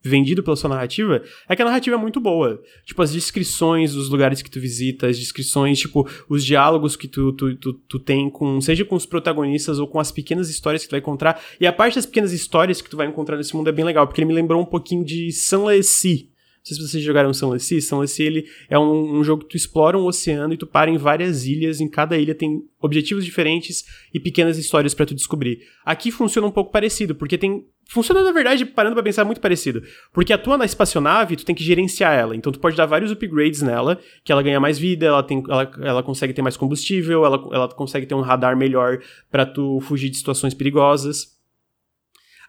[0.01, 2.61] vendido pela sua narrativa, é que a narrativa é muito boa.
[2.85, 7.33] Tipo, as descrições dos lugares que tu visita, as descrições, tipo, os diálogos que tu,
[7.33, 10.89] tu, tu, tu tem com, seja com os protagonistas ou com as pequenas histórias que
[10.89, 11.41] tu vai encontrar.
[11.59, 14.05] E a parte das pequenas histórias que tu vai encontrar nesse mundo é bem legal,
[14.07, 16.29] porque ele me lembrou um pouquinho de Sanleci.
[16.29, 16.34] Não
[16.65, 17.81] sei se vocês jogaram Sanleci.
[17.81, 20.97] Sanleci, ele é um, um jogo que tu explora um oceano e tu para em
[20.97, 21.79] várias ilhas.
[21.79, 25.59] Em cada ilha tem objetivos diferentes e pequenas histórias para tu descobrir.
[25.85, 29.83] Aqui funciona um pouco parecido, porque tem Funciona, na verdade, parando pra pensar, muito parecido.
[30.11, 32.35] Porque a tua na espaçonave, tu tem que gerenciar ela.
[32.35, 35.71] Então tu pode dar vários upgrades nela, que ela ganha mais vida, ela, tem, ela,
[35.79, 40.09] ela consegue ter mais combustível, ela, ela consegue ter um radar melhor para tu fugir
[40.09, 41.35] de situações perigosas.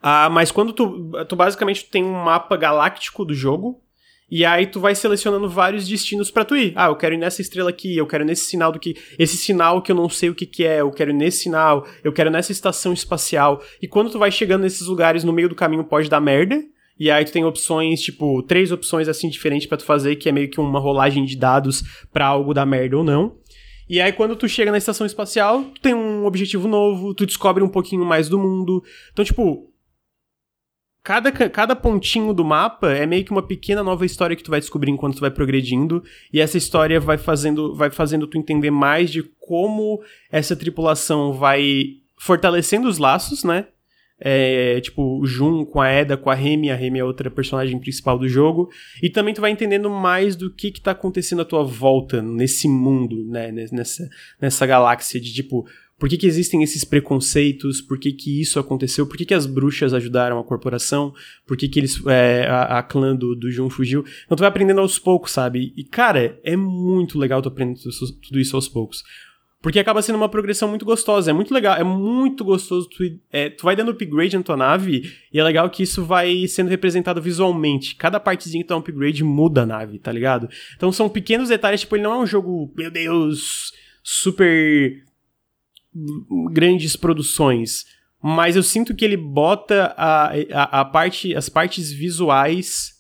[0.00, 3.82] Ah, mas quando tu, tu basicamente tem um mapa galáctico do jogo,
[4.30, 6.72] e aí tu vai selecionando vários destinos para tu ir.
[6.74, 8.96] Ah, eu quero ir nessa estrela aqui, eu quero nesse sinal do que.
[9.18, 11.86] Esse sinal que eu não sei o que, que é, eu quero ir nesse sinal,
[12.02, 13.62] eu quero nessa estação espacial.
[13.80, 16.62] E quando tu vai chegando nesses lugares, no meio do caminho pode dar merda.
[16.98, 20.32] E aí tu tem opções, tipo, três opções assim diferentes para tu fazer, que é
[20.32, 23.36] meio que uma rolagem de dados para algo dar merda ou não.
[23.88, 27.62] E aí, quando tu chega na estação espacial, tu tem um objetivo novo, tu descobre
[27.62, 28.82] um pouquinho mais do mundo.
[29.12, 29.70] Então, tipo,
[31.06, 34.58] cada, cada pontinho do mapa é meio que uma pequena nova história que tu vai
[34.58, 36.02] descobrir enquanto tu vai progredindo,
[36.32, 40.02] e essa história vai fazendo, vai fazendo tu entender mais de como
[40.32, 43.68] essa tripulação vai fortalecendo os laços, né?
[44.18, 47.78] É, tipo, o Jun com a Eda, com a Remy, a Remy é outra personagem
[47.78, 48.68] principal do jogo,
[49.00, 52.66] e também tu vai entendendo mais do que que tá acontecendo à tua volta nesse
[52.66, 54.08] mundo, né, nessa,
[54.40, 59.06] nessa galáxia de tipo, por que, que existem esses preconceitos, por que, que isso aconteceu,
[59.06, 61.14] por que, que as bruxas ajudaram a corporação,
[61.46, 64.04] por que, que eles, é, a, a, clã do, do Jun fugiu.
[64.24, 65.72] Então tu vai aprendendo aos poucos, sabe?
[65.76, 67.80] E, cara, é muito legal tu aprender
[68.22, 69.02] tudo isso aos poucos.
[69.62, 72.88] Porque acaba sendo uma progressão muito gostosa, é muito legal, é muito gostoso.
[72.90, 76.46] Tu, é, tu vai dando upgrade na tua nave e é legal que isso vai
[76.46, 77.96] sendo representado visualmente.
[77.96, 80.48] Cada partezinha que tu dá um upgrade muda a nave, tá ligado?
[80.76, 85.02] Então são pequenos detalhes, tipo, ele não é um jogo, meu Deus, super
[86.52, 87.84] grandes produções.
[88.22, 92.96] Mas eu sinto que ele bota a, a, a parte, as partes visuais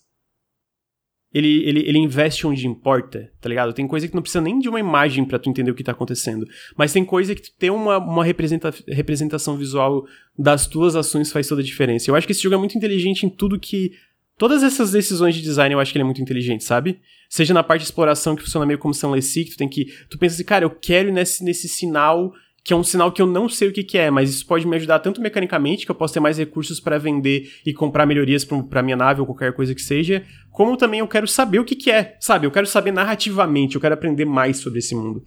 [1.36, 3.74] ele, ele, ele investe onde importa, tá ligado?
[3.74, 5.92] Tem coisa que não precisa nem de uma imagem para tu entender o que tá
[5.92, 6.46] acontecendo.
[6.74, 10.06] Mas tem coisa que ter uma, uma representa, representação visual
[10.38, 12.10] das tuas ações faz toda a diferença.
[12.10, 13.92] Eu acho que esse jogo é muito inteligente em tudo que.
[14.38, 17.00] Todas essas decisões de design eu acho que ele é muito inteligente, sabe?
[17.28, 19.86] Seja na parte de exploração que funciona meio como Sunless que tu tem que.
[20.08, 22.32] Tu pensa assim, cara, eu quero ir nesse, nesse sinal
[22.66, 24.66] que é um sinal que eu não sei o que, que é, mas isso pode
[24.66, 28.44] me ajudar tanto mecanicamente, que eu posso ter mais recursos para vender e comprar melhorias
[28.44, 31.76] para minha nave ou qualquer coisa que seja, como também eu quero saber o que,
[31.76, 32.44] que é, sabe?
[32.44, 35.22] Eu quero saber narrativamente, eu quero aprender mais sobre esse mundo.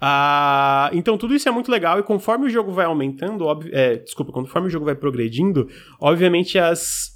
[0.00, 4.32] Ah, então tudo isso é muito legal e conforme o jogo vai aumentando, é, desculpa,
[4.32, 5.68] conforme o jogo vai progredindo,
[6.00, 7.10] obviamente as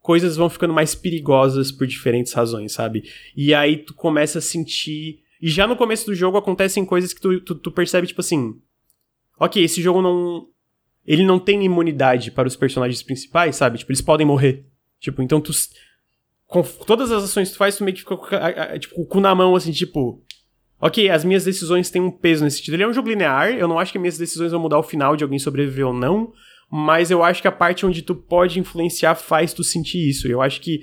[0.00, 3.02] coisas vão ficando mais perigosas por diferentes razões, sabe?
[3.36, 5.18] E aí tu começa a sentir.
[5.42, 8.54] E já no começo do jogo acontecem coisas que tu, tu, tu percebe, tipo assim
[9.40, 10.46] ok, esse jogo não.
[11.06, 13.78] Ele não tem imunidade para os personagens principais, sabe?
[13.78, 14.66] Tipo, eles podem morrer.
[15.00, 15.50] Tipo, então tu.
[16.46, 19.34] Com todas as ações que tu faz, tu meio que fica tipo, o cu na
[19.34, 20.22] mão, assim, tipo.
[20.82, 22.74] Ok, as minhas decisões têm um peso nesse sentido.
[22.74, 25.14] Ele é um jogo linear, eu não acho que minhas decisões vão mudar o final
[25.14, 26.32] de alguém sobreviver ou não,
[26.70, 30.26] mas eu acho que a parte onde tu pode influenciar faz tu sentir isso.
[30.26, 30.80] Eu acho que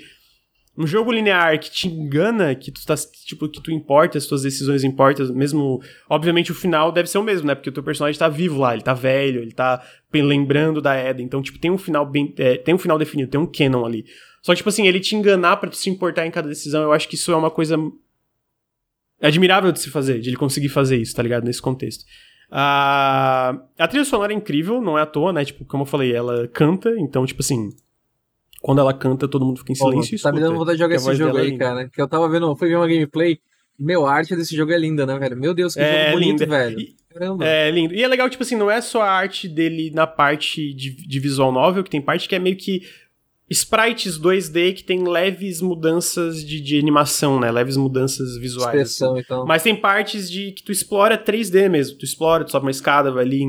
[0.78, 2.94] um jogo linear que te engana, que tu tá,
[3.26, 7.24] tipo, que tu importa, as tuas decisões importam, mesmo, obviamente o final deve ser o
[7.24, 7.56] mesmo, né?
[7.56, 9.84] Porque o teu personagem tá vivo lá, ele tá velho, ele tá
[10.14, 13.42] lembrando da Eda, então, tipo, tem um final bem, é, tem um final definido, tem
[13.42, 14.06] um canon ali.
[14.44, 16.94] Só que, tipo assim, ele te enganar para tu se importar em cada decisão, eu
[16.94, 17.76] acho que isso é uma coisa
[19.20, 21.44] admirável de se fazer, de ele conseguir fazer isso, tá ligado?
[21.44, 22.04] Nesse contexto.
[22.50, 25.44] Uh, a trilha sonora é incrível, não é à toa, né?
[25.44, 27.70] Tipo, como eu falei, ela canta, então, tipo assim,
[28.68, 30.18] quando ela canta, todo mundo fica em silêncio.
[30.18, 31.88] Pô, tá me dando vontade de jogar esse jogo aí, é cara.
[31.88, 33.40] Que eu tava vendo, fui ver uma gameplay.
[33.80, 35.38] Meu, a arte desse jogo é linda, né, velho?
[35.38, 36.46] Meu Deus, que é, jogo bonito, linda.
[36.46, 36.78] velho.
[36.78, 36.96] E,
[37.40, 37.94] é lindo.
[37.94, 41.20] E é legal, tipo assim, não é só a arte dele na parte de, de
[41.22, 42.82] visual novel, que tem parte que é meio que
[43.50, 47.50] sprites 2D que tem leves mudanças de, de animação, né?
[47.50, 48.76] Leves mudanças visuais.
[48.76, 49.22] Expressão, assim.
[49.22, 49.46] então.
[49.46, 51.98] Mas tem partes de que tu explora 3D mesmo.
[51.98, 53.46] Tu explora, tu sobe uma escada, vai ali,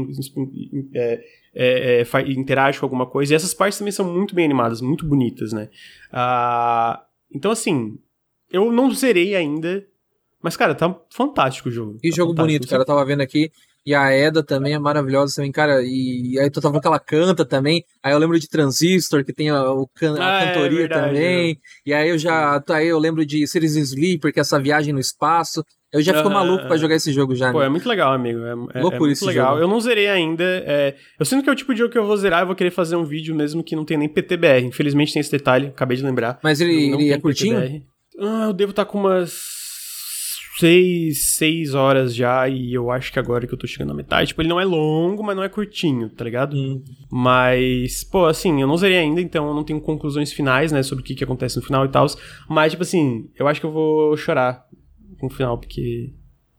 [0.95, 1.21] é,
[1.61, 3.33] é, é, interage com alguma coisa.
[3.33, 5.69] E essas partes também são muito bem animadas, muito bonitas, né?
[6.13, 7.03] Uh,
[7.35, 7.99] então, assim,
[8.49, 9.85] eu não zerei ainda,
[10.41, 11.99] mas, cara, tá fantástico o jogo.
[12.01, 12.83] Que tá jogo bonito, cara.
[12.83, 13.51] Eu tava vendo aqui.
[13.87, 15.83] E a Eda também é maravilhosa também, cara.
[15.83, 17.85] E, e aí tu tava vendo que ela canta também.
[18.03, 19.63] Aí eu lembro de Transistor, que tem a,
[19.95, 21.53] can, a ah, é cantoria é verdade, também.
[21.53, 21.57] É.
[21.87, 22.63] E aí eu já.
[22.71, 25.65] Aí eu lembro de Series Sleeper, que é essa viagem no espaço.
[25.91, 27.51] Eu já fico maluco pra jogar esse jogo já.
[27.51, 27.67] Pô, né?
[27.67, 28.41] é muito legal, amigo.
[28.41, 29.55] É, é, Loucura é muito esse legal.
[29.55, 29.63] Jogo.
[29.63, 30.45] Eu não zerei ainda.
[30.45, 30.95] É...
[31.19, 32.43] Eu sinto que é o tipo de jogo que eu vou zerar.
[32.43, 34.67] Eu vou querer fazer um vídeo mesmo que não tem nem PTBR.
[34.67, 36.39] Infelizmente tem esse detalhe, acabei de lembrar.
[36.43, 37.83] Mas ele, ele é curtinho?
[38.21, 39.58] Ah, eu devo estar tá com umas
[40.59, 44.29] seis, seis horas já, e eu acho que agora que eu tô chegando na metade,
[44.29, 46.57] tipo, ele não é longo, mas não é curtinho, tá ligado?
[46.57, 46.83] Hum.
[47.11, 51.03] Mas, pô, assim, eu não zerei ainda, então eu não tenho conclusões finais, né, sobre
[51.03, 52.07] o que, que acontece no final e tal.
[52.49, 54.65] Mas, tipo assim, eu acho que eu vou chorar
[55.21, 56.13] com o final, porque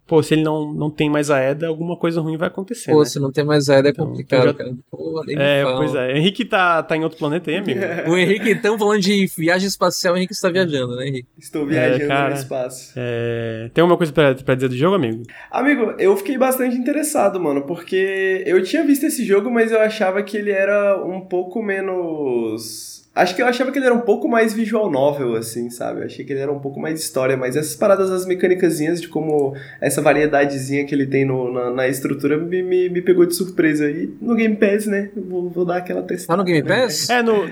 [0.10, 2.92] pô, se ele não, não tem mais a Eda, alguma coisa ruim vai acontecer.
[2.92, 3.06] Pô, né?
[3.06, 4.54] se não tem mais a Eda é então, complicado, já...
[4.56, 4.74] cara.
[4.90, 6.18] Pô, é, pois é.
[6.18, 7.80] Henrique tá, tá em outro planeta aí, amigo?
[8.10, 11.28] o Henrique, então, falando de viagem espacial, o Henrique está viajando, né, Henrique?
[11.38, 12.94] Estou viajando é, cara, no espaço.
[12.96, 13.70] É...
[13.72, 15.22] Tem alguma coisa pra, pra dizer do jogo, amigo?
[15.52, 20.24] Amigo, eu fiquei bastante interessado, mano, porque eu tinha visto esse jogo, mas eu achava
[20.24, 24.30] que ele era um pouco menos Acho que eu achava que ele era um pouco
[24.30, 26.02] mais visual novel, assim, sabe?
[26.02, 29.10] Eu achei que ele era um pouco mais história, mas essas paradas, as mecânicazinhas de
[29.10, 33.36] como essa variedadezinha que ele tem no, na, na, estrutura me, me, me, pegou de
[33.36, 33.92] surpresa.
[33.92, 35.10] E no Game Pass, né?
[35.16, 36.38] Vou, vou dar aquela testada.
[36.38, 37.10] Tá no Game Pass?
[37.10, 37.50] É, no.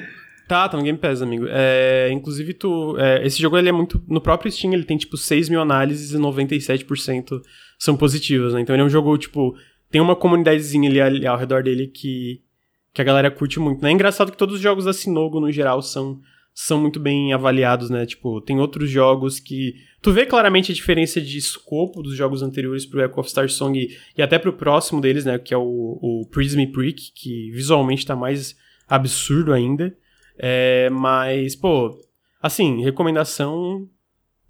[0.47, 1.45] Tá, tá no Game Pass, amigo.
[1.49, 4.01] É, inclusive, tu, é, esse jogo ele é muito.
[4.07, 7.41] No próprio Steam, ele tem tipo 6 mil análises e 97%
[7.77, 8.61] são positivas, né?
[8.61, 9.53] Então ele é um jogo, tipo.
[9.89, 12.41] Tem uma comunidadezinha ali, ali ao redor dele que
[12.97, 13.91] que a galera curte muito, né?
[13.91, 16.19] É engraçado que todos os jogos da Sinogo, no geral, são,
[16.51, 18.07] são muito bem avaliados, né?
[18.07, 19.75] Tipo, tem outros jogos que...
[20.01, 23.77] Tu vê claramente a diferença de escopo dos jogos anteriores pro Echo of Star Song
[23.77, 25.37] e, e até pro próximo deles, né?
[25.37, 25.61] Que é o,
[26.01, 28.55] o Prism Prick, que visualmente tá mais
[28.89, 29.95] absurdo ainda.
[30.35, 31.99] É, mas, pô,
[32.41, 33.87] assim, recomendação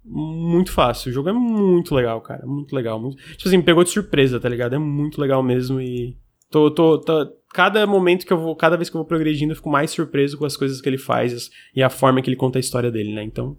[0.02, 1.10] muito fácil.
[1.10, 2.46] O jogo é muito legal, cara.
[2.46, 2.98] Muito legal.
[2.98, 3.18] Muito...
[3.18, 4.74] Tipo assim, me pegou de surpresa, tá ligado?
[4.74, 6.16] É muito legal mesmo e
[6.50, 9.56] Tô, tô, tô, cada momento que eu vou, cada vez que eu vou progredindo, eu
[9.56, 12.58] fico mais surpreso com as coisas que ele faz e a forma que ele conta
[12.58, 13.22] a história dele, né?
[13.22, 13.56] Então,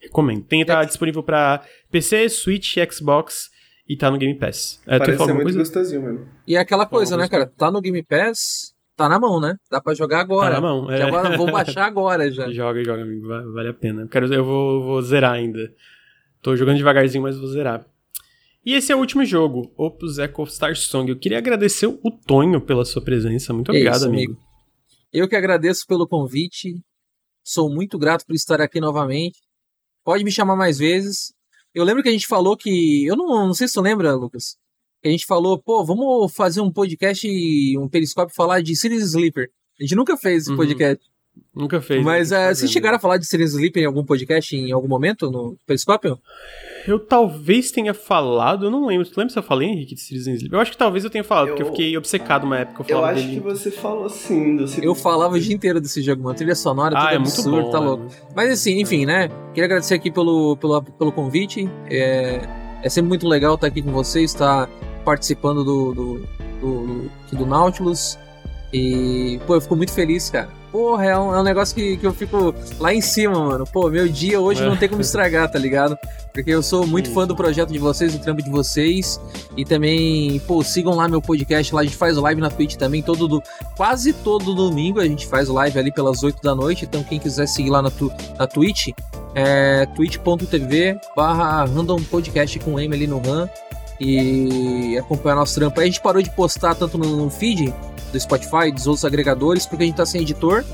[0.00, 0.44] recomendo.
[0.44, 3.50] Tem tá disponível para PC, Switch, Xbox
[3.88, 4.80] e tá no Game Pass.
[4.86, 5.58] É, Parece ser muito coisa?
[5.58, 6.28] gostosinho, mano.
[6.46, 7.46] E é aquela coisa, né, cara?
[7.46, 9.56] Tá no Game Pass, tá na mão, né?
[9.70, 10.54] Dá pra jogar agora.
[10.54, 11.02] Tá na mão, é.
[11.02, 12.50] agora vou baixar agora já.
[12.52, 13.26] Joga, joga, amigo.
[13.26, 14.02] Vale a pena.
[14.02, 15.72] Eu, quero, eu vou, vou zerar ainda.
[16.40, 17.84] Tô jogando devagarzinho, mas vou zerar.
[18.64, 21.10] E esse é o último jogo, Opus Echo Star Song.
[21.10, 23.52] Eu queria agradecer o Tonho pela sua presença.
[23.52, 24.32] Muito obrigado, isso, amigo.
[24.32, 24.52] amigo.
[25.12, 26.80] Eu que agradeço pelo convite.
[27.44, 29.40] Sou muito grato por estar aqui novamente.
[30.04, 31.34] Pode me chamar mais vezes.
[31.74, 33.04] Eu lembro que a gente falou que.
[33.04, 34.56] Eu não, não sei se tu lembra, Lucas.
[35.02, 37.28] Que a gente falou, pô, vamos fazer um podcast,
[37.78, 39.50] um periscópio falar de Series Sleeper.
[39.80, 40.56] A gente nunca fez esse uhum.
[40.56, 41.04] podcast.
[41.54, 42.02] Nunca fez.
[42.02, 45.30] Mas uh, vocês chegaram a falar de Series Sleeper em algum podcast, em algum momento,
[45.30, 46.18] no periscópio?
[46.86, 49.06] Eu talvez tenha falado, eu não lembro.
[49.06, 50.52] Tu lembra se eu falei, Henrique, de Citizen Sleep?
[50.52, 52.84] Eu acho que talvez eu tenha falado, eu, porque eu fiquei obcecado uma época.
[52.88, 53.34] Eu, eu acho dele.
[53.34, 54.56] que você falou sim.
[54.56, 56.34] Do eu falava o dia inteiro desse jogo, mano.
[56.34, 58.06] Trilha sonora, ah, tudo é absurdo, muito bom, tá louco.
[58.34, 59.28] Mas assim, enfim, né?
[59.52, 61.68] Queria agradecer aqui pelo, pelo, pelo convite.
[61.90, 62.40] É,
[62.82, 64.70] é sempre muito legal estar aqui com vocês, estar
[65.04, 66.14] participando do, do,
[66.60, 68.18] do, do, do Nautilus.
[68.72, 72.06] E, pô, eu fico muito feliz, cara porra, é um, é um negócio que, que
[72.06, 73.64] eu fico lá em cima, mano.
[73.70, 74.66] Pô, meu dia hoje é.
[74.66, 75.96] não tem como estragar, tá ligado?
[76.32, 79.20] Porque eu sou muito fã do projeto de vocês, do trampo de vocês.
[79.54, 81.74] E também, pô, sigam lá meu podcast.
[81.74, 83.42] Lá a gente faz live na Twitch também, todo do,
[83.76, 86.86] quase todo domingo a gente faz live ali pelas 8 da noite.
[86.86, 88.88] Então, quem quiser seguir lá na, tu, na Twitch,
[89.34, 93.48] é twitch.tv barra random podcast com M ali no RAM.
[94.04, 95.78] E acompanhar nosso trampo.
[95.78, 97.72] Aí a gente parou de postar tanto no, feed
[98.12, 100.64] do Spotify, dos outros agregadores, porque a gente tá sem editor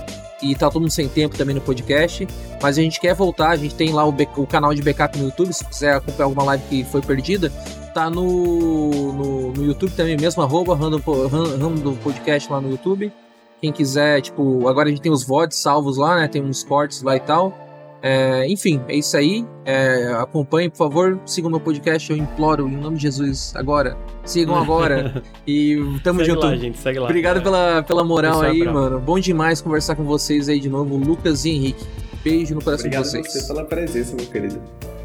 [0.42, 2.26] e tá todo mundo sem tempo também no podcast.
[2.62, 5.26] Mas a gente quer voltar, a gente tem lá o, o canal de backup no
[5.26, 7.50] YouTube, se quiser acompanhar alguma live que foi perdida,
[7.92, 13.12] tá no, no, no YouTube também mesmo, arroba random, random podcast lá no YouTube.
[13.60, 16.28] Quem quiser, tipo, agora a gente tem os VODs salvos lá, né?
[16.28, 17.67] Tem uns cortes lá e tal.
[18.02, 19.44] É, enfim, é isso aí.
[19.64, 21.18] É, acompanhe, por favor.
[21.26, 23.96] Sigam meu podcast, eu imploro, em nome de Jesus, agora.
[24.24, 25.22] Sigam agora.
[25.46, 26.46] e tamo segue junto.
[26.46, 27.06] Lá, gente, segue lá.
[27.06, 29.00] Obrigado pela, pela moral aí, mano.
[29.00, 31.84] Bom demais conversar com vocês aí de novo, Lucas e Henrique.
[32.22, 33.26] Beijo no coração obrigado de vocês.
[33.26, 34.60] Obrigado você pela presença, meu querido.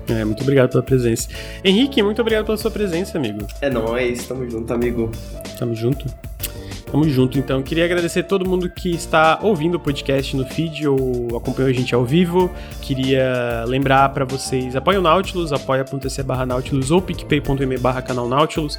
[0.08, 1.30] É, muito obrigado pela presença.
[1.64, 3.46] Henrique, muito obrigado pela sua presença, amigo.
[3.62, 5.10] É nóis, tamo junto, amigo.
[5.58, 6.06] Tamo junto.
[6.94, 7.64] Tamo junto, então.
[7.64, 11.96] Queria agradecer todo mundo que está ouvindo o podcast no feed ou acompanhou a gente
[11.96, 12.52] ao vivo.
[12.84, 18.78] Queria lembrar para vocês, apoiem o Nautilus, apoia.se barra Nautilus ou picpay.me barra canal Nautilus.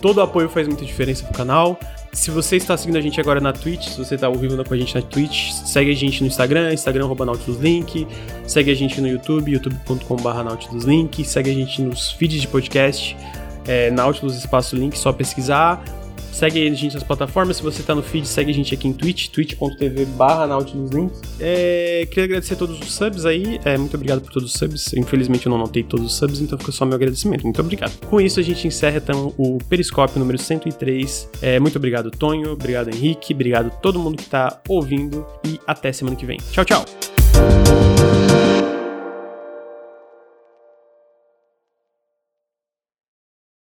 [0.00, 1.76] Todo apoio faz muita diferença pro canal.
[2.12, 4.76] Se você está seguindo a gente agora na Twitch, se você está ouvindo com a
[4.76, 8.06] gente na Twitch, segue a gente no Instagram, Instagram nautiluslink,
[8.46, 13.16] segue a gente no YouTube, youtube.com.br nautiluslink, segue a gente nos feeds de podcast,
[13.66, 15.82] é, Nautilus Espaço Link, só pesquisar.
[16.36, 17.56] Segue a gente nas plataformas.
[17.56, 20.46] Se você tá no feed, segue a gente aqui em Twitch, twitch.tv barra
[21.40, 23.58] É, queria agradecer a todos os subs aí.
[23.64, 24.92] É, muito obrigado por todos os subs.
[24.92, 27.42] Infelizmente eu não notei todos os subs, então fica só meu agradecimento.
[27.42, 27.98] Muito obrigado.
[28.06, 31.30] Com isso, a gente encerra então o Periscópio número 103.
[31.40, 32.52] É, muito obrigado, Tonho.
[32.52, 33.32] Obrigado, Henrique.
[33.32, 35.24] Obrigado todo mundo que tá ouvindo.
[35.42, 36.36] E até semana que vem.
[36.52, 36.84] Tchau, tchau.